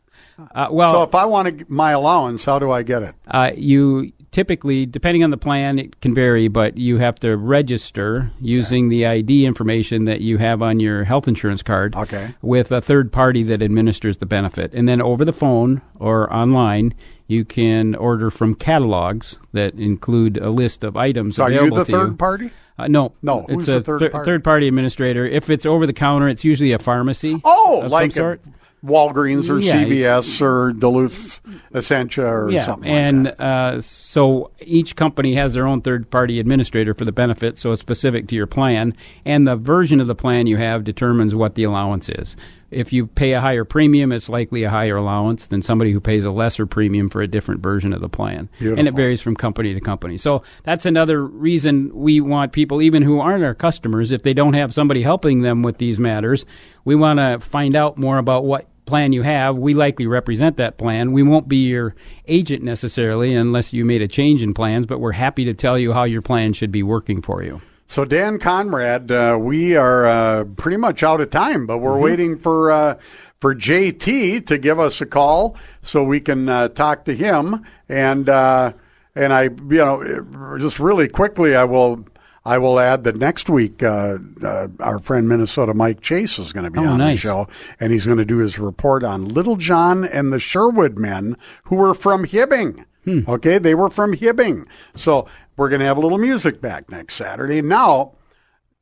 [0.53, 3.15] Uh, well, so if I want to my allowance, how do I get it?
[3.25, 8.29] Uh, you typically, depending on the plan, it can vary, but you have to register
[8.41, 12.35] using the ID information that you have on your health insurance card Okay.
[12.41, 14.73] with a third party that administers the benefit.
[14.73, 16.93] And then over the phone or online,
[17.27, 21.85] you can order from catalogs that include a list of items So are you the
[21.85, 22.15] to third you.
[22.15, 22.51] party?
[22.77, 24.25] Uh, no, No, It's who's a the third thir- party?
[24.31, 25.25] third party administrator.
[25.25, 27.39] If it's over the counter, it's usually a pharmacy.
[27.45, 28.41] Oh, like some sort.
[28.45, 28.49] a
[28.85, 31.41] Walgreens or Yeah, CVS or Duluth
[31.73, 32.89] Essentia or yeah, something.
[32.89, 37.81] and uh, so each company has their own third-party administrator for the benefit, so it's
[37.81, 38.95] specific to your plan,
[39.25, 42.35] and the version of the plan you have determines what the allowance is.
[42.71, 46.25] If you pay a higher premium, it's likely a higher allowance than somebody who pays
[46.25, 49.73] a lesser premium for a different version of the plan, and it varies from company
[49.73, 50.17] to company.
[50.17, 54.53] So that's another reason we want people, even who aren't our customers, if they don't
[54.55, 56.45] have somebody helping them with these matters,
[56.83, 59.57] we want to find out more about what plan you have.
[59.57, 61.11] We likely represent that plan.
[61.11, 61.95] We won't be your
[62.27, 65.93] agent necessarily unless you made a change in plans, but we're happy to tell you
[65.93, 67.61] how your plan should be working for you.
[67.87, 72.01] So Dan Conrad, uh, we are uh, pretty much out of time, but we're Mm-hmm.
[72.03, 72.95] waiting for uh,
[73.39, 77.63] for JT to give us a call so we can uh, talk to him.
[77.87, 78.73] And uh,
[79.13, 82.05] and I, you know, just really quickly, I will.
[82.45, 86.65] I will add that next week, uh, uh, our friend Minnesota Mike Chase is going
[86.65, 87.17] to be Oh, on nice.
[87.17, 87.47] the show,
[87.79, 91.75] and he's going to do his report on Little John and the Sherwood men who
[91.75, 92.85] were from Hibbing.
[93.03, 93.21] Hmm.
[93.27, 94.65] Okay, they were from Hibbing.
[94.95, 95.27] So
[95.57, 97.61] we're going to have a little music back next Saturday.
[97.63, 98.13] Now,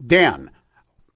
[0.06, 0.50] Dan,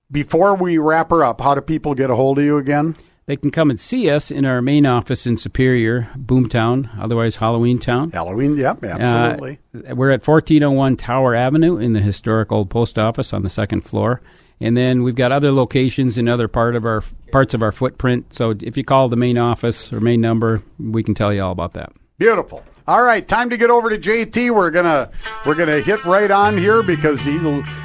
[0.10, 2.96] before we wrap her up, how do people get a hold of you again?
[3.28, 7.78] They can come and see us in our main office in Superior, Boomtown, otherwise Halloween
[7.78, 8.10] Town.
[8.12, 9.60] Halloween, yep, absolutely.
[9.76, 13.82] Uh, we're at 1401 Tower Avenue in the historic old post office on the second
[13.82, 14.22] floor.
[14.62, 18.34] And then we've got other locations in other part of our parts of our footprint.
[18.34, 21.52] So if you call the main office or main number, we can tell you all
[21.52, 21.92] about that.
[22.18, 22.64] Beautiful.
[22.88, 24.52] All right, time to get over to JT.
[24.56, 25.12] We're gonna
[25.46, 27.42] we're gonna hit right on here because he's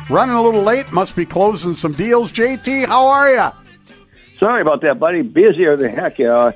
[0.09, 0.93] running a little late.
[0.93, 2.31] Must be closing some deals.
[2.31, 3.61] JT, how are you?
[4.43, 5.23] Sorry about that, buddy.
[5.23, 6.19] Busier than heck.
[6.19, 6.51] Uh,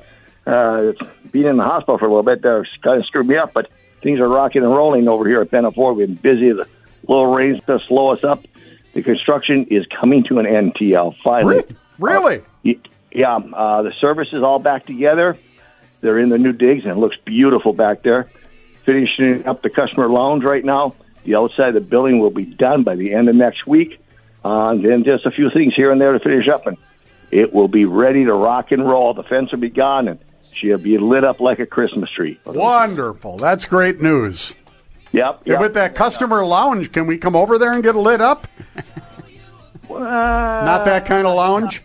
[0.45, 0.91] uh,
[1.31, 3.71] being in the hospital for a little bit there kind of screwed me up, but
[4.03, 5.95] things are rocking and rolling over here at Benna Ford.
[5.95, 6.51] We've been busy.
[6.51, 6.67] The
[7.07, 8.43] little rains to slow us up.
[8.93, 11.63] The construction is coming to an end, TL, finally.
[11.97, 12.41] Really?
[12.65, 12.73] Uh,
[13.13, 15.37] yeah, uh, the service is all back together.
[16.01, 18.29] They're in the new digs, and it looks beautiful back there.
[18.83, 20.93] Finishing up the customer lounge right now.
[21.23, 23.97] The outside of the building will be done by the end of next week.
[24.43, 26.77] Uh, and then just a few things here and there to finish up, and
[27.31, 29.13] it will be ready to rock and roll.
[29.13, 30.19] The fence will be gone, and
[30.53, 32.39] she'll be lit up like a Christmas tree.
[32.45, 33.37] Wonderful.
[33.37, 34.55] That's great news.
[35.11, 35.41] Yep.
[35.45, 35.61] Yep.
[35.61, 38.47] with that customer lounge, can we come over there and get lit up?
[39.89, 41.81] Not that kind of lounge.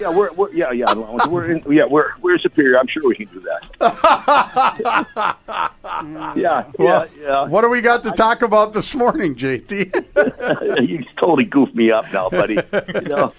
[0.00, 1.24] Yeah, we're, we're yeah yeah lounge.
[1.26, 2.78] we're in, yeah we're we're superior.
[2.78, 3.80] I'm sure we can do that.
[6.36, 7.44] yeah, Well, yeah, yeah.
[7.46, 10.82] What do we got to talk about this morning, JT?
[10.88, 12.54] you totally goofed me up now, buddy.
[12.54, 13.32] you know,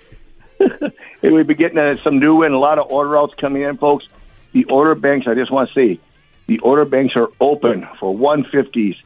[1.24, 3.78] hey, we've been getting uh, some new and a lot of order outs coming in,
[3.78, 4.06] folks.
[4.52, 6.00] The order banks, I just want to say,
[6.46, 8.98] the order banks are open for 150s,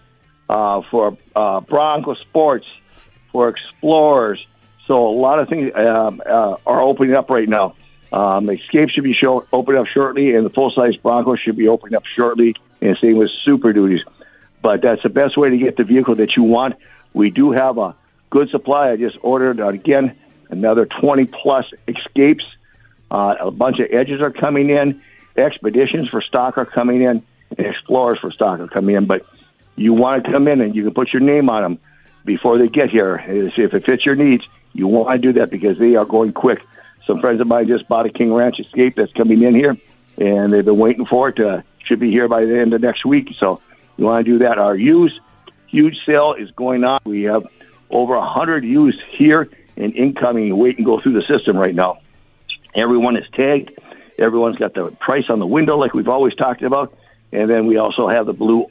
[0.49, 2.68] uh, for uh, Bronco Sports,
[3.31, 4.45] for Explorers.
[4.88, 7.76] So a lot of things um, uh, are opening up right now.
[8.11, 11.68] Um, Escape should be show, opening up shortly, and the full size Bronco should be
[11.68, 14.02] opening up shortly, and same with Super Duties.
[14.61, 16.77] But that's the best way to get the vehicle that you want.
[17.14, 17.95] We do have a
[18.30, 18.91] good supply.
[18.91, 20.18] I just ordered uh, again
[20.49, 22.45] another 20 plus Escapes.
[23.09, 25.01] Uh, a bunch of Edges are coming in.
[25.35, 27.23] Expeditions for stock are coming in,
[27.57, 29.05] and Explorers for stock are coming in.
[29.05, 29.25] But
[29.75, 31.79] you want to come in and you can put your name on them
[32.25, 33.23] before they get here.
[33.27, 36.61] If it fits your needs, you want to do that because they are going quick.
[37.05, 39.77] Some friends of mine just bought a King Ranch Escape that's coming in here,
[40.17, 41.39] and they've been waiting for it.
[41.39, 43.29] Uh, should be here by the end of next week.
[43.39, 43.61] So
[43.95, 44.57] you want to do that.
[44.57, 45.19] Our used
[45.67, 46.99] huge sale is going on.
[47.05, 47.47] We have
[47.89, 50.55] over a hundred used here and incoming.
[50.57, 51.99] Wait and go through the system right now.
[52.75, 53.71] Everyone is tagged.
[54.19, 56.93] Everyone's got the price on the window, like we've always talked about.
[57.31, 58.67] And then we also have the blue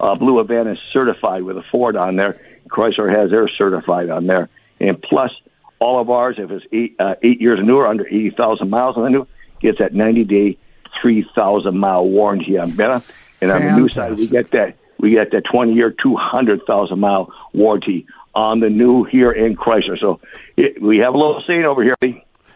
[0.00, 2.40] uh, blue Advantage certified with a Ford on there.
[2.68, 4.48] Chrysler has theirs certified on there.
[4.80, 5.32] And plus,
[5.80, 9.10] all of ours, if it's eight, uh, eight years newer, under 80,000 miles on the
[9.10, 9.26] new,
[9.60, 10.58] gets that 90 day,
[11.00, 13.08] 3,000 mile warranty on Benna.
[13.40, 17.32] And on the new side, we get that we get that 20 year, 200,000 mile
[17.52, 18.06] warranty
[18.38, 19.98] on the new here in Chrysler.
[19.98, 20.20] So
[20.56, 21.94] it, we have a little saying over here.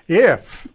[0.09, 0.69] If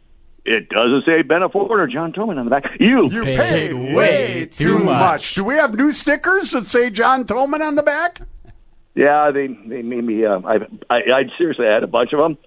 [0.46, 4.48] it doesn't say Benna Ford or John Toman on the back, you, You paid way
[4.52, 5.36] too much.
[5.36, 8.20] Do we have new stickers that say John Toman on the back?
[8.96, 10.26] Yeah, they they made me.
[10.26, 10.56] Uh, I,
[10.90, 12.38] I I seriously had a bunch of them,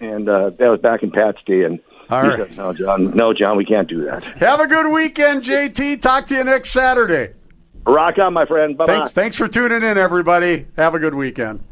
[0.00, 1.64] and uh, that was back in Pat's day.
[1.64, 2.48] And All he right.
[2.48, 6.00] said, "No, John, no, John, we can't do that." Have a good weekend, JT.
[6.00, 7.34] Talk to you next Saturday.
[7.84, 8.78] Rock on, my friend.
[8.78, 8.96] Bye bye.
[8.98, 10.66] Thanks, thanks for tuning in, everybody.
[10.76, 11.64] Have a good weekend.